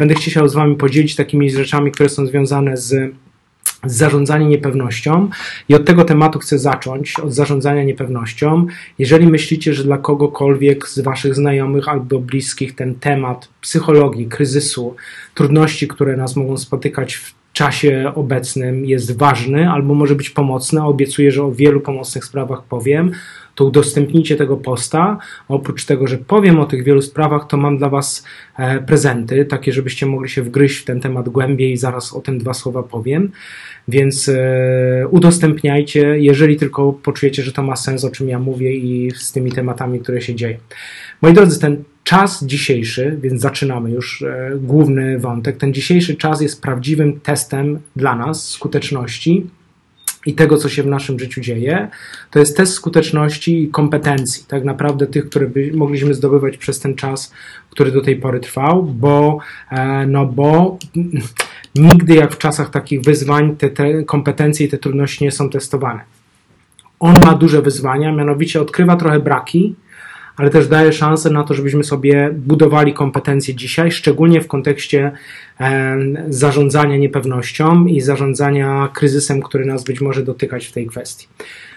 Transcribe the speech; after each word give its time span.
będę 0.00 0.14
chciał 0.14 0.48
z 0.48 0.54
Wami 0.54 0.76
podzielić 0.76 1.16
takimi 1.16 1.50
rzeczami, 1.50 1.92
które 1.92 2.08
są 2.08 2.26
związane 2.26 2.76
z 2.76 3.14
zarządzanie 3.84 4.46
niepewnością 4.46 5.28
i 5.68 5.74
od 5.74 5.84
tego 5.84 6.04
tematu 6.04 6.38
chcę 6.38 6.58
zacząć, 6.58 7.20
od 7.20 7.34
zarządzania 7.34 7.84
niepewnością. 7.84 8.66
Jeżeli 8.98 9.26
myślicie, 9.26 9.74
że 9.74 9.84
dla 9.84 9.98
kogokolwiek 9.98 10.88
z 10.88 11.00
Waszych 11.00 11.34
znajomych 11.34 11.88
albo 11.88 12.18
bliskich 12.18 12.74
ten 12.74 12.94
temat 12.94 13.48
psychologii, 13.60 14.26
kryzysu, 14.26 14.96
trudności, 15.34 15.88
które 15.88 16.16
nas 16.16 16.36
mogą 16.36 16.56
spotykać 16.56 17.14
w 17.14 17.34
czasie 17.52 18.12
obecnym 18.14 18.84
jest 18.84 19.16
ważny 19.16 19.70
albo 19.70 19.94
może 19.94 20.14
być 20.14 20.30
pomocny, 20.30 20.84
obiecuję, 20.84 21.32
że 21.32 21.44
o 21.44 21.52
wielu 21.52 21.80
pomocnych 21.80 22.24
sprawach 22.24 22.62
powiem, 22.62 23.12
to 23.60 23.64
udostępnijcie 23.64 24.36
tego 24.36 24.56
posta. 24.56 25.18
Oprócz 25.48 25.84
tego, 25.84 26.06
że 26.06 26.18
powiem 26.18 26.60
o 26.60 26.66
tych 26.66 26.84
wielu 26.84 27.02
sprawach, 27.02 27.46
to 27.46 27.56
mam 27.56 27.78
dla 27.78 27.88
Was 27.88 28.24
e, 28.58 28.80
prezenty, 28.80 29.44
takie, 29.44 29.72
żebyście 29.72 30.06
mogli 30.06 30.28
się 30.28 30.42
wgryźć 30.42 30.78
w 30.78 30.84
ten 30.84 31.00
temat 31.00 31.28
głębiej. 31.28 31.76
Zaraz 31.76 32.12
o 32.14 32.20
tym 32.20 32.38
dwa 32.38 32.54
słowa 32.54 32.82
powiem. 32.82 33.30
Więc 33.88 34.28
e, 34.28 35.08
udostępniajcie, 35.10 36.18
jeżeli 36.18 36.56
tylko 36.56 36.92
poczujecie, 36.92 37.42
że 37.42 37.52
to 37.52 37.62
ma 37.62 37.76
sens, 37.76 38.04
o 38.04 38.10
czym 38.10 38.28
ja 38.28 38.38
mówię 38.38 38.74
i 38.74 39.10
z 39.10 39.32
tymi 39.32 39.52
tematami, 39.52 40.00
które 40.00 40.20
się 40.20 40.34
dzieją. 40.34 40.56
Moi 41.22 41.32
drodzy, 41.32 41.60
ten 41.60 41.84
czas 42.04 42.44
dzisiejszy, 42.44 43.18
więc 43.22 43.40
zaczynamy 43.40 43.90
już 43.90 44.22
e, 44.22 44.50
główny 44.60 45.18
wątek. 45.18 45.56
Ten 45.56 45.74
dzisiejszy 45.74 46.14
czas 46.14 46.40
jest 46.40 46.62
prawdziwym 46.62 47.20
testem 47.20 47.78
dla 47.96 48.16
nas 48.16 48.48
skuteczności 48.48 49.46
i 50.26 50.34
tego, 50.34 50.56
co 50.56 50.68
się 50.68 50.82
w 50.82 50.86
naszym 50.86 51.18
życiu 51.18 51.40
dzieje, 51.40 51.88
to 52.30 52.38
jest 52.38 52.56
test 52.56 52.72
skuteczności 52.72 53.62
i 53.62 53.68
kompetencji, 53.68 54.44
tak 54.48 54.64
naprawdę 54.64 55.06
tych, 55.06 55.28
które 55.28 55.46
by, 55.46 55.72
mogliśmy 55.74 56.14
zdobywać 56.14 56.56
przez 56.56 56.80
ten 56.80 56.94
czas, 56.94 57.32
który 57.70 57.92
do 57.92 58.00
tej 58.00 58.16
pory 58.16 58.40
trwał, 58.40 58.82
bo, 58.82 59.38
e, 59.70 60.06
no 60.06 60.26
bo 60.26 60.78
nigdy 61.74 62.14
jak 62.14 62.32
w 62.32 62.38
czasach 62.38 62.70
takich 62.70 63.02
wyzwań 63.02 63.56
te, 63.56 63.70
te 63.70 64.04
kompetencje 64.04 64.66
i 64.66 64.68
te 64.68 64.78
trudności 64.78 65.24
nie 65.24 65.32
są 65.32 65.50
testowane. 65.50 66.00
On 67.00 67.14
ma 67.24 67.34
duże 67.34 67.62
wyzwania, 67.62 68.12
mianowicie 68.12 68.60
odkrywa 68.60 68.96
trochę 68.96 69.20
braki, 69.20 69.74
ale 70.40 70.50
też 70.50 70.68
daje 70.68 70.92
szansę 70.92 71.30
na 71.30 71.44
to, 71.44 71.54
żebyśmy 71.54 71.84
sobie 71.84 72.30
budowali 72.32 72.94
kompetencje 72.94 73.54
dzisiaj, 73.54 73.92
szczególnie 73.92 74.40
w 74.40 74.46
kontekście 74.46 75.12
zarządzania 76.28 76.96
niepewnością 76.96 77.86
i 77.86 78.00
zarządzania 78.00 78.88
kryzysem, 78.94 79.42
który 79.42 79.66
nas 79.66 79.84
być 79.84 80.00
może 80.00 80.22
dotykać 80.22 80.66
w 80.66 80.72
tej 80.72 80.86
kwestii. 80.86 81.28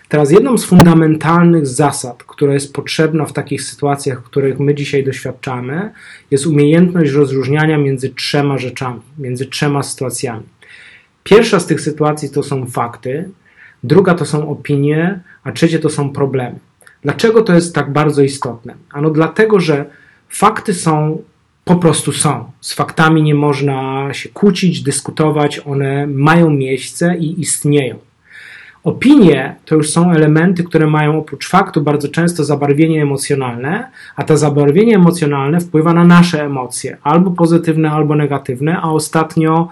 Teraz 0.10 0.32
jedną 0.32 0.58
z 0.58 0.66
fundamentalnych 0.66 1.68
zasad, 1.68 2.24
która 2.24 2.54
jest 2.54 2.74
potrzebna 2.74 3.26
w 3.26 3.34
takich 3.34 3.64
sytuacjach, 3.64 4.24
których 4.24 4.60
my 4.60 4.76
dzisiaj 4.76 5.04
doświadczamy, 5.04 5.92
jest 6.32 6.48
umiejętność 6.48 7.12
rozróżniania 7.12 7.78
między 7.78 8.10
trzema 8.10 8.58
rzeczami, 8.58 9.02
między 9.18 9.46
trzema 9.46 9.84
sytuacjami. 9.84 10.44
Pierwsza 11.24 11.60
z 11.60 11.68
tych 11.68 11.82
sytuacji 11.82 12.30
to 12.30 12.44
są 12.44 12.66
fakty, 12.66 13.30
druga 13.84 14.14
to 14.14 14.26
są 14.26 14.50
opinie, 14.50 15.20
a 15.44 15.52
trzecie 15.52 15.80
to 15.80 15.90
są 15.90 16.10
problemy. 16.10 16.60
Dlaczego 17.04 17.42
to 17.42 17.54
jest 17.54 17.76
tak 17.76 17.94
bardzo 17.94 18.22
istotne? 18.22 18.74
Ano 18.92 19.10
dlatego, 19.10 19.60
że 19.60 19.86
fakty 20.30 20.74
są 20.74 21.22
po 21.66 21.76
prostu 21.76 22.12
są. 22.12 22.52
Z 22.62 22.74
faktami 22.74 23.24
nie 23.24 23.36
można 23.36 24.08
się 24.14 24.30
kłócić, 24.30 24.82
dyskutować, 24.82 25.60
one 25.60 26.08
mają 26.08 26.50
miejsce 26.50 27.18
i 27.18 27.42
istnieją. 27.42 27.96
Opinie 28.84 29.56
to 29.66 29.76
już 29.76 29.90
są 29.90 30.12
elementy, 30.12 30.64
które 30.64 30.88
mają 30.88 31.18
oprócz 31.18 31.50
faktu 31.50 31.82
bardzo 31.82 32.08
często 32.10 32.44
zabarwienie 32.44 33.02
emocjonalne, 33.02 33.90
a 34.16 34.24
to 34.24 34.38
zabarwienie 34.38 34.96
emocjonalne 34.96 35.60
wpływa 35.60 35.94
na 35.94 36.04
nasze 36.04 36.46
emocje, 36.46 36.98
albo 37.04 37.32
pozytywne, 37.32 37.92
albo 37.92 38.16
negatywne, 38.16 38.78
a 38.82 38.90
ostatnio 38.90 39.70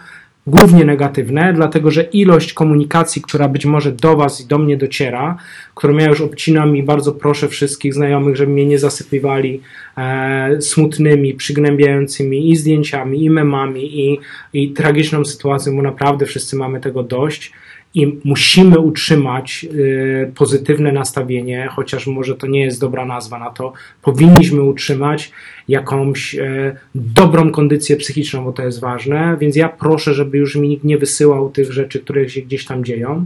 głównie 0.47 0.85
negatywne, 0.85 1.53
dlatego 1.53 1.91
że 1.91 2.03
ilość 2.03 2.53
komunikacji, 2.53 3.21
która 3.21 3.47
być 3.47 3.65
może 3.65 3.91
do 3.91 4.15
Was 4.15 4.41
i 4.41 4.47
do 4.47 4.57
mnie 4.57 4.77
dociera, 4.77 5.37
którą 5.75 5.97
ja 5.97 6.07
już 6.07 6.21
obcinam 6.21 6.77
i 6.77 6.83
bardzo 6.83 7.11
proszę 7.11 7.47
wszystkich 7.47 7.93
znajomych, 7.93 8.35
żeby 8.35 8.51
mnie 8.51 8.65
nie 8.65 8.79
zasypywali 8.79 9.61
e, 9.97 10.61
smutnymi, 10.61 11.33
przygnębiającymi 11.33 12.49
i 12.49 12.55
zdjęciami, 12.55 13.23
i 13.23 13.29
memami, 13.29 13.99
i, 13.99 14.19
i 14.53 14.71
tragiczną 14.71 15.25
sytuacją, 15.25 15.75
bo 15.75 15.81
naprawdę 15.81 16.25
wszyscy 16.25 16.55
mamy 16.55 16.79
tego 16.79 17.03
dość 17.03 17.53
i 17.93 18.19
musimy 18.23 18.79
utrzymać 18.79 19.65
y, 19.73 20.31
pozytywne 20.35 20.91
nastawienie, 20.91 21.69
chociaż 21.71 22.07
może 22.07 22.35
to 22.35 22.47
nie 22.47 22.61
jest 22.61 22.81
dobra 22.81 23.05
nazwa 23.05 23.39
na 23.39 23.49
to, 23.49 23.73
powinniśmy 24.01 24.61
utrzymać 24.61 25.31
jakąś 25.67 26.35
y, 26.35 26.75
dobrą 26.95 27.51
kondycję 27.51 27.95
psychiczną, 27.95 28.43
bo 28.43 28.51
to 28.51 28.63
jest 28.63 28.79
ważne, 28.79 29.37
więc 29.39 29.55
ja 29.55 29.69
proszę, 29.69 30.13
żeby 30.13 30.37
już 30.37 30.55
mi 30.55 30.69
nikt 30.69 30.83
nie 30.83 30.97
wysyłał 30.97 31.49
tych 31.49 31.71
rzeczy, 31.71 31.99
które 31.99 32.29
się 32.29 32.41
gdzieś 32.41 32.65
tam 32.65 32.85
dzieją. 32.85 33.25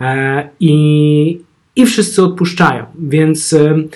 E, 0.00 0.48
i, 0.60 1.40
i 1.76 1.86
wszyscy 1.86 2.22
odpuszczają, 2.22 2.84
więc 2.98 3.52
y, 3.52 3.88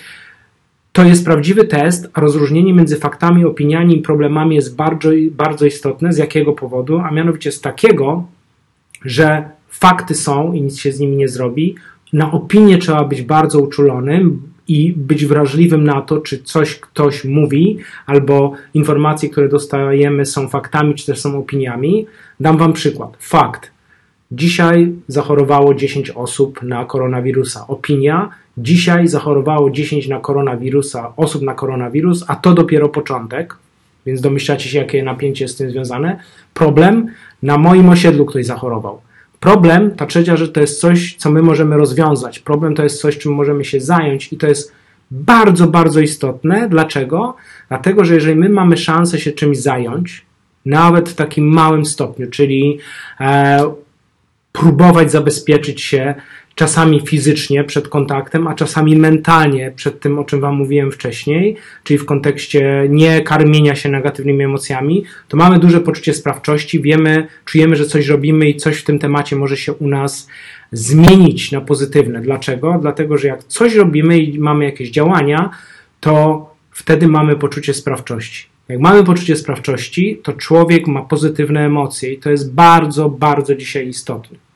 to 0.92 1.04
jest 1.04 1.24
prawdziwy 1.24 1.64
test, 1.64 2.08
a 2.12 2.20
rozróżnienie 2.20 2.74
między 2.74 2.96
faktami, 2.96 3.44
opiniami 3.44 3.96
i 3.96 4.02
problemami 4.02 4.56
jest 4.56 4.76
bardzo, 4.76 5.10
bardzo 5.30 5.66
istotne. 5.66 6.12
Z 6.12 6.18
jakiego 6.18 6.52
powodu? 6.52 6.98
A 6.98 7.10
mianowicie 7.10 7.52
z 7.52 7.60
takiego, 7.60 8.26
że 9.04 9.57
fakty 9.78 10.14
są 10.14 10.52
i 10.52 10.62
nic 10.62 10.78
się 10.78 10.92
z 10.92 11.00
nimi 11.00 11.16
nie 11.16 11.28
zrobi. 11.28 11.74
Na 12.12 12.32
opinię 12.32 12.78
trzeba 12.78 13.04
być 13.04 13.22
bardzo 13.22 13.60
uczulonym 13.60 14.42
i 14.68 14.92
być 14.96 15.26
wrażliwym 15.26 15.84
na 15.84 16.00
to, 16.00 16.18
czy 16.18 16.42
coś 16.42 16.76
ktoś 16.76 17.24
mówi, 17.24 17.78
albo 18.06 18.52
informacje, 18.74 19.28
które 19.28 19.48
dostajemy, 19.48 20.26
są 20.26 20.48
faktami, 20.48 20.94
czy 20.94 21.06
też 21.06 21.20
są 21.20 21.38
opiniami. 21.38 22.06
Dam 22.40 22.56
Wam 22.56 22.72
przykład. 22.72 23.16
Fakt. 23.20 23.70
Dzisiaj 24.32 24.92
zachorowało 25.08 25.74
10 25.74 26.10
osób 26.10 26.62
na 26.62 26.84
koronawirusa. 26.84 27.66
Opinia. 27.66 28.30
Dzisiaj 28.58 29.08
zachorowało 29.08 29.70
10 29.70 30.08
na 30.08 30.20
koronawirusa, 30.20 31.12
osób 31.16 31.42
na 31.42 31.54
koronawirus, 31.54 32.24
a 32.28 32.36
to 32.36 32.54
dopiero 32.54 32.88
początek, 32.88 33.56
więc 34.06 34.20
domyślacie 34.20 34.68
się, 34.68 34.78
jakie 34.78 35.02
napięcie 35.02 35.44
jest 35.44 35.54
z 35.54 35.58
tym 35.58 35.70
związane. 35.70 36.20
Problem. 36.54 37.06
Na 37.42 37.58
moim 37.58 37.88
osiedlu 37.88 38.26
ktoś 38.26 38.46
zachorował. 38.46 39.00
Problem, 39.40 39.90
ta 39.90 40.06
trzecia 40.06 40.36
rzecz, 40.36 40.52
to 40.52 40.60
jest 40.60 40.80
coś, 40.80 41.14
co 41.14 41.30
my 41.30 41.42
możemy 41.42 41.76
rozwiązać. 41.76 42.38
Problem 42.38 42.74
to 42.74 42.82
jest 42.82 43.00
coś, 43.00 43.18
czym 43.18 43.32
możemy 43.32 43.64
się 43.64 43.80
zająć 43.80 44.32
i 44.32 44.36
to 44.36 44.46
jest 44.46 44.72
bardzo, 45.10 45.66
bardzo 45.66 46.00
istotne. 46.00 46.68
Dlaczego? 46.68 47.36
Dlatego, 47.68 48.04
że 48.04 48.14
jeżeli 48.14 48.36
my 48.36 48.48
mamy 48.48 48.76
szansę 48.76 49.18
się 49.18 49.32
czymś 49.32 49.58
zająć, 49.58 50.26
nawet 50.66 51.08
w 51.08 51.14
takim 51.14 51.48
małym 51.48 51.84
stopniu, 51.84 52.30
czyli 52.30 52.78
e, 53.20 53.72
próbować 54.52 55.10
zabezpieczyć 55.10 55.80
się 55.80 56.14
czasami 56.58 57.00
fizycznie 57.06 57.64
przed 57.64 57.88
kontaktem, 57.88 58.46
a 58.46 58.54
czasami 58.54 58.96
mentalnie 58.96 59.72
przed 59.76 60.00
tym, 60.00 60.18
o 60.18 60.24
czym 60.24 60.40
Wam 60.40 60.54
mówiłem 60.54 60.92
wcześniej, 60.92 61.56
czyli 61.84 61.98
w 61.98 62.04
kontekście 62.04 62.86
nie 62.90 63.20
karmienia 63.20 63.74
się 63.74 63.88
negatywnymi 63.88 64.44
emocjami, 64.44 65.04
to 65.28 65.36
mamy 65.36 65.58
duże 65.58 65.80
poczucie 65.80 66.14
sprawczości, 66.14 66.82
wiemy, 66.82 67.26
czujemy, 67.44 67.76
że 67.76 67.86
coś 67.86 68.06
robimy 68.06 68.48
i 68.48 68.56
coś 68.56 68.78
w 68.78 68.84
tym 68.84 68.98
temacie 68.98 69.36
może 69.36 69.56
się 69.56 69.72
u 69.72 69.88
nas 69.88 70.28
zmienić 70.72 71.52
na 71.52 71.60
pozytywne. 71.60 72.20
Dlaczego? 72.20 72.78
Dlatego, 72.80 73.18
że 73.18 73.28
jak 73.28 73.44
coś 73.44 73.74
robimy 73.74 74.18
i 74.18 74.38
mamy 74.38 74.64
jakieś 74.64 74.90
działania, 74.90 75.50
to 76.00 76.46
wtedy 76.70 77.08
mamy 77.08 77.36
poczucie 77.36 77.74
sprawczości. 77.74 78.46
Jak 78.68 78.80
mamy 78.80 79.04
poczucie 79.04 79.36
sprawczości, 79.36 80.20
to 80.22 80.32
człowiek 80.32 80.86
ma 80.86 81.02
pozytywne 81.02 81.66
emocje 81.66 82.12
i 82.12 82.18
to 82.18 82.30
jest 82.30 82.54
bardzo, 82.54 83.08
bardzo 83.08 83.54
dzisiaj 83.54 83.88
istotne. 83.88 84.47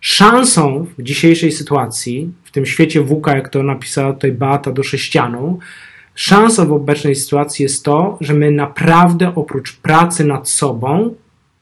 Szansą 0.00 0.86
w 0.98 1.02
dzisiejszej 1.02 1.52
sytuacji, 1.52 2.32
w 2.44 2.50
tym 2.50 2.66
świecie 2.66 3.04
WK, 3.04 3.26
jak 3.26 3.48
to 3.48 3.62
napisała 3.62 4.12
tutaj 4.12 4.32
Beata 4.32 4.72
do 4.72 4.82
sześcianu, 4.82 5.58
szansą 6.14 6.66
w 6.66 6.72
obecnej 6.72 7.16
sytuacji 7.16 7.62
jest 7.62 7.84
to, 7.84 8.18
że 8.20 8.34
my 8.34 8.50
naprawdę 8.50 9.34
oprócz 9.34 9.76
pracy 9.76 10.24
nad 10.24 10.48
sobą 10.48 11.14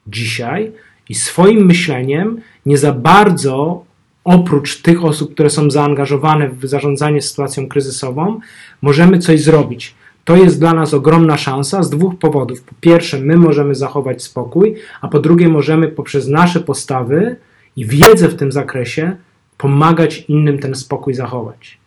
dzisiaj 0.07 0.71
i 1.09 1.15
swoim 1.15 1.65
myśleniem 1.65 2.41
nie 2.65 2.77
za 2.77 2.91
bardzo 2.93 3.85
oprócz 4.23 4.81
tych 4.81 5.05
osób, 5.05 5.33
które 5.33 5.49
są 5.49 5.71
zaangażowane 5.71 6.49
w 6.49 6.65
zarządzanie 6.65 7.21
sytuacją 7.21 7.67
kryzysową, 7.67 8.39
możemy 8.81 9.19
coś 9.19 9.41
zrobić. 9.41 9.95
To 10.25 10.35
jest 10.35 10.59
dla 10.59 10.73
nas 10.73 10.93
ogromna 10.93 11.37
szansa 11.37 11.83
z 11.83 11.89
dwóch 11.89 12.19
powodów. 12.19 12.61
Po 12.61 12.75
pierwsze, 12.81 13.19
my 13.19 13.37
możemy 13.37 13.75
zachować 13.75 14.23
spokój, 14.23 14.75
a 15.01 15.07
po 15.07 15.19
drugie, 15.19 15.49
możemy 15.49 15.87
poprzez 15.87 16.27
nasze 16.27 16.59
postawy 16.59 17.35
i 17.77 17.85
wiedzę 17.85 18.27
w 18.27 18.35
tym 18.35 18.51
zakresie 18.51 19.15
pomagać 19.57 20.25
innym 20.27 20.59
ten 20.59 20.75
spokój 20.75 21.13
zachować. 21.13 21.77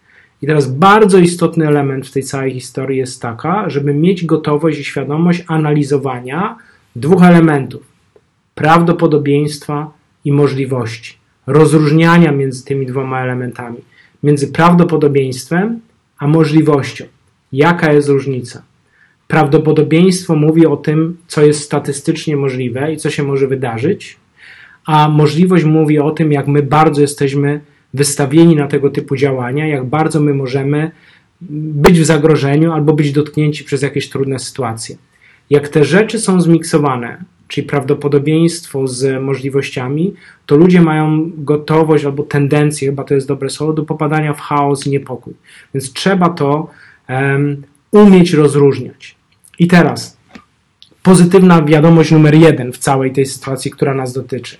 I 0.42 0.46
teraz 0.46 0.72
bardzo 0.72 1.18
istotny 1.18 1.68
element 1.68 2.06
w 2.06 2.12
tej 2.12 2.22
całej 2.22 2.52
historii 2.52 2.98
jest 2.98 3.22
taka, 3.22 3.70
żeby 3.70 3.94
mieć 3.94 4.26
gotowość 4.26 4.78
i 4.78 4.84
świadomość 4.84 5.44
analizowania 5.46 6.56
dwóch 6.96 7.22
elementów: 7.22 7.82
prawdopodobieństwa 8.54 9.92
i 10.24 10.32
możliwości, 10.32 11.16
rozróżniania 11.46 12.32
między 12.32 12.64
tymi 12.64 12.86
dwoma 12.86 13.22
elementami, 13.22 13.78
między 14.22 14.48
prawdopodobieństwem 14.48 15.80
a 16.18 16.26
możliwością. 16.26 17.04
Jaka 17.52 17.92
jest 17.92 18.08
różnica? 18.08 18.62
prawdopodobieństwo 19.30 20.36
mówi 20.36 20.66
o 20.66 20.76
tym, 20.76 21.16
co 21.26 21.44
jest 21.44 21.62
statystycznie 21.62 22.36
możliwe 22.36 22.92
i 22.92 22.96
co 22.96 23.10
się 23.10 23.22
może 23.22 23.46
wydarzyć, 23.46 24.16
a 24.86 25.08
możliwość 25.08 25.64
mówi 25.64 25.98
o 25.98 26.10
tym, 26.10 26.32
jak 26.32 26.46
my 26.46 26.62
bardzo 26.62 27.00
jesteśmy 27.00 27.60
wystawieni 27.94 28.56
na 28.56 28.66
tego 28.66 28.90
typu 28.90 29.16
działania, 29.16 29.66
jak 29.66 29.84
bardzo 29.84 30.20
my 30.20 30.34
możemy 30.34 30.90
być 31.40 32.00
w 32.00 32.04
zagrożeniu 32.04 32.72
albo 32.72 32.92
być 32.92 33.12
dotknięci 33.12 33.64
przez 33.64 33.82
jakieś 33.82 34.08
trudne 34.08 34.38
sytuacje. 34.38 34.96
Jak 35.50 35.68
te 35.68 35.84
rzeczy 35.84 36.18
są 36.18 36.40
zmiksowane, 36.40 37.24
czyli 37.48 37.66
prawdopodobieństwo 37.66 38.86
z 38.86 39.22
możliwościami, 39.22 40.14
to 40.46 40.56
ludzie 40.56 40.80
mają 40.80 41.30
gotowość 41.36 42.04
albo 42.04 42.22
tendencję, 42.22 42.88
chyba 42.88 43.04
to 43.04 43.14
jest 43.14 43.28
dobre 43.28 43.50
słowo, 43.50 43.72
do 43.72 43.82
popadania 43.82 44.34
w 44.34 44.40
chaos 44.40 44.86
i 44.86 44.90
niepokój. 44.90 45.34
Więc 45.74 45.92
trzeba 45.92 46.28
to 46.28 46.70
um, 47.08 47.62
umieć 47.90 48.32
rozróżniać. 48.32 49.16
I 49.58 49.66
teraz 49.66 50.16
pozytywna 51.02 51.62
wiadomość 51.62 52.10
numer 52.10 52.34
jeden 52.34 52.72
w 52.72 52.78
całej 52.78 53.12
tej 53.12 53.26
sytuacji, 53.26 53.70
która 53.70 53.94
nas 53.94 54.12
dotyczy. 54.12 54.56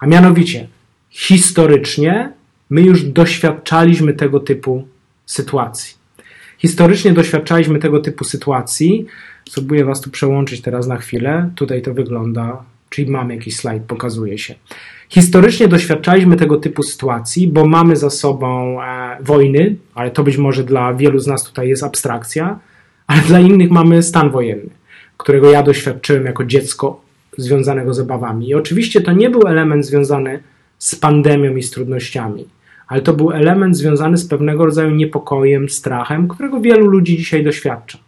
A 0.00 0.06
mianowicie, 0.06 0.68
historycznie 1.10 2.32
my 2.70 2.82
już 2.82 3.02
doświadczaliśmy 3.02 4.14
tego 4.14 4.40
typu 4.40 4.88
sytuacji. 5.26 5.94
Historycznie 6.58 7.12
doświadczaliśmy 7.12 7.78
tego 7.78 8.00
typu 8.00 8.24
sytuacji. 8.24 9.06
Spróbuję 9.48 9.84
Was 9.84 10.00
tu 10.00 10.10
przełączyć 10.10 10.60
teraz 10.60 10.86
na 10.86 10.96
chwilę. 10.96 11.50
Tutaj 11.54 11.82
to 11.82 11.94
wygląda, 11.94 12.62
czyli 12.90 13.10
mamy 13.10 13.34
jakiś 13.34 13.56
slajd, 13.56 13.82
pokazuje 13.82 14.38
się. 14.38 14.54
Historycznie 15.08 15.68
doświadczaliśmy 15.68 16.36
tego 16.36 16.56
typu 16.56 16.82
sytuacji, 16.82 17.48
bo 17.48 17.66
mamy 17.66 17.96
za 17.96 18.10
sobą 18.10 18.82
e, 18.82 19.16
wojny, 19.20 19.76
ale 19.94 20.10
to 20.10 20.22
być 20.22 20.36
może 20.36 20.64
dla 20.64 20.94
wielu 20.94 21.18
z 21.18 21.26
nas 21.26 21.44
tutaj 21.44 21.68
jest 21.68 21.82
abstrakcja, 21.82 22.58
ale 23.06 23.22
dla 23.22 23.40
innych 23.40 23.70
mamy 23.70 24.02
stan 24.02 24.30
wojenny, 24.30 24.70
którego 25.16 25.50
ja 25.50 25.62
doświadczyłem 25.62 26.24
jako 26.24 26.44
dziecko 26.44 27.00
związanego 27.38 27.94
z 27.94 28.00
obawami. 28.00 28.48
I 28.48 28.54
oczywiście 28.54 29.00
to 29.00 29.12
nie 29.12 29.30
był 29.30 29.42
element 29.46 29.86
związany 29.86 30.42
z 30.78 30.96
pandemią 30.96 31.56
i 31.56 31.62
z 31.62 31.70
trudnościami 31.70 32.48
ale 32.90 33.00
to 33.00 33.12
był 33.12 33.32
element 33.32 33.76
związany 33.76 34.16
z 34.16 34.28
pewnego 34.28 34.66
rodzaju 34.66 34.90
niepokojem, 34.90 35.68
strachem, 35.68 36.28
którego 36.28 36.60
wielu 36.60 36.86
ludzi 36.86 37.16
dzisiaj 37.16 37.44
doświadcza. 37.44 37.98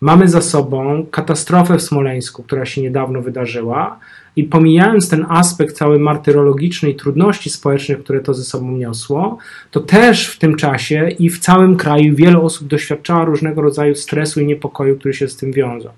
Mamy 0.00 0.28
za 0.28 0.40
sobą 0.40 1.06
katastrofę 1.10 1.78
w 1.78 1.82
Smoleńsku, 1.82 2.42
która 2.42 2.66
się 2.66 2.82
niedawno 2.82 3.22
wydarzyła, 3.22 3.98
i 4.36 4.44
pomijając 4.44 5.08
ten 5.08 5.26
aspekt 5.28 5.76
cały 5.76 5.98
martyrologiczny 5.98 6.90
i 6.90 6.94
trudności 6.94 7.50
społecznych, 7.50 7.98
które 7.98 8.20
to 8.20 8.34
ze 8.34 8.44
sobą 8.44 8.72
niosło, 8.72 9.38
to 9.70 9.80
też 9.80 10.28
w 10.28 10.38
tym 10.38 10.56
czasie 10.56 11.08
i 11.18 11.30
w 11.30 11.38
całym 11.38 11.76
kraju 11.76 12.14
wiele 12.14 12.38
osób 12.38 12.68
doświadczało 12.68 13.24
różnego 13.24 13.62
rodzaju 13.62 13.94
stresu 13.94 14.40
i 14.40 14.46
niepokoju, 14.46 14.98
który 14.98 15.14
się 15.14 15.28
z 15.28 15.36
tym 15.36 15.52
wiązał. 15.52 15.92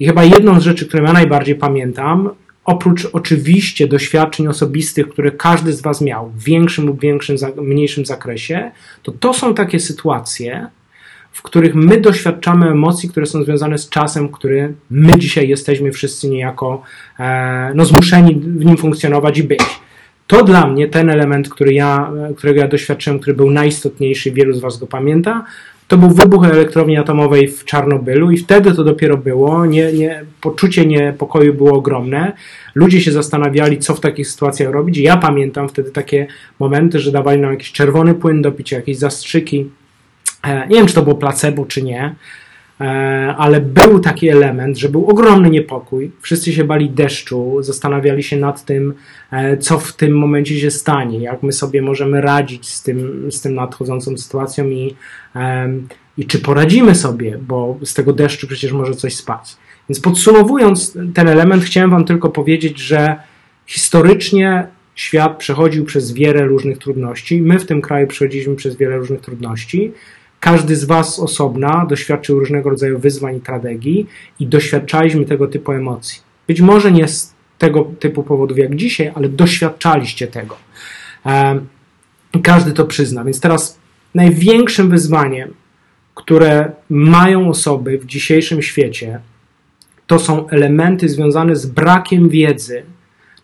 I 0.00 0.06
chyba 0.06 0.24
jedną 0.24 0.60
z 0.60 0.62
rzeczy, 0.62 0.86
które 0.86 1.02
ja 1.02 1.12
najbardziej 1.12 1.54
pamiętam, 1.54 2.30
oprócz 2.64 3.08
oczywiście 3.12 3.88
doświadczeń 3.88 4.46
osobistych, 4.46 5.08
które 5.08 5.30
każdy 5.30 5.72
z 5.72 5.80
Was 5.80 6.00
miał 6.00 6.30
w 6.30 6.44
większym 6.44 6.86
lub 6.86 7.00
większym, 7.00 7.36
mniejszym 7.56 8.06
zakresie, 8.06 8.70
to 9.02 9.12
to 9.12 9.34
są 9.34 9.54
takie 9.54 9.80
sytuacje, 9.80 10.66
w 11.32 11.42
których 11.42 11.74
my 11.74 12.00
doświadczamy 12.00 12.70
emocji, 12.70 13.08
które 13.08 13.26
są 13.26 13.42
związane 13.42 13.78
z 13.78 13.88
czasem, 13.88 14.28
który 14.28 14.74
my 14.90 15.18
dzisiaj 15.18 15.48
jesteśmy 15.48 15.92
wszyscy 15.92 16.28
niejako 16.28 16.82
e, 17.18 17.72
no, 17.74 17.84
zmuszeni 17.84 18.34
w 18.34 18.64
nim 18.64 18.76
funkcjonować 18.76 19.38
i 19.38 19.42
być. 19.42 19.80
To 20.26 20.44
dla 20.44 20.66
mnie 20.66 20.88
ten 20.88 21.10
element, 21.10 21.48
który 21.48 21.72
ja, 21.72 22.12
którego 22.36 22.60
ja 22.60 22.68
doświadczyłem, 22.68 23.20
który 23.20 23.36
był 23.36 23.50
najistotniejszy, 23.50 24.30
wielu 24.30 24.52
z 24.52 24.60
Was 24.60 24.78
go 24.78 24.86
pamięta, 24.86 25.44
to 25.90 25.98
był 25.98 26.10
wybuch 26.10 26.44
elektrowni 26.44 26.96
atomowej 26.96 27.48
w 27.48 27.64
Czarnobylu 27.64 28.30
i 28.30 28.36
wtedy 28.36 28.74
to 28.74 28.84
dopiero 28.84 29.16
było. 29.16 29.66
Nie, 29.66 29.92
nie, 29.92 30.24
poczucie 30.40 30.86
niepokoju 30.86 31.54
było 31.54 31.72
ogromne. 31.72 32.32
Ludzie 32.74 33.00
się 33.00 33.12
zastanawiali, 33.12 33.78
co 33.78 33.94
w 33.94 34.00
takich 34.00 34.28
sytuacjach 34.28 34.72
robić. 34.72 34.98
Ja 34.98 35.16
pamiętam 35.16 35.68
wtedy 35.68 35.90
takie 35.90 36.26
momenty, 36.58 36.98
że 36.98 37.12
dawali 37.12 37.40
nam 37.40 37.50
jakiś 37.50 37.72
czerwony 37.72 38.14
płyn 38.14 38.42
do 38.42 38.52
picia, 38.52 38.76
jakieś 38.76 38.98
zastrzyki. 38.98 39.70
E, 40.44 40.68
nie 40.68 40.76
wiem, 40.76 40.86
czy 40.86 40.94
to 40.94 41.02
było 41.02 41.14
placebo, 41.14 41.66
czy 41.66 41.82
nie, 41.82 42.14
ale 43.36 43.60
był 43.60 44.00
taki 44.00 44.28
element, 44.28 44.78
że 44.78 44.88
był 44.88 45.06
ogromny 45.06 45.50
niepokój. 45.50 46.10
Wszyscy 46.20 46.52
się 46.52 46.64
bali 46.64 46.90
deszczu, 46.90 47.56
zastanawiali 47.60 48.22
się 48.22 48.36
nad 48.36 48.64
tym, 48.64 48.94
e, 49.30 49.56
co 49.56 49.78
w 49.78 49.92
tym 49.92 50.18
momencie 50.18 50.60
się 50.60 50.70
stanie, 50.70 51.18
jak 51.18 51.42
my 51.42 51.52
sobie 51.52 51.82
możemy 51.82 52.20
radzić 52.20 52.68
z 52.68 52.82
tym, 52.82 53.28
z 53.32 53.40
tym 53.40 53.54
nadchodzącą 53.54 54.18
sytuacją 54.18 54.68
i, 54.68 54.94
i 56.18 56.26
czy 56.26 56.38
poradzimy 56.38 56.94
sobie, 56.94 57.38
bo 57.38 57.78
z 57.84 57.94
tego 57.94 58.12
deszczu 58.12 58.46
przecież 58.46 58.72
może 58.72 58.94
coś 58.94 59.16
spać. 59.16 59.56
Więc 59.88 60.00
podsumowując 60.00 60.98
ten 61.14 61.28
element, 61.28 61.64
chciałem 61.64 61.90
Wam 61.90 62.04
tylko 62.04 62.28
powiedzieć, 62.28 62.78
że 62.78 63.16
historycznie 63.66 64.66
świat 64.94 65.38
przechodził 65.38 65.84
przez 65.84 66.12
wiele 66.12 66.44
różnych 66.44 66.78
trudności. 66.78 67.42
My 67.42 67.58
w 67.58 67.66
tym 67.66 67.80
kraju 67.80 68.06
przechodziliśmy 68.06 68.56
przez 68.56 68.76
wiele 68.76 68.96
różnych 68.96 69.20
trudności. 69.20 69.92
Każdy 70.40 70.76
z 70.76 70.84
Was 70.84 71.18
osobna 71.18 71.86
doświadczył 71.88 72.38
różnego 72.38 72.70
rodzaju 72.70 72.98
wyzwań 72.98 73.36
i 73.36 73.40
tragedii 73.40 74.06
i 74.40 74.46
doświadczaliśmy 74.46 75.24
tego 75.24 75.46
typu 75.46 75.72
emocji. 75.72 76.20
Być 76.46 76.60
może 76.60 76.92
nie 76.92 77.08
z 77.08 77.34
tego 77.58 77.84
typu 78.00 78.22
powodów 78.22 78.58
jak 78.58 78.76
dzisiaj, 78.76 79.12
ale 79.14 79.28
doświadczaliście 79.28 80.26
tego. 80.26 80.56
Każdy 82.42 82.72
to 82.72 82.84
przyzna. 82.84 83.24
Więc 83.24 83.40
teraz 83.40 83.78
największym 84.14 84.90
wyzwaniem, 84.90 85.54
które 86.14 86.72
mają 86.90 87.48
osoby 87.48 87.98
w 87.98 88.06
dzisiejszym 88.06 88.62
świecie, 88.62 89.20
to 90.06 90.18
są 90.18 90.48
elementy 90.48 91.08
związane 91.08 91.56
z 91.56 91.66
brakiem 91.66 92.28
wiedzy 92.28 92.82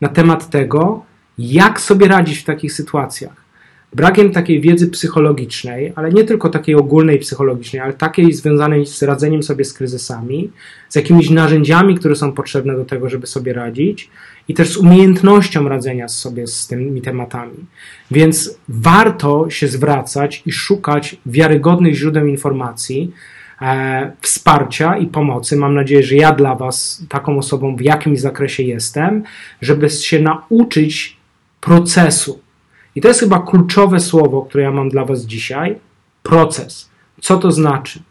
na 0.01 0.09
temat 0.09 0.51
tego, 0.51 1.05
jak 1.39 1.81
sobie 1.81 2.09
radzić 2.09 2.39
w 2.39 2.45
takich 2.45 2.73
sytuacjach. 2.73 3.46
Brakiem 3.95 4.33
takiej 4.33 4.61
wiedzy 4.61 4.89
psychologicznej, 4.89 5.93
ale 5.97 6.13
nie 6.13 6.25
tylko 6.25 6.49
takiej 6.49 6.75
ogólnej 6.75 7.19
psychologicznej, 7.19 7.83
ale 7.83 7.93
takiej 7.93 8.33
związanej 8.33 8.87
z 8.87 9.03
radzeniem 9.03 9.43
sobie 9.43 9.65
z 9.65 9.73
kryzysami, 9.73 10.51
z 10.89 10.97
jakimiś 10.97 11.31
narzędziami, 11.31 11.95
które 11.95 12.17
są 12.17 12.33
potrzebne 12.33 12.77
do 12.77 12.85
tego, 12.85 13.09
żeby 13.11 13.27
sobie 13.27 13.53
radzić, 13.53 14.11
i 14.49 14.55
też 14.55 14.73
z 14.73 14.77
umiejętnością 14.77 15.69
radzenia 15.69 16.09
sobie 16.09 16.47
z 16.47 16.67
tymi 16.67 17.03
tematami. 17.03 17.55
Więc 18.11 18.59
warto 18.69 19.51
się 19.51 19.69
zwracać 19.69 20.43
i 20.47 20.53
szukać 20.53 21.17
wiarygodnych 21.27 21.95
źródeł 21.95 22.27
informacji, 22.27 23.13
e, 23.63 24.13
wsparcia 24.21 24.97
i 24.97 25.07
pomocy. 25.07 25.57
Mam 25.57 25.75
nadzieję, 25.75 26.03
że 26.03 26.17
ja 26.17 26.33
dla 26.33 26.55
Was 26.55 27.05
taką 27.09 27.39
osobą 27.39 27.77
w 27.77 27.81
jakimś 27.81 28.21
zakresie 28.21 28.63
jestem, 28.63 29.23
żeby 29.61 29.91
się 29.91 30.21
nauczyć 30.21 31.17
procesu. 31.61 32.46
I 32.97 33.01
to 33.01 33.09
jest 33.09 33.21
chyba 33.21 33.39
kluczowe 33.39 34.01
słowo, 34.01 34.43
które 34.43 34.65
ja 34.65 34.71
mam 34.71 34.89
dla 34.89 35.05
Was 35.05 35.27
dzisiaj 35.27 35.77
proces. 36.23 36.91
Co 37.21 37.37
to 37.37 37.53
znaczy? 37.53 38.03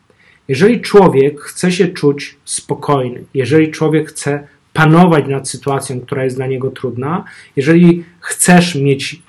Jeżeli 0.47 0.81
człowiek 0.81 1.41
chce 1.41 1.71
się 1.71 1.87
czuć 1.87 2.37
spokojny, 2.45 3.23
jeżeli 3.33 3.71
człowiek 3.71 4.09
chce 4.09 4.47
panować 4.73 5.27
nad 5.27 5.49
sytuacją, 5.49 6.01
która 6.01 6.23
jest 6.23 6.35
dla 6.35 6.47
niego 6.47 6.69
trudna, 6.69 7.23
jeżeli 7.55 8.03
chcesz 8.19 8.75
mieć 8.75 9.21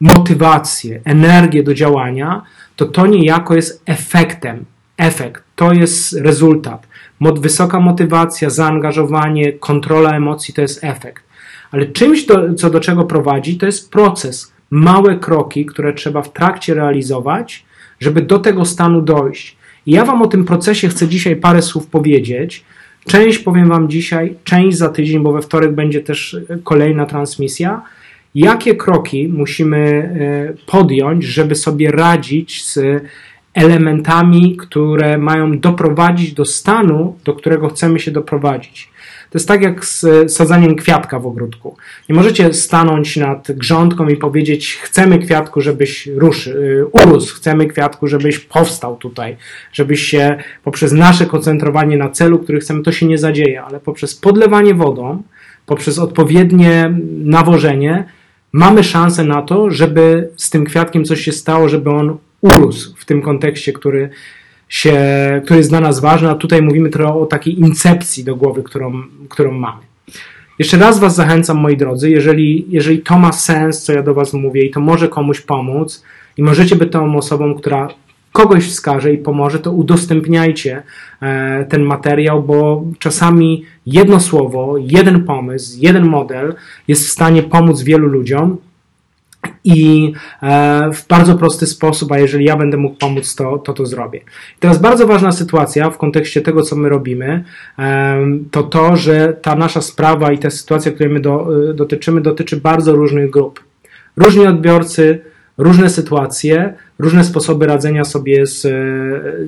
motywację, 0.00 1.00
energię 1.04 1.62
do 1.62 1.74
działania, 1.74 2.42
to 2.76 2.86
to 2.86 3.06
niejako 3.06 3.54
jest 3.54 3.82
efektem 3.86 4.64
efekt, 4.96 5.44
to 5.56 5.72
jest 5.72 6.12
rezultat. 6.12 6.86
Wysoka 7.20 7.80
motywacja, 7.80 8.50
zaangażowanie, 8.50 9.52
kontrola 9.52 10.16
emocji 10.16 10.54
to 10.54 10.62
jest 10.62 10.84
efekt. 10.84 11.27
Ale 11.70 11.86
czymś, 11.86 12.26
do, 12.26 12.54
co 12.54 12.70
do 12.70 12.80
czego 12.80 13.04
prowadzi, 13.04 13.56
to 13.56 13.66
jest 13.66 13.90
proces. 13.90 14.52
Małe 14.70 15.16
kroki, 15.16 15.66
które 15.66 15.92
trzeba 15.92 16.22
w 16.22 16.32
trakcie 16.32 16.74
realizować, 16.74 17.64
żeby 18.00 18.22
do 18.22 18.38
tego 18.38 18.64
stanu 18.64 19.02
dojść. 19.02 19.56
I 19.86 19.92
ja 19.92 20.04
Wam 20.04 20.22
o 20.22 20.26
tym 20.26 20.44
procesie 20.44 20.88
chcę 20.88 21.08
dzisiaj 21.08 21.36
parę 21.36 21.62
słów 21.62 21.86
powiedzieć. 21.86 22.64
Część 23.06 23.38
powiem 23.38 23.68
Wam 23.68 23.88
dzisiaj, 23.88 24.34
część 24.44 24.78
za 24.78 24.88
tydzień, 24.88 25.22
bo 25.22 25.32
we 25.32 25.42
wtorek 25.42 25.72
będzie 25.74 26.00
też 26.00 26.36
kolejna 26.64 27.06
transmisja. 27.06 27.82
Jakie 28.34 28.74
kroki 28.74 29.28
musimy 29.28 29.78
e, 29.78 30.70
podjąć, 30.70 31.24
żeby 31.24 31.54
sobie 31.54 31.90
radzić 31.90 32.64
z 32.64 32.80
elementami, 33.54 34.56
które 34.56 35.18
mają 35.18 35.58
doprowadzić 35.58 36.32
do 36.32 36.44
stanu, 36.44 37.16
do 37.24 37.34
którego 37.34 37.68
chcemy 37.68 38.00
się 38.00 38.10
doprowadzić. 38.10 38.90
To 39.30 39.38
jest 39.38 39.48
tak 39.48 39.62
jak 39.62 39.84
z 39.84 40.32
sadzaniem 40.32 40.76
kwiatka 40.76 41.18
w 41.18 41.26
ogródku. 41.26 41.76
Nie 42.08 42.14
możecie 42.14 42.54
stanąć 42.54 43.16
nad 43.16 43.52
grządką 43.52 44.08
i 44.08 44.16
powiedzieć: 44.16 44.78
Chcemy 44.82 45.18
kwiatku, 45.18 45.60
żebyś 45.60 46.06
ruszy, 46.06 46.50
y, 46.50 46.86
urósł, 46.86 47.36
chcemy 47.36 47.66
kwiatku, 47.66 48.06
żebyś 48.06 48.38
powstał 48.38 48.96
tutaj, 48.96 49.36
żebyś 49.72 50.02
się 50.02 50.36
poprzez 50.64 50.92
nasze 50.92 51.26
koncentrowanie 51.26 51.96
na 51.96 52.08
celu, 52.08 52.38
który 52.38 52.60
chcemy, 52.60 52.82
to 52.82 52.92
się 52.92 53.06
nie 53.06 53.18
zadzieje, 53.18 53.62
ale 53.62 53.80
poprzez 53.80 54.14
podlewanie 54.14 54.74
wodą, 54.74 55.22
poprzez 55.66 55.98
odpowiednie 55.98 56.94
nawożenie, 57.24 58.04
mamy 58.52 58.84
szansę 58.84 59.24
na 59.24 59.42
to, 59.42 59.70
żeby 59.70 60.28
z 60.36 60.50
tym 60.50 60.64
kwiatkiem 60.64 61.04
coś 61.04 61.20
się 61.20 61.32
stało, 61.32 61.68
żeby 61.68 61.90
on 61.90 62.18
urósł 62.40 62.96
w 62.96 63.04
tym 63.04 63.22
kontekście, 63.22 63.72
który, 63.72 64.10
się, 64.68 64.96
który 65.44 65.58
jest 65.58 65.70
dla 65.70 65.80
nas 65.80 66.00
ważny, 66.00 66.30
a 66.30 66.34
tutaj 66.34 66.62
mówimy 66.62 66.90
trochę 66.90 67.14
o 67.14 67.26
takiej 67.26 67.60
incepcji 67.60 68.24
do 68.24 68.36
głowy, 68.36 68.62
którą, 68.62 69.02
którą 69.28 69.52
mamy. 69.52 69.80
Jeszcze 70.58 70.76
raz 70.76 70.98
Was 70.98 71.14
zachęcam, 71.14 71.56
moi 71.56 71.76
drodzy, 71.76 72.10
jeżeli, 72.10 72.66
jeżeli 72.68 72.98
to 72.98 73.18
ma 73.18 73.32
sens, 73.32 73.82
co 73.82 73.92
ja 73.92 74.02
do 74.02 74.14
Was 74.14 74.32
mówię 74.32 74.64
i 74.64 74.70
to 74.70 74.80
może 74.80 75.08
komuś 75.08 75.40
pomóc 75.40 76.04
i 76.36 76.42
możecie 76.42 76.76
być 76.76 76.92
tą 76.92 77.16
osobą, 77.16 77.54
która 77.54 77.88
kogoś 78.32 78.68
wskaże 78.68 79.12
i 79.12 79.18
pomoże, 79.18 79.58
to 79.58 79.72
udostępniajcie 79.72 80.82
e, 81.22 81.64
ten 81.64 81.82
materiał, 81.82 82.42
bo 82.42 82.84
czasami 82.98 83.64
jedno 83.86 84.20
słowo, 84.20 84.74
jeden 84.78 85.24
pomysł, 85.24 85.78
jeden 85.80 86.06
model 86.06 86.54
jest 86.88 87.06
w 87.06 87.10
stanie 87.10 87.42
pomóc 87.42 87.82
wielu 87.82 88.08
ludziom 88.08 88.56
i 89.64 90.12
e, 90.42 90.90
w 90.92 91.06
bardzo 91.06 91.34
prosty 91.34 91.66
sposób, 91.66 92.12
a 92.12 92.18
jeżeli 92.18 92.44
ja 92.44 92.56
będę 92.56 92.76
mógł 92.76 92.96
pomóc, 92.96 93.34
to 93.34 93.58
to, 93.58 93.72
to 93.72 93.86
zrobię. 93.86 94.18
I 94.18 94.60
teraz 94.60 94.78
bardzo 94.78 95.06
ważna 95.06 95.32
sytuacja 95.32 95.90
w 95.90 95.98
kontekście 95.98 96.40
tego, 96.40 96.62
co 96.62 96.76
my 96.76 96.88
robimy, 96.88 97.44
to 98.50 98.62
to, 98.62 98.96
że 98.96 99.36
ta 99.42 99.54
nasza 99.54 99.80
sprawa 99.80 100.32
i 100.32 100.38
ta 100.38 100.50
sytuacja, 100.50 100.92
której 100.92 101.12
my 101.12 101.20
do, 101.20 101.48
e, 101.70 101.74
dotyczymy, 101.74 102.20
dotyczy 102.20 102.56
bardzo 102.56 102.92
różnych 102.92 103.30
grup. 103.30 103.60
Różni 104.16 104.46
odbiorcy, 104.46 105.20
różne 105.58 105.90
sytuacje, 105.90 106.74
różne 106.98 107.24
sposoby 107.24 107.66
radzenia 107.66 108.04
sobie 108.04 108.46
z 108.46 108.64
e, 108.64 108.70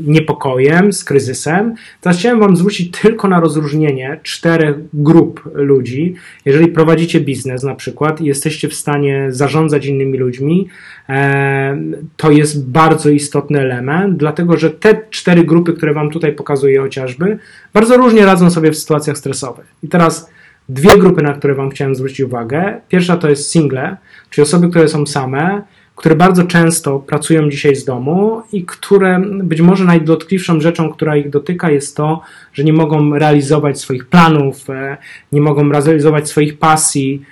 niepokojem, 0.06 0.92
z 0.92 1.04
kryzysem. 1.04 1.74
Teraz 2.00 2.18
chciałem 2.18 2.40
Wam 2.40 2.56
zwrócić 2.56 3.00
tylko 3.00 3.28
na 3.28 3.40
rozróżnienie 3.40 4.20
czterech 4.22 4.76
grup 4.94 5.50
ludzi. 5.54 6.14
Jeżeli 6.44 6.68
prowadzicie 6.68 7.20
biznes 7.20 7.62
na 7.62 7.74
przykład 7.74 8.20
i 8.20 8.24
jesteście 8.24 8.68
w 8.68 8.74
stanie 8.74 9.26
zarządzać 9.28 9.86
innymi 9.86 10.18
ludźmi, 10.18 10.68
e, 11.08 11.78
to 12.16 12.30
jest 12.30 12.70
bardzo 12.70 13.10
istotny 13.10 13.60
element, 13.60 14.16
dlatego 14.16 14.56
że 14.56 14.70
te 14.70 15.00
cztery 15.10 15.44
grupy, 15.44 15.72
które 15.72 15.94
Wam 15.94 16.10
tutaj 16.10 16.32
pokazuję 16.32 16.80
chociażby, 16.80 17.38
bardzo 17.72 17.96
różnie 17.96 18.26
radzą 18.26 18.50
sobie 18.50 18.70
w 18.70 18.78
sytuacjach 18.78 19.18
stresowych. 19.18 19.66
I 19.82 19.88
teraz 19.88 20.30
dwie 20.68 20.98
grupy, 20.98 21.22
na 21.22 21.32
które 21.32 21.54
Wam 21.54 21.70
chciałem 21.70 21.94
zwrócić 21.94 22.20
uwagę. 22.20 22.80
Pierwsza 22.88 23.16
to 23.16 23.30
jest 23.30 23.50
single, 23.50 23.96
czyli 24.30 24.42
osoby, 24.42 24.68
które 24.68 24.88
są 24.88 25.06
same, 25.06 25.62
które 26.00 26.16
bardzo 26.16 26.44
często 26.44 26.98
pracują 26.98 27.50
dzisiaj 27.50 27.76
z 27.76 27.84
domu 27.84 28.42
i 28.52 28.64
które 28.64 29.22
być 29.42 29.60
może 29.60 29.84
najdotkliwszą 29.84 30.60
rzeczą, 30.60 30.90
która 30.92 31.16
ich 31.16 31.30
dotyka, 31.30 31.70
jest 31.70 31.96
to, 31.96 32.20
że 32.52 32.64
nie 32.64 32.72
mogą 32.72 33.18
realizować 33.18 33.80
swoich 33.80 34.06
planów, 34.06 34.70
e, 34.70 34.96
nie 35.32 35.40
mogą 35.40 35.68
realizować 35.68 36.28
swoich 36.28 36.58
pasji, 36.58 37.22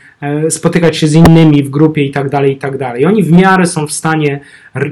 spotykać 0.50 0.96
się 0.96 1.08
z 1.08 1.14
innymi 1.14 1.62
w 1.62 1.70
grupie 1.70 2.04
i 2.04 2.10
tak 2.10 2.30
dalej, 2.30 2.52
i 2.52 2.56
tak 2.56 2.78
dalej. 2.78 3.06
Oni 3.06 3.22
w 3.22 3.32
miarę 3.32 3.66
są 3.66 3.86
w 3.86 3.92
stanie 3.92 4.40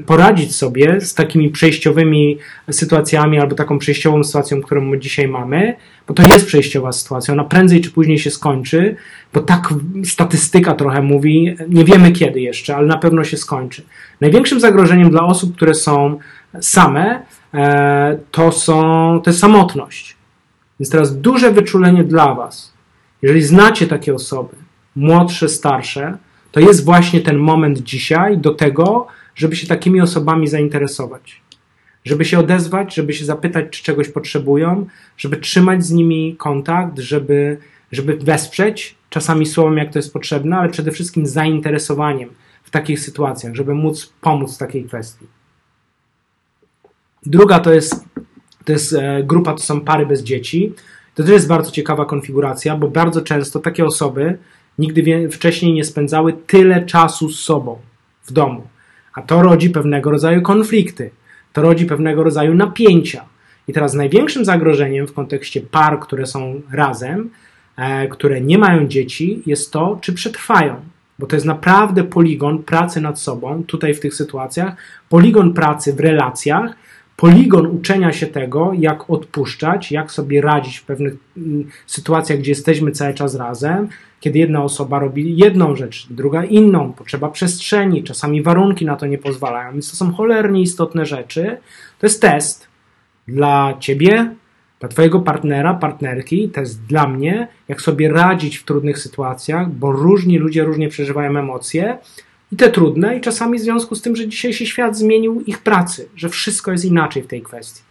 poradzić 0.07 0.57
sobie 0.57 1.01
z 1.01 1.15
takimi 1.15 1.51
przejściowymi 1.51 2.39
sytuacjami 2.71 3.39
albo 3.39 3.55
taką 3.55 3.79
przejściową 3.79 4.25
sytuacją, 4.25 4.63
którą 4.63 4.97
dzisiaj 4.97 5.29
mamy, 5.29 5.77
bo 6.09 6.15
to 6.15 6.23
jest 6.23 6.47
przejściowa 6.47 6.93
sytuacja. 6.93 7.35
Ona 7.35 7.45
prędzej 7.45 7.81
czy 7.81 7.91
później 7.91 8.19
się 8.19 8.31
skończy, 8.31 8.97
bo 9.35 9.41
tak 9.41 9.75
statystyka 10.05 10.75
trochę 10.75 11.03
mówi, 11.03 11.57
nie 11.69 11.85
wiemy 11.85 12.13
kiedy 12.13 12.41
jeszcze, 12.41 12.77
ale 12.77 12.87
na 12.87 12.99
pewno 12.99 13.25
się 13.25 13.37
skończy. 13.37 13.83
Największym 14.21 14.61
zagrożeniem 14.61 15.11
dla 15.11 15.23
osób, 15.23 15.57
które 15.57 15.75
są 15.75 16.19
same, 16.61 17.23
e, 17.55 18.19
to, 18.31 18.53
są, 18.53 18.81
to 19.25 19.31
jest 19.31 19.41
samotność. 19.41 20.17
Więc 20.81 20.91
teraz 20.91 21.21
duże 21.21 21.53
wyczulenie 21.53 22.05
dla 22.05 22.35
Was. 22.35 22.73
Jeżeli 23.23 23.43
znacie 23.43 23.87
takie 23.87 24.15
osoby, 24.15 24.66
młodsze, 24.97 25.49
starsze, 25.49 26.19
to 26.53 26.61
jest 26.61 26.85
właśnie 26.85 27.21
ten 27.21 27.39
moment 27.39 27.79
dzisiaj 27.79 28.39
do 28.39 28.55
tego, 28.55 29.07
żeby 29.35 29.57
się 29.57 29.67
takimi 29.67 30.01
osobami 30.01 30.49
zainteresować. 30.49 31.43
Żeby 32.05 32.25
się 32.25 32.39
odezwać, 32.39 32.95
żeby 32.95 33.13
się 33.13 33.25
zapytać, 33.25 33.67
czy 33.71 33.83
czegoś 33.83 34.09
potrzebują, 34.09 34.87
żeby 35.17 35.37
trzymać 35.37 35.85
z 35.85 35.91
nimi 35.91 36.37
kontakt, 36.39 36.99
żeby, 36.99 37.59
żeby 37.93 38.17
wesprzeć, 38.17 38.95
czasami 39.11 39.47
słowem, 39.47 39.79
jak 39.79 39.93
to 39.93 39.99
jest 39.99 40.13
potrzebne, 40.13 40.57
ale 40.57 40.69
przede 40.69 40.91
wszystkim 40.91 41.27
zainteresowaniem 41.27 42.29
w 42.63 42.71
takich 42.71 43.01
sytuacjach, 43.01 43.55
żeby 43.55 43.75
móc 43.75 44.13
pomóc 44.21 44.55
w 44.55 44.59
takiej 44.59 44.85
kwestii. 44.85 45.27
Druga 47.27 47.61
to 47.61 47.73
jest, 47.73 48.05
to 48.65 48.73
jest 48.73 48.93
e, 48.93 49.23
grupa, 49.23 49.53
to 49.53 49.63
są 49.63 49.81
pary 49.81 50.07
bez 50.07 50.23
dzieci. 50.23 50.73
To 51.15 51.23
też 51.23 51.33
jest 51.33 51.49
bardzo 51.49 51.71
ciekawa 51.71 52.05
konfiguracja, 52.05 52.77
bo 52.77 52.89
bardzo 52.89 53.23
często 53.23 53.61
takie 53.61 53.85
osoby 53.85 54.39
nigdy 54.79 55.29
wcześniej 55.29 55.73
nie 55.73 55.85
spędzały 55.85 56.33
tyle 56.33 56.87
czasu 56.87 57.31
z 57.31 57.41
sobą 57.41 57.79
w 58.25 58.33
domu. 58.33 58.63
A 59.15 59.23
to 59.23 59.43
rodzi 59.43 59.71
pewnego 59.71 60.11
rodzaju 60.11 60.43
konflikty, 60.43 61.11
to 61.53 61.63
rodzi 61.63 61.87
pewnego 61.87 62.23
rodzaju 62.23 62.55
napięcia. 62.55 63.25
I 63.69 63.73
teraz 63.73 63.95
największym 63.95 64.45
zagrożeniem 64.45 65.07
w 65.07 65.13
kontekście 65.13 65.61
par, 65.61 66.01
które 66.01 66.27
są 66.27 66.61
razem, 66.73 67.31
e, 67.77 68.09
które 68.09 68.41
nie 68.41 68.59
mają 68.59 68.89
dzieci, 68.89 69.43
jest 69.47 69.73
to, 69.73 69.99
czy 70.01 70.13
przetrwają. 70.13 70.77
Bo 71.19 71.27
to 71.27 71.37
jest 71.37 71.47
naprawdę 71.47 72.05
poligon 72.05 72.63
pracy 72.63 73.01
nad 73.01 73.21
sobą, 73.21 73.65
tutaj 73.65 73.95
w 73.95 74.01
tych 74.01 74.15
sytuacjach, 74.15 74.77
poligon 75.09 75.55
pracy 75.55 75.93
w 75.93 76.01
relacjach, 76.01 76.77
poligon 77.17 77.67
uczenia 77.67 78.13
się 78.13 78.27
tego, 78.27 78.73
jak 78.79 79.11
odpuszczać, 79.11 79.93
jak 79.93 80.13
sobie 80.13 80.41
radzić 80.41 80.79
w 80.79 80.85
pewnych 80.85 81.15
mm, 81.37 81.69
sytuacjach, 81.87 82.39
gdzie 82.39 82.51
jesteśmy 82.51 82.93
cały 82.93 83.15
czas 83.15 83.35
razem, 83.35 83.89
kiedy 84.27 84.39
jedna 84.39 84.63
osoba 84.63 84.99
robi 84.99 85.37
jedną 85.37 85.77
rzecz, 85.77 86.07
druga 86.11 86.45
inną, 86.45 86.93
potrzeba 86.93 87.29
przestrzeni, 87.29 88.03
czasami 88.03 88.43
warunki 88.43 88.85
na 88.85 88.97
to 88.97 89.07
nie 89.07 89.19
pozwalają, 89.19 89.73
więc 89.73 89.91
to 89.91 89.97
są 89.97 90.13
cholernie 90.13 90.63
istotne 90.63 91.07
rzeczy. 91.07 91.57
To 91.99 92.07
jest 92.07 92.23
test 92.23 92.69
dla 93.29 93.77
ciebie, 93.81 94.35
dla 94.81 94.89
twojego 94.89 95.21
partnera, 95.21 95.75
partnerki, 95.75 96.49
test 96.49 96.83
dla 96.87 97.09
mnie, 97.09 97.49
jak 97.69 97.83
sobie 97.83 98.13
radzić 98.13 98.57
w 98.57 98.65
trudnych 98.65 98.99
sytuacjach, 98.99 99.71
bo 99.71 99.93
różni 99.93 100.39
ludzie 100.39 100.65
różnie 100.65 100.89
przeżywają 100.89 101.39
emocje 101.39 101.99
i 102.53 102.57
te 102.57 102.71
trudne, 102.71 103.17
i 103.17 103.21
czasami 103.21 103.59
w 103.59 103.63
związku 103.63 103.95
z 103.95 104.03
tym, 104.03 104.17
że 104.17 104.29
dzisiejszy 104.29 104.67
świat 104.67 104.99
zmienił 104.99 105.41
ich 105.41 105.59
pracy, 105.59 106.09
że 106.17 106.29
wszystko 106.29 106.73
jest 106.73 106.85
inaczej 106.85 107.23
w 107.23 107.27
tej 107.27 107.43
kwestii. 107.43 107.83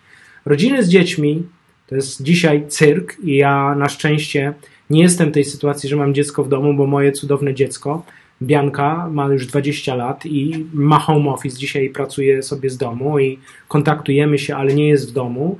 Rodziny 0.46 0.84
z 0.84 0.89
dziećmi 0.89 1.44
to 1.88 1.96
jest 1.96 2.24
dzisiaj 2.24 2.65
cyrk 2.68 3.20
i 3.24 3.36
ja 3.36 3.75
na 3.75 3.89
szczęście 3.89 4.54
nie 4.89 5.01
jestem 5.01 5.30
w 5.30 5.34
tej 5.34 5.44
sytuacji, 5.44 5.89
że 5.89 5.96
mam 5.96 6.13
dziecko 6.13 6.44
w 6.44 6.50
domu, 6.50 6.74
bo 6.74 6.88
moje 6.88 7.12
cudowne 7.12 7.54
dziecko, 7.54 8.06
Bianka, 8.42 9.10
ma 9.12 9.27
już 9.27 9.48
20 9.48 9.96
lat 9.96 10.25
i 10.25 10.65
ma 10.74 11.00
home 11.00 11.30
office. 11.30 11.58
Dzisiaj 11.58 11.89
pracuje 11.89 12.44
sobie 12.44 12.70
z 12.70 12.77
domu 12.77 13.20
i 13.20 13.39
kontaktujemy 13.68 14.39
się, 14.39 14.56
ale 14.56 14.74
nie 14.74 14.88
jest 14.89 15.10
w 15.10 15.13
domu. 15.13 15.58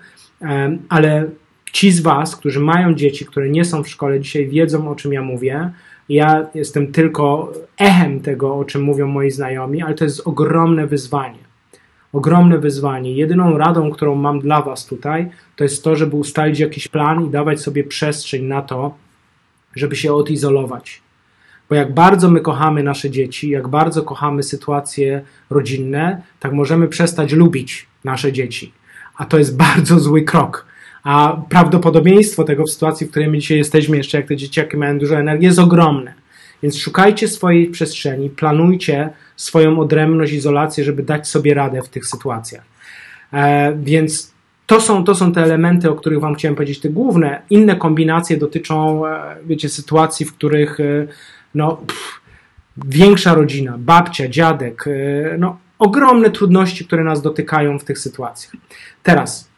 Ale 0.90 1.30
ci 1.72 1.92
z 1.92 2.02
Was, 2.02 2.36
którzy 2.36 2.60
mają 2.60 2.94
dzieci, 2.94 3.26
które 3.26 3.50
nie 3.50 3.66
są 3.66 3.84
w 3.84 3.90
szkole, 3.90 4.20
dzisiaj 4.20 4.48
wiedzą, 4.48 4.90
o 4.90 4.96
czym 4.96 5.14
ja 5.14 5.22
mówię. 5.22 5.70
Ja 6.10 6.48
jestem 6.56 6.92
tylko 6.92 7.54
echem 7.78 8.20
tego, 8.20 8.56
o 8.56 8.66
czym 8.66 8.82
mówią 8.82 9.08
moi 9.08 9.32
znajomi, 9.32 9.82
ale 9.82 9.96
to 9.96 10.04
jest 10.04 10.28
ogromne 10.28 10.88
wyzwanie. 10.88 11.46
Ogromne 12.14 12.58
wyzwanie. 12.58 13.12
Jedyną 13.12 13.58
radą, 13.58 13.92
którą 13.92 14.16
mam 14.16 14.40
dla 14.40 14.62
Was 14.62 14.86
tutaj, 14.86 15.30
to 15.56 15.64
jest 15.64 15.84
to, 15.84 15.96
żeby 15.96 16.16
ustalić 16.16 16.60
jakiś 16.60 16.88
plan 16.88 17.26
i 17.26 17.30
dawać 17.30 17.62
sobie 17.62 17.84
przestrzeń 17.84 18.46
na 18.46 18.62
to, 18.62 18.96
żeby 19.76 19.96
się 19.96 20.14
odizolować. 20.14 21.02
Bo 21.70 21.76
jak 21.76 21.94
bardzo 21.94 22.30
my 22.30 22.42
kochamy 22.42 22.84
nasze 22.84 23.10
dzieci, 23.10 23.50
jak 23.50 23.68
bardzo 23.68 24.04
kochamy 24.04 24.44
sytuacje 24.44 25.22
rodzinne, 25.50 26.22
tak 26.40 26.54
możemy 26.54 26.88
przestać 26.88 27.32
lubić 27.32 27.88
nasze 28.04 28.34
dzieci. 28.34 28.74
A 29.18 29.26
to 29.26 29.38
jest 29.38 29.58
bardzo 29.58 30.00
zły 30.00 30.22
krok. 30.22 30.66
A 31.04 31.38
prawdopodobieństwo 31.50 32.44
tego 32.44 32.64
w 32.64 32.72
sytuacji, 32.72 33.08
w 33.08 33.10
której 33.10 33.30
my 33.30 33.38
dzisiaj 33.38 33.58
jesteśmy, 33.58 33.98
jeszcze 33.98 34.18
jak 34.18 34.28
te 34.28 34.36
dzieciaki 34.36 34.78
mają 34.78 35.00
dużo 35.00 35.16
energii, 35.16 35.46
jest 35.46 35.60
ogromne. 35.60 36.14
Więc 36.64 36.78
szukajcie 36.78 37.28
swojej 37.28 37.68
przestrzeni, 37.68 38.30
planujcie 38.30 39.10
swoją 39.36 39.80
odrębność, 39.80 40.34
izolację, 40.34 40.84
żeby 40.84 41.04
dać 41.04 41.28
sobie 41.28 41.54
radę 41.54 41.82
w 41.82 41.90
tych 41.90 42.06
sytuacjach. 42.06 42.64
E, 43.34 43.78
więc 43.84 44.35
to 44.66 44.82
są, 44.82 45.04
to 45.04 45.16
są 45.16 45.32
te 45.32 45.44
elementy, 45.44 45.90
o 45.90 45.96
których 45.96 46.20
Wam 46.20 46.36
chciałem 46.36 46.56
powiedzieć, 46.56 46.80
te 46.80 46.90
główne. 46.90 47.42
Inne 47.50 47.76
kombinacje 47.76 48.38
dotyczą, 48.38 49.08
e, 49.08 49.36
wiecie, 49.46 49.70
sytuacji, 49.70 50.26
w 50.26 50.34
których 50.34 50.80
e, 50.80 51.08
no, 51.56 51.76
pff, 51.76 52.22
większa 52.86 53.34
rodzina, 53.34 53.76
babcia, 53.78 54.28
dziadek, 54.28 54.86
e, 54.88 55.38
no, 55.38 55.58
ogromne 55.80 56.30
trudności, 56.30 56.86
które 56.86 57.04
nas 57.04 57.22
dotykają 57.22 57.80
w 57.80 57.84
tych 57.84 58.00
sytuacjach. 58.00 58.54
Teraz 59.04 59.50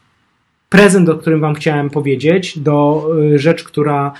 prezent, 0.69 1.09
o 1.09 1.17
którym 1.17 1.41
Wam 1.41 1.55
chciałem 1.55 1.89
powiedzieć, 1.89 2.59
do 2.59 3.09
rzecz, 3.35 3.63
która, 3.63 4.11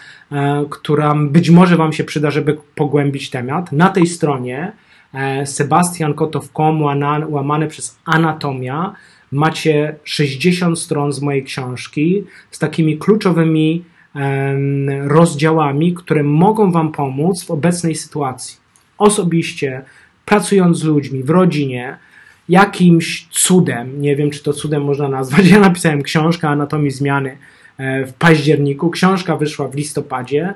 która 0.70 1.16
być 1.16 1.50
może 1.50 1.78
Wam 1.78 1.94
się 1.94 2.04
przyda, 2.04 2.32
żeby 2.32 2.58
pogłębić 2.76 3.30
temat. 3.30 3.72
Na 3.72 3.90
tej 3.90 4.08
stronie 4.08 4.72
sebastiankotow.com 5.46 6.82
łamane 7.28 7.68
przez 7.68 7.98
anatomia 8.06 8.94
macie 9.32 9.96
60 10.04 10.80
stron 10.80 11.14
z 11.14 11.22
mojej 11.22 11.44
książki 11.44 12.24
z 12.52 12.60
takimi 12.60 12.98
kluczowymi 12.98 13.84
rozdziałami, 15.04 15.94
które 15.94 16.24
mogą 16.24 16.72
Wam 16.72 16.92
pomóc 16.92 17.46
w 17.46 17.52
obecnej 17.52 17.96
sytuacji. 17.96 18.58
Osobiście, 18.98 19.82
pracując 20.26 20.78
z 20.78 20.84
ludźmi, 20.84 21.24
w 21.24 21.30
rodzinie, 21.30 21.98
jakimś 22.50 23.28
cudem, 23.32 24.02
nie 24.02 24.16
wiem 24.16 24.30
czy 24.30 24.44
to 24.44 24.54
cudem 24.54 24.84
można 24.84 25.10
nazwać, 25.10 25.50
ja 25.52 25.60
napisałem 25.60 26.02
książkę 26.02 26.50
Anatomii 26.50 26.92
Zmiany 26.92 27.38
e, 27.78 28.06
w 28.06 28.14
październiku, 28.14 28.90
książka 28.90 29.38
wyszła 29.38 29.68
w 29.68 29.76
listopadzie, 29.76 30.54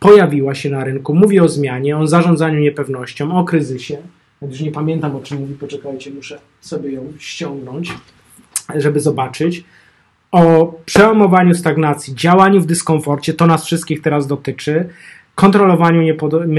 pojawiła 0.00 0.54
się 0.54 0.70
na 0.70 0.84
rynku, 0.84 1.14
mówi 1.14 1.40
o 1.40 1.48
zmianie, 1.48 1.96
o 1.96 2.06
zarządzaniu 2.06 2.60
niepewnością, 2.60 3.38
o 3.38 3.44
kryzysie. 3.44 3.98
Już 4.50 4.60
nie 4.60 4.70
pamiętam 4.70 5.16
o 5.16 5.20
czym 5.20 5.40
mówi, 5.40 5.54
poczekajcie, 5.54 6.10
muszę 6.10 6.38
sobie 6.60 6.92
ją 6.92 7.12
ściągnąć, 7.18 7.94
żeby 8.74 9.00
zobaczyć. 9.00 9.64
O 10.32 10.74
przełamowaniu 10.84 11.54
stagnacji, 11.54 12.14
działaniu 12.14 12.60
w 12.60 12.66
dyskomforcie, 12.66 13.34
to 13.34 13.46
nas 13.46 13.64
wszystkich 13.64 14.02
teraz 14.02 14.26
dotyczy, 14.26 14.88
kontrolowaniu 15.34 16.16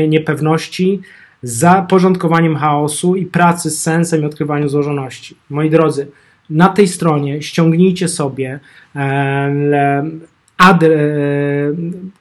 niepewności, 0.07 1.01
zaporządkowaniem 1.43 2.55
chaosu 2.55 3.15
i 3.15 3.25
pracy 3.25 3.69
z 3.69 3.81
sensem 3.81 4.21
i 4.21 4.25
odkrywaniu 4.25 4.69
złożoności. 4.69 5.35
Moi 5.49 5.69
drodzy, 5.69 6.07
na 6.49 6.69
tej 6.69 6.87
stronie 6.87 7.41
ściągnijcie 7.41 8.07
sobie 8.07 8.59
ad, 10.57 10.83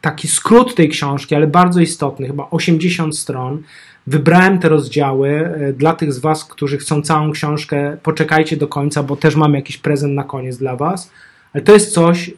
taki 0.00 0.28
skrót 0.28 0.74
tej 0.74 0.88
książki, 0.88 1.34
ale 1.34 1.46
bardzo 1.46 1.80
istotny, 1.80 2.26
chyba 2.26 2.50
80 2.50 3.18
stron. 3.18 3.62
Wybrałem 4.06 4.58
te 4.58 4.68
rozdziały. 4.68 5.28
E, 5.30 5.72
dla 5.72 5.94
tych 5.94 6.12
z 6.12 6.18
Was, 6.18 6.44
którzy 6.44 6.78
chcą 6.78 7.02
całą 7.02 7.32
książkę, 7.32 7.96
poczekajcie 8.02 8.56
do 8.56 8.68
końca, 8.68 9.02
bo 9.02 9.16
też 9.16 9.36
mam 9.36 9.54
jakiś 9.54 9.78
prezent 9.78 10.14
na 10.14 10.24
koniec 10.24 10.56
dla 10.56 10.76
Was. 10.76 11.10
Ale 11.52 11.62
to 11.64 11.72
jest 11.72 11.92
coś, 11.92 12.30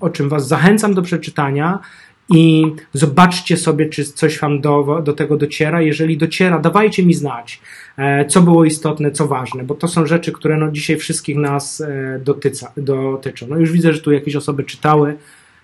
o 0.00 0.10
czym 0.10 0.28
Was 0.28 0.48
zachęcam 0.48 0.94
do 0.94 1.02
przeczytania 1.02 1.78
i 2.28 2.64
zobaczcie 2.92 3.56
sobie, 3.56 3.88
czy 3.88 4.04
coś 4.04 4.40
Wam 4.40 4.60
do, 4.60 5.02
do 5.04 5.12
tego 5.12 5.36
dociera. 5.36 5.82
Jeżeli 5.82 6.18
dociera, 6.18 6.58
dawajcie 6.58 7.06
mi 7.06 7.14
znać, 7.14 7.60
e, 7.96 8.24
co 8.24 8.42
było 8.42 8.64
istotne, 8.64 9.10
co 9.10 9.26
ważne, 9.26 9.64
bo 9.64 9.74
to 9.74 9.88
są 9.88 10.06
rzeczy, 10.06 10.32
które 10.32 10.56
no 10.56 10.70
dzisiaj 10.70 10.96
wszystkich 10.96 11.36
nas 11.36 11.80
e, 11.80 12.20
dotyca, 12.24 12.72
dotyczą. 12.76 13.46
No 13.48 13.56
już 13.56 13.72
widzę, 13.72 13.92
że 13.92 14.00
tu 14.00 14.12
jakieś 14.12 14.36
osoby 14.36 14.64
czytały 14.64 15.16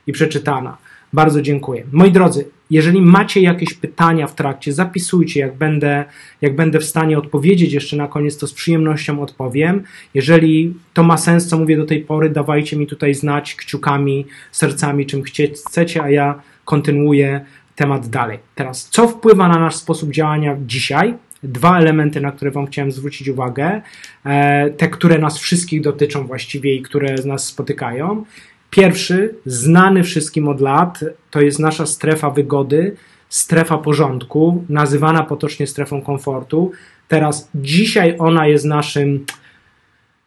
i 0.07 0.13
przeczytana. 0.13 0.77
Bardzo 1.13 1.43
dziękuję. 1.43 1.85
Moi 1.93 2.13
drodzy, 2.13 2.45
jeżeli 2.73 3.03
macie 3.03 3.41
jakieś 3.41 3.75
pytania 3.75 4.27
w 4.27 4.35
trakcie, 4.35 4.73
zapisujcie. 4.73 5.41
Jak 5.41 5.57
będę, 5.57 6.05
jak 6.41 6.57
będę 6.57 6.79
w 6.79 6.85
stanie 6.85 7.19
odpowiedzieć 7.19 7.73
jeszcze 7.73 7.97
na 7.97 8.09
koniec, 8.09 8.39
to 8.39 8.47
z 8.47 8.53
przyjemnością 8.53 9.23
odpowiem. 9.23 9.83
Jeżeli 10.15 10.75
to 10.93 11.03
ma 11.03 11.17
sens, 11.17 11.47
co 11.47 11.59
mówię 11.59 11.77
do 11.77 11.87
tej 11.87 12.01
pory, 12.01 12.31
dawajcie 12.31 12.77
mi 12.77 12.87
tutaj 12.87 13.15
znać 13.15 13.55
kciukami, 13.55 14.27
sercami, 14.53 15.07
czym 15.07 15.23
chcecie, 15.23 16.03
a 16.03 16.11
ja 16.11 16.43
kontynuuję 16.65 17.45
temat 17.77 18.09
dalej. 18.09 18.39
Teraz, 18.55 18.89
co 18.89 19.09
wpływa 19.09 19.49
na 19.49 19.59
nasz 19.59 19.77
sposób 19.77 20.11
działania 20.11 20.57
dzisiaj? 20.67 21.15
Dwa 21.43 21.79
elementy, 21.79 22.21
na 22.21 22.33
które 22.33 22.51
Wam 22.51 22.67
chciałem 22.67 22.93
zwrócić 22.93 23.29
uwagę, 23.29 23.83
e, 24.25 24.71
te, 24.71 24.89
które 24.89 25.19
nas 25.19 25.39
wszystkich 25.39 25.81
dotyczą 25.81 26.27
właściwie 26.27 26.75
i 26.75 26.83
które 26.83 27.15
nas 27.25 27.47
spotykają. 27.47 28.25
Pierwszy, 28.73 29.35
znany 29.47 30.03
wszystkim 30.03 30.49
od 30.49 30.61
lat, 30.61 31.05
to 31.31 31.41
jest 31.41 31.59
nasza 31.59 31.87
strefa 31.87 32.31
wygody, 32.31 32.97
strefa 33.29 33.79
porządku, 33.79 34.65
nazywana 34.69 35.23
potocznie 35.23 35.67
strefą 35.67 36.03
komfortu. 36.03 36.73
Teraz 37.09 37.49
dzisiaj 37.55 38.17
ona 38.19 38.47
jest 38.47 38.65
naszym 38.65 39.27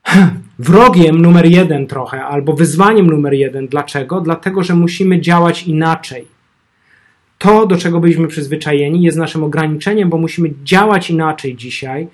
wrogiem 0.60 1.22
numer 1.22 1.46
jeden 1.46 1.88
trochę, 1.88 2.24
albo 2.24 2.54
wyzwaniem 2.54 3.08
numer 3.08 3.34
jeden. 3.34 3.68
Dlaczego? 3.68 4.22
Dlatego, 4.22 4.64
że 4.64 4.76
musimy 4.76 5.22
działać 5.22 5.64
inaczej. 5.64 6.28
To, 7.38 7.66
do 7.66 7.78
czego 7.78 8.00
byliśmy 8.00 8.28
przyzwyczajeni, 8.28 9.04
jest 9.04 9.18
naszym 9.18 9.44
ograniczeniem, 9.44 10.10
bo 10.10 10.18
musimy 10.18 10.50
działać 10.64 11.10
inaczej 11.10 11.56
dzisiaj, 11.56 12.08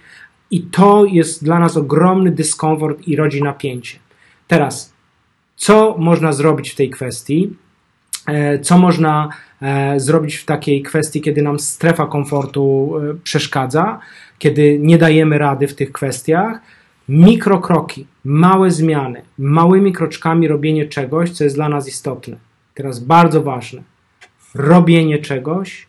i 0.52 0.62
to 0.62 1.06
jest 1.06 1.44
dla 1.44 1.60
nas 1.60 1.78
ogromny 1.78 2.32
dyskomfort 2.32 3.08
i 3.08 3.16
rodzi 3.16 3.44
napięcie. 3.44 4.00
Teraz, 4.48 4.91
co 5.62 5.96
można 5.98 6.34
zrobić 6.34 6.70
w 6.70 6.76
tej 6.76 6.90
kwestii? 6.90 7.56
E, 8.28 8.60
co 8.60 8.78
można 8.78 9.30
e, 9.62 10.00
zrobić 10.00 10.36
w 10.36 10.46
takiej 10.46 10.82
kwestii, 10.82 11.22
kiedy 11.22 11.42
nam 11.42 11.60
strefa 11.60 12.08
komfortu 12.08 12.94
e, 12.98 13.14
przeszkadza, 13.24 14.00
kiedy 14.40 14.80
nie 14.80 14.98
dajemy 14.98 15.38
rady 15.38 15.68
w 15.68 15.76
tych 15.76 15.92
kwestiach? 15.92 16.62
Mikrokroki, 17.10 18.08
małe 18.26 18.72
zmiany, 18.72 19.22
małymi 19.38 19.94
kroczkami 19.94 20.48
robienie 20.48 20.86
czegoś, 20.86 21.30
co 21.30 21.44
jest 21.44 21.56
dla 21.56 21.70
nas 21.70 21.88
istotne. 21.88 22.38
Teraz 22.74 23.00
bardzo 23.00 23.44
ważne. 23.44 23.84
Robienie 24.56 25.20
czegoś 25.20 25.88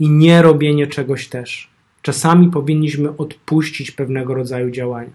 i 0.00 0.10
nie 0.10 0.42
robienie 0.42 0.86
czegoś 0.86 1.28
też. 1.28 1.70
Czasami 2.02 2.48
powinniśmy 2.48 3.16
odpuścić 3.16 3.90
pewnego 3.90 4.34
rodzaju 4.34 4.70
działania. 4.70 5.10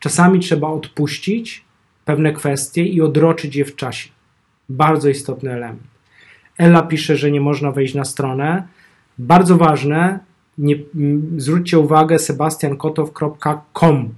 Czasami 0.00 0.40
trzeba 0.40 0.68
odpuścić 0.68 1.69
pewne 2.10 2.32
kwestie 2.32 2.84
i 2.84 3.00
odroczyć 3.00 3.56
je 3.56 3.64
w 3.64 3.76
czasie. 3.76 4.08
Bardzo 4.68 5.08
istotny 5.08 5.52
element. 5.52 5.82
Ella 6.58 6.82
pisze, 6.82 7.16
że 7.16 7.30
nie 7.30 7.40
można 7.40 7.72
wejść 7.72 7.94
na 7.94 8.04
stronę. 8.04 8.62
Bardzo 9.18 9.56
ważne, 9.56 10.18
nie, 10.58 10.76
zwróćcie 11.36 11.78
uwagę 11.78 12.18
sebastiankotow.com 12.18 14.14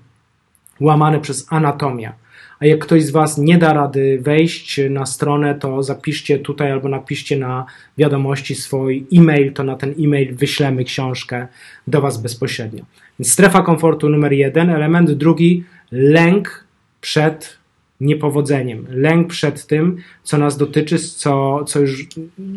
łamane 0.80 1.20
przez 1.20 1.46
anatomia. 1.52 2.12
A 2.60 2.66
jak 2.66 2.78
ktoś 2.78 3.04
z 3.04 3.10
Was 3.10 3.38
nie 3.38 3.58
da 3.58 3.72
rady 3.72 4.18
wejść 4.22 4.80
na 4.90 5.06
stronę, 5.06 5.54
to 5.54 5.82
zapiszcie 5.82 6.38
tutaj 6.38 6.72
albo 6.72 6.88
napiszcie 6.88 7.38
na 7.38 7.66
wiadomości 7.98 8.54
swój 8.54 9.06
e-mail, 9.14 9.52
to 9.52 9.64
na 9.64 9.76
ten 9.76 9.94
e-mail 9.98 10.36
wyślemy 10.36 10.84
książkę 10.84 11.46
do 11.86 12.00
Was 12.00 12.22
bezpośrednio. 12.22 12.84
Strefa 13.22 13.62
komfortu 13.62 14.08
numer 14.08 14.32
jeden, 14.32 14.70
element 14.70 15.12
drugi, 15.12 15.64
lęk 15.90 16.64
przed 17.00 17.61
niepowodzeniem, 18.02 18.86
lęk 18.90 19.28
przed 19.28 19.66
tym, 19.66 19.96
co 20.22 20.38
nas 20.38 20.56
dotyczy, 20.56 20.98
co, 20.98 21.64
co 21.64 21.80
już 21.80 22.06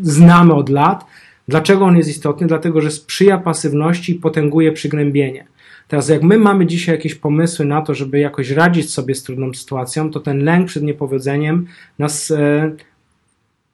znamy 0.01 0.53
od 0.53 0.69
lat. 0.69 1.05
Dlaczego 1.47 1.85
on 1.85 1.97
jest 1.97 2.09
istotny? 2.09 2.47
Dlatego, 2.47 2.81
że 2.81 2.91
sprzyja 2.91 3.37
pasywności 3.37 4.11
i 4.11 4.15
potęguje 4.15 4.71
przygnębienie. 4.71 5.45
Teraz, 5.87 6.09
jak 6.09 6.23
my 6.23 6.37
mamy 6.37 6.65
dzisiaj 6.65 6.95
jakieś 6.95 7.15
pomysły 7.15 7.65
na 7.65 7.81
to, 7.81 7.93
żeby 7.93 8.19
jakoś 8.19 8.49
radzić 8.49 8.93
sobie 8.93 9.15
z 9.15 9.23
trudną 9.23 9.53
sytuacją, 9.53 10.11
to 10.11 10.19
ten 10.19 10.43
lęk 10.43 10.67
przed 10.67 10.83
niepowodzeniem 10.83 11.67
nas 11.99 12.31
e, 12.31 12.71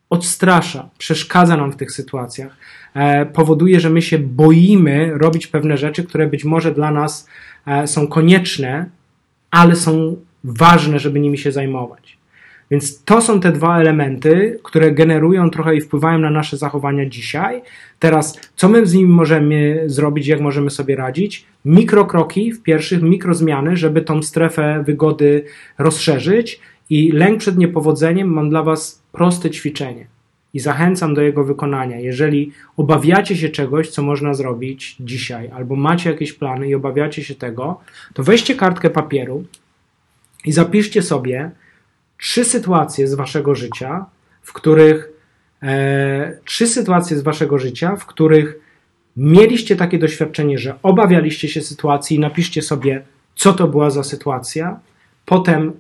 odstrasza, 0.09 0.89
przeszkadza 0.97 1.57
nam 1.57 1.71
w 1.71 1.75
tych 1.75 1.91
sytuacjach, 1.91 2.57
e, 2.93 3.25
powoduje, 3.25 3.79
że 3.79 3.89
my 3.89 4.01
się 4.01 4.19
boimy 4.19 5.11
robić 5.17 5.47
pewne 5.47 5.77
rzeczy, 5.77 6.03
które 6.03 6.27
być 6.27 6.45
może 6.45 6.71
dla 6.71 6.91
nas 6.91 7.27
e, 7.67 7.87
są 7.87 8.07
konieczne, 8.07 8.89
ale 9.51 9.75
są 9.75 10.17
ważne, 10.43 10.99
żeby 10.99 11.19
nimi 11.19 11.37
się 11.37 11.51
zajmować. 11.51 12.17
Więc 12.71 13.03
to 13.03 13.21
są 13.21 13.39
te 13.39 13.51
dwa 13.51 13.79
elementy, 13.79 14.59
które 14.63 14.91
generują 14.91 15.49
trochę 15.49 15.75
i 15.75 15.81
wpływają 15.81 16.19
na 16.19 16.29
nasze 16.29 16.57
zachowania 16.57 17.05
dzisiaj. 17.05 17.61
Teraz, 17.99 18.39
co 18.55 18.69
my 18.69 18.85
z 18.85 18.93
nimi 18.93 19.09
możemy 19.09 19.83
zrobić, 19.85 20.27
jak 20.27 20.41
możemy 20.41 20.69
sobie 20.69 20.95
radzić? 20.95 21.45
Mikrokroki 21.65 22.51
w 22.51 22.63
pierwszych, 22.63 23.01
mikrozmiany, 23.01 23.77
żeby 23.77 24.01
tą 24.01 24.23
strefę 24.23 24.83
wygody 24.87 25.43
rozszerzyć. 25.77 26.59
I 26.89 27.11
lęk 27.11 27.39
przed 27.39 27.57
niepowodzeniem 27.57 28.27
mam 28.27 28.49
dla 28.49 28.63
Was 28.63 29.03
proste 29.11 29.49
ćwiczenie 29.49 30.07
i 30.53 30.59
zachęcam 30.59 31.13
do 31.13 31.21
jego 31.21 31.43
wykonania. 31.43 31.99
Jeżeli 31.99 32.51
obawiacie 32.77 33.37
się 33.37 33.49
czegoś, 33.49 33.89
co 33.89 34.03
można 34.03 34.33
zrobić 34.33 34.95
dzisiaj, 34.99 35.49
albo 35.53 35.75
macie 35.75 36.09
jakieś 36.09 36.33
plany 36.33 36.69
i 36.69 36.75
obawiacie 36.75 37.23
się 37.23 37.35
tego, 37.35 37.79
to 38.13 38.23
weźcie 38.23 38.55
kartkę 38.55 38.89
papieru 38.89 39.43
i 40.45 40.51
zapiszcie 40.51 41.01
sobie 41.01 41.51
trzy 42.17 42.45
sytuacje 42.45 43.07
z 43.07 43.13
waszego 43.13 43.55
życia, 43.55 44.05
w 44.41 44.53
których 44.53 45.09
e, 45.63 46.37
trzy 46.45 46.67
sytuacje 46.67 47.17
z 47.17 47.21
waszego 47.21 47.57
życia, 47.57 47.95
w 47.95 48.05
których 48.05 48.59
mieliście 49.17 49.75
takie 49.75 49.99
doświadczenie, 49.99 50.57
że 50.57 50.75
obawialiście 50.83 51.47
się 51.47 51.61
sytuacji, 51.61 52.19
napiszcie 52.19 52.61
sobie, 52.61 53.03
co 53.35 53.53
to 53.53 53.67
była 53.67 53.89
za 53.89 54.03
sytuacja. 54.03 54.79
Potem 55.25 55.73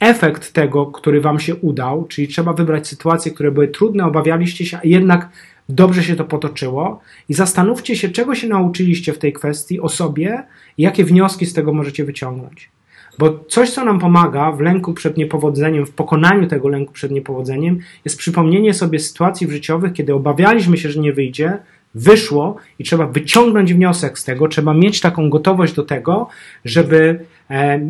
efekt 0.00 0.52
tego, 0.52 0.86
który 0.86 1.20
wam 1.20 1.38
się 1.38 1.54
udał, 1.54 2.04
czyli 2.04 2.28
trzeba 2.28 2.52
wybrać 2.52 2.88
sytuacje, 2.88 3.32
które 3.32 3.50
były 3.50 3.68
trudne, 3.68 4.04
obawialiście 4.04 4.66
się, 4.66 4.78
a 4.78 4.80
jednak 4.84 5.28
dobrze 5.68 6.02
się 6.02 6.16
to 6.16 6.24
potoczyło 6.24 7.00
i 7.28 7.34
zastanówcie 7.34 7.96
się, 7.96 8.08
czego 8.08 8.34
się 8.34 8.48
nauczyliście 8.48 9.12
w 9.12 9.18
tej 9.18 9.32
kwestii 9.32 9.80
o 9.80 9.88
sobie 9.88 10.42
i 10.78 10.82
jakie 10.82 11.04
wnioski 11.04 11.46
z 11.46 11.54
tego 11.54 11.72
możecie 11.72 12.04
wyciągnąć. 12.04 12.70
Bo 13.18 13.44
coś, 13.48 13.70
co 13.70 13.84
nam 13.84 13.98
pomaga 13.98 14.52
w 14.52 14.60
lęku 14.60 14.94
przed 14.94 15.16
niepowodzeniem, 15.16 15.86
w 15.86 15.90
pokonaniu 15.90 16.46
tego 16.46 16.68
lęku 16.68 16.92
przed 16.92 17.10
niepowodzeniem, 17.10 17.78
jest 18.04 18.18
przypomnienie 18.18 18.74
sobie 18.74 18.98
sytuacji 18.98 19.50
życiowych, 19.50 19.92
kiedy 19.92 20.14
obawialiśmy 20.14 20.76
się, 20.76 20.90
że 20.90 21.00
nie 21.00 21.12
wyjdzie, 21.12 21.58
wyszło 21.94 22.56
i 22.78 22.84
trzeba 22.84 23.06
wyciągnąć 23.06 23.74
wniosek 23.74 24.18
z 24.18 24.24
tego, 24.24 24.48
trzeba 24.48 24.74
mieć 24.74 25.00
taką 25.00 25.30
gotowość 25.30 25.74
do 25.74 25.82
tego, 25.82 26.28
żeby 26.64 27.20
e, 27.50 27.80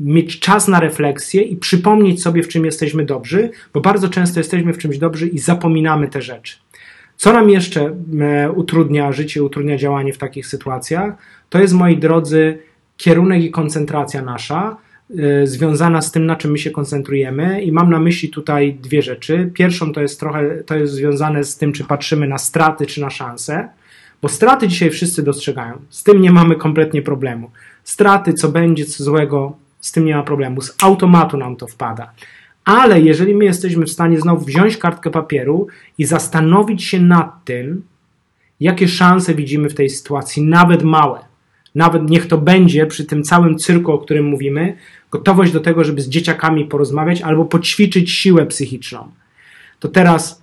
mieć 0.00 0.40
czas 0.40 0.68
na 0.68 0.80
refleksję 0.80 1.42
i 1.42 1.56
przypomnieć 1.56 2.22
sobie, 2.22 2.42
w 2.42 2.48
czym 2.48 2.64
jesteśmy 2.64 3.04
dobrzy, 3.04 3.50
bo 3.74 3.80
bardzo 3.80 4.08
często 4.08 4.40
jesteśmy 4.40 4.72
w 4.72 4.78
czymś 4.78 4.98
dobrzy 4.98 5.28
i 5.28 5.38
zapominamy 5.38 6.08
te 6.08 6.22
rzeczy. 6.22 6.56
Co 7.16 7.32
nam 7.32 7.50
jeszcze 7.50 7.96
e, 8.20 8.52
utrudnia 8.52 9.12
życie, 9.12 9.42
utrudnia 9.42 9.76
działanie 9.76 10.12
w 10.12 10.18
takich 10.18 10.46
sytuacjach? 10.46 11.14
To 11.50 11.58
jest, 11.58 11.74
moi 11.74 11.96
drodzy, 11.96 12.58
kierunek 12.96 13.42
i 13.42 13.50
koncentracja 13.50 14.22
nasza, 14.22 14.76
y, 15.10 15.46
związana 15.46 16.02
z 16.02 16.12
tym, 16.12 16.26
na 16.26 16.36
czym 16.36 16.50
my 16.50 16.58
się 16.58 16.70
koncentrujemy, 16.70 17.62
i 17.62 17.72
mam 17.72 17.90
na 17.90 18.00
myśli 18.00 18.28
tutaj 18.28 18.74
dwie 18.74 19.02
rzeczy. 19.02 19.50
Pierwszą 19.54 19.92
to 19.92 20.00
jest 20.00 20.20
trochę 20.20 20.62
to 20.66 20.76
jest 20.76 20.92
związane 20.92 21.44
z 21.44 21.56
tym, 21.56 21.72
czy 21.72 21.84
patrzymy 21.84 22.28
na 22.28 22.38
straty, 22.38 22.86
czy 22.86 23.00
na 23.00 23.10
szanse, 23.10 23.68
bo 24.22 24.28
straty 24.28 24.68
dzisiaj 24.68 24.90
wszyscy 24.90 25.22
dostrzegają. 25.22 25.78
Z 25.90 26.02
tym 26.02 26.20
nie 26.20 26.32
mamy 26.32 26.56
kompletnie 26.56 27.02
problemu. 27.02 27.50
Straty, 27.84 28.32
co 28.32 28.48
będzie, 28.48 28.84
co 28.84 29.04
złego, 29.04 29.56
z 29.80 29.92
tym 29.92 30.04
nie 30.04 30.14
ma 30.16 30.22
problemu. 30.22 30.60
Z 30.60 30.76
automatu 30.82 31.36
nam 31.36 31.56
to 31.56 31.66
wpada. 31.66 32.12
Ale 32.64 33.00
jeżeli 33.00 33.34
my 33.34 33.44
jesteśmy 33.44 33.86
w 33.86 33.90
stanie 33.90 34.20
znowu 34.20 34.44
wziąć 34.44 34.76
kartkę 34.76 35.10
papieru 35.10 35.66
i 35.98 36.04
zastanowić 36.04 36.84
się 36.84 37.00
nad 37.00 37.44
tym, 37.44 37.82
jakie 38.60 38.88
szanse 38.88 39.34
widzimy 39.34 39.68
w 39.68 39.74
tej 39.74 39.90
sytuacji, 39.90 40.42
nawet 40.42 40.82
małe, 40.82 41.20
nawet 41.74 42.10
niech 42.10 42.26
to 42.26 42.38
będzie 42.38 42.86
przy 42.86 43.04
tym 43.04 43.22
całym 43.22 43.58
cyrku, 43.58 43.92
o 43.92 43.98
którym 43.98 44.24
mówimy, 44.24 44.76
gotowość 45.10 45.52
do 45.52 45.60
tego, 45.60 45.84
żeby 45.84 46.00
z 46.00 46.08
dzieciakami 46.08 46.64
porozmawiać 46.64 47.22
albo 47.22 47.44
poćwiczyć 47.44 48.10
siłę 48.10 48.46
psychiczną. 48.46 49.08
To 49.80 49.88
teraz 49.88 50.42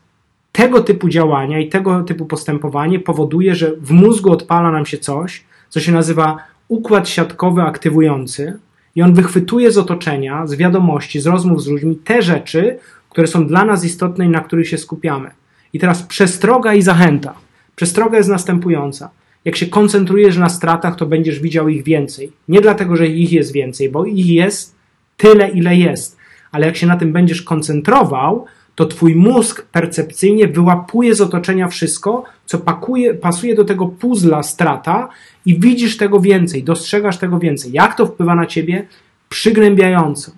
tego 0.52 0.82
typu 0.82 1.10
działania 1.10 1.60
i 1.60 1.70
tego 1.70 2.04
typu 2.04 2.26
postępowanie 2.26 3.00
powoduje, 3.00 3.56
że 3.56 3.72
w 3.76 3.91
mózgu 3.91 4.32
odpala 4.32 4.72
nam 4.72 4.86
się 4.86 4.98
coś, 4.98 5.44
co 5.70 5.80
się 5.80 5.91
nazywa 5.91 6.38
układ 6.67 7.10
siatkowy 7.10 7.62
aktywujący, 7.62 8.60
i 8.96 9.02
on 9.02 9.13
wychwytuje 9.13 9.72
z 9.72 9.78
otoczenia, 9.78 10.48
z 10.48 10.56
wiadomości, 10.56 11.20
z 11.20 11.28
rozmów 11.28 11.63
z 11.63 11.67
ludźmi 11.67 11.96
te 11.96 12.22
rzeczy, 12.22 12.80
które 13.10 13.28
są 13.28 13.48
dla 13.48 13.65
nas 13.65 13.86
istotne 13.86 14.26
i 14.26 14.30
na 14.30 14.39
których 14.39 14.67
się 14.67 14.78
skupiamy. 14.78 15.32
I 15.74 15.80
teraz 15.80 16.04
przestroga 16.04 16.74
i 16.74 16.82
zachęta. 16.82 17.34
Przestroga 17.76 18.17
jest 18.17 18.30
następująca. 18.30 19.10
Jak 19.45 19.56
się 19.56 19.65
koncentrujesz 19.65 20.38
na 20.38 20.49
stratach, 20.49 20.95
to 20.95 21.06
będziesz 21.06 21.39
widział 21.39 21.69
ich 21.69 21.84
więcej. 21.84 22.32
Nie 22.47 22.62
dlatego, 22.62 22.95
że 22.95 23.08
ich 23.08 23.32
jest 23.32 23.51
więcej, 23.51 23.89
bo 23.89 24.06
ich 24.06 24.27
jest 24.27 24.75
tyle, 25.17 25.49
ile 25.49 25.75
jest. 25.75 26.17
Ale 26.51 26.65
jak 26.65 26.77
się 26.77 26.88
na 26.88 26.97
tym 26.97 27.13
będziesz 27.13 27.41
koncentrował, 27.41 28.45
to 28.75 28.86
twój 28.86 29.15
mózg 29.15 29.65
percepcyjnie 29.71 30.47
wyłapuje 30.47 31.15
z 31.15 31.21
otoczenia 31.21 31.67
wszystko, 31.67 32.23
co 32.45 32.58
pakuje, 32.58 33.13
pasuje 33.13 33.56
do 33.56 33.65
tego 33.65 33.86
puzla 33.88 34.43
strata 34.43 35.10
i 35.45 35.60
widzisz 35.60 35.97
tego 35.97 36.19
więcej, 36.19 36.63
dostrzegasz 36.63 37.17
tego 37.17 37.39
więcej. 37.39 37.71
Jak 37.71 37.97
to 37.97 38.06
wpływa 38.06 38.36
na 38.36 38.45
ciebie? 38.45 38.88
Przygnębiająco. 39.30 40.32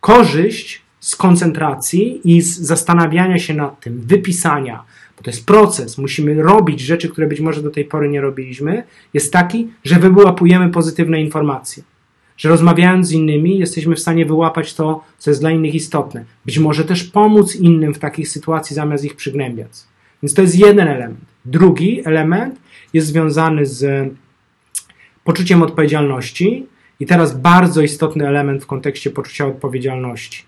Korzyść 0.00 0.82
z 1.00 1.16
koncentracji 1.16 2.20
i 2.24 2.42
z 2.42 2.58
zastanawiania 2.58 3.38
się 3.38 3.54
nad 3.54 3.80
tym, 3.80 4.00
wypisania, 4.00 4.82
bo 5.16 5.22
to 5.22 5.30
jest 5.30 5.46
proces, 5.46 5.98
musimy 5.98 6.42
robić 6.42 6.80
rzeczy, 6.80 7.08
które 7.08 7.26
być 7.26 7.40
może 7.40 7.62
do 7.62 7.70
tej 7.70 7.84
pory 7.84 8.08
nie 8.08 8.20
robiliśmy, 8.20 8.82
jest 9.14 9.32
taki, 9.32 9.68
że 9.84 9.98
wyłapujemy 9.98 10.70
pozytywne 10.70 11.20
informacje 11.20 11.82
że 12.36 12.48
rozmawiając 12.48 13.06
z 13.06 13.12
innymi 13.12 13.58
jesteśmy 13.58 13.94
w 13.94 14.00
stanie 14.00 14.26
wyłapać 14.26 14.74
to, 14.74 15.04
co 15.18 15.30
jest 15.30 15.40
dla 15.40 15.50
innych 15.50 15.74
istotne. 15.74 16.24
Być 16.46 16.58
może 16.58 16.84
też 16.84 17.04
pomóc 17.04 17.56
innym 17.56 17.94
w 17.94 17.98
takich 17.98 18.28
sytuacji 18.28 18.76
zamiast 18.76 19.04
ich 19.04 19.16
przygnębiać. 19.16 19.70
Więc 20.22 20.34
to 20.34 20.42
jest 20.42 20.58
jeden 20.58 20.88
element. 20.88 21.20
Drugi 21.44 22.02
element 22.04 22.60
jest 22.92 23.06
związany 23.06 23.66
z 23.66 24.12
poczuciem 25.24 25.62
odpowiedzialności 25.62 26.66
i 27.00 27.06
teraz 27.06 27.40
bardzo 27.40 27.82
istotny 27.82 28.28
element 28.28 28.62
w 28.62 28.66
kontekście 28.66 29.10
poczucia 29.10 29.46
odpowiedzialności. 29.46 30.42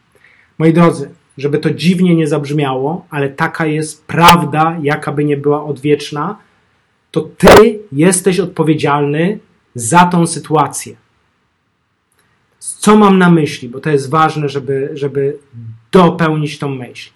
Moi 0.58 0.72
drodzy, 0.72 1.10
żeby 1.38 1.58
to 1.58 1.70
dziwnie 1.70 2.14
nie 2.14 2.26
zabrzmiało, 2.26 3.06
ale 3.10 3.28
taka 3.28 3.66
jest 3.66 4.06
prawda, 4.06 4.76
jaka 4.82 5.12
by 5.12 5.24
nie 5.24 5.36
była 5.36 5.64
odwieczna, 5.64 6.38
to 7.10 7.20
ty 7.20 7.78
jesteś 7.92 8.40
odpowiedzialny 8.40 9.38
za 9.74 10.06
tą 10.06 10.26
sytuację. 10.26 10.96
Co 12.58 12.96
mam 12.96 13.18
na 13.18 13.30
myśli? 13.30 13.68
Bo 13.68 13.80
to 13.80 13.90
jest 13.90 14.10
ważne, 14.10 14.48
żeby, 14.48 14.90
żeby 14.94 15.38
dopełnić 15.92 16.58
tą 16.58 16.68
myśl. 16.68 17.10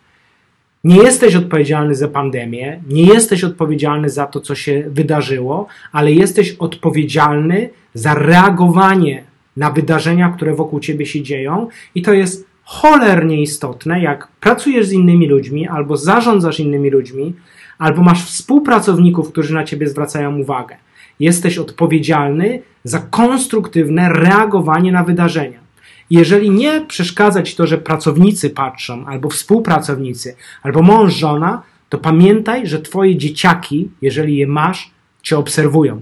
Nie 0.85 0.96
jesteś 0.96 1.37
odpowiedzialny 1.37 1.94
za 1.94 2.09
pandemię, 2.09 2.83
nie 2.88 3.06
jesteś 3.06 3.44
odpowiedzialny 3.44 4.11
za 4.11 4.26
to, 4.26 4.40
co 4.40 4.54
się 4.54 4.85
wydarzyło, 4.88 5.66
ale 5.92 6.12
jesteś 6.12 6.56
odpowiedzialny 6.59 7.70
za 7.94 8.14
reagowanie 8.14 9.24
na 9.56 9.70
wydarzenia, 9.70 10.28
które 10.28 10.54
wokół 10.54 10.80
ciebie 10.80 11.06
się 11.06 11.22
dzieją, 11.22 11.68
i 11.94 12.02
to 12.02 12.12
jest 12.12 12.49
cholernie 12.70 13.42
istotne, 13.42 14.00
jak 14.00 14.28
pracujesz 14.40 14.87
z 14.87 14.92
innymi 14.92 15.28
ludźmi, 15.28 15.68
albo 15.68 15.96
zarządzasz 15.96 16.61
innymi 16.61 16.90
ludźmi, 16.90 17.35
albo 17.78 18.02
masz 18.02 18.24
współpracowników, 18.24 19.33
którzy 19.33 19.54
na 19.54 19.64
ciebie 19.64 19.88
zwracają 19.88 20.38
uwagę. 20.38 20.76
Jesteś 21.20 21.59
odpowiedzialny 21.59 22.62
za 22.85 22.98
konstruktywne 22.98 24.09
reagowanie 24.12 24.92
na 24.92 25.04
wydarzenia. 25.04 25.59
Jeżeli 26.11 26.50
nie 26.50 26.80
przeszkadza 26.88 27.42
ci 27.42 27.56
to, 27.56 27.66
że 27.66 27.78
pracownicy 27.78 28.50
patrzą, 28.50 29.06
albo 29.06 29.28
współpracownicy, 29.28 30.37
albo 30.62 30.83
mąż, 30.83 31.14
żona, 31.14 31.62
to 31.88 31.98
pamiętaj, 31.98 32.66
że 32.66 32.80
twoje 32.80 33.16
dzieciaki, 33.16 33.90
jeżeli 34.02 34.37
je 34.37 34.46
masz, 34.46 34.90
cię 35.22 35.38
obserwują. 35.38 36.00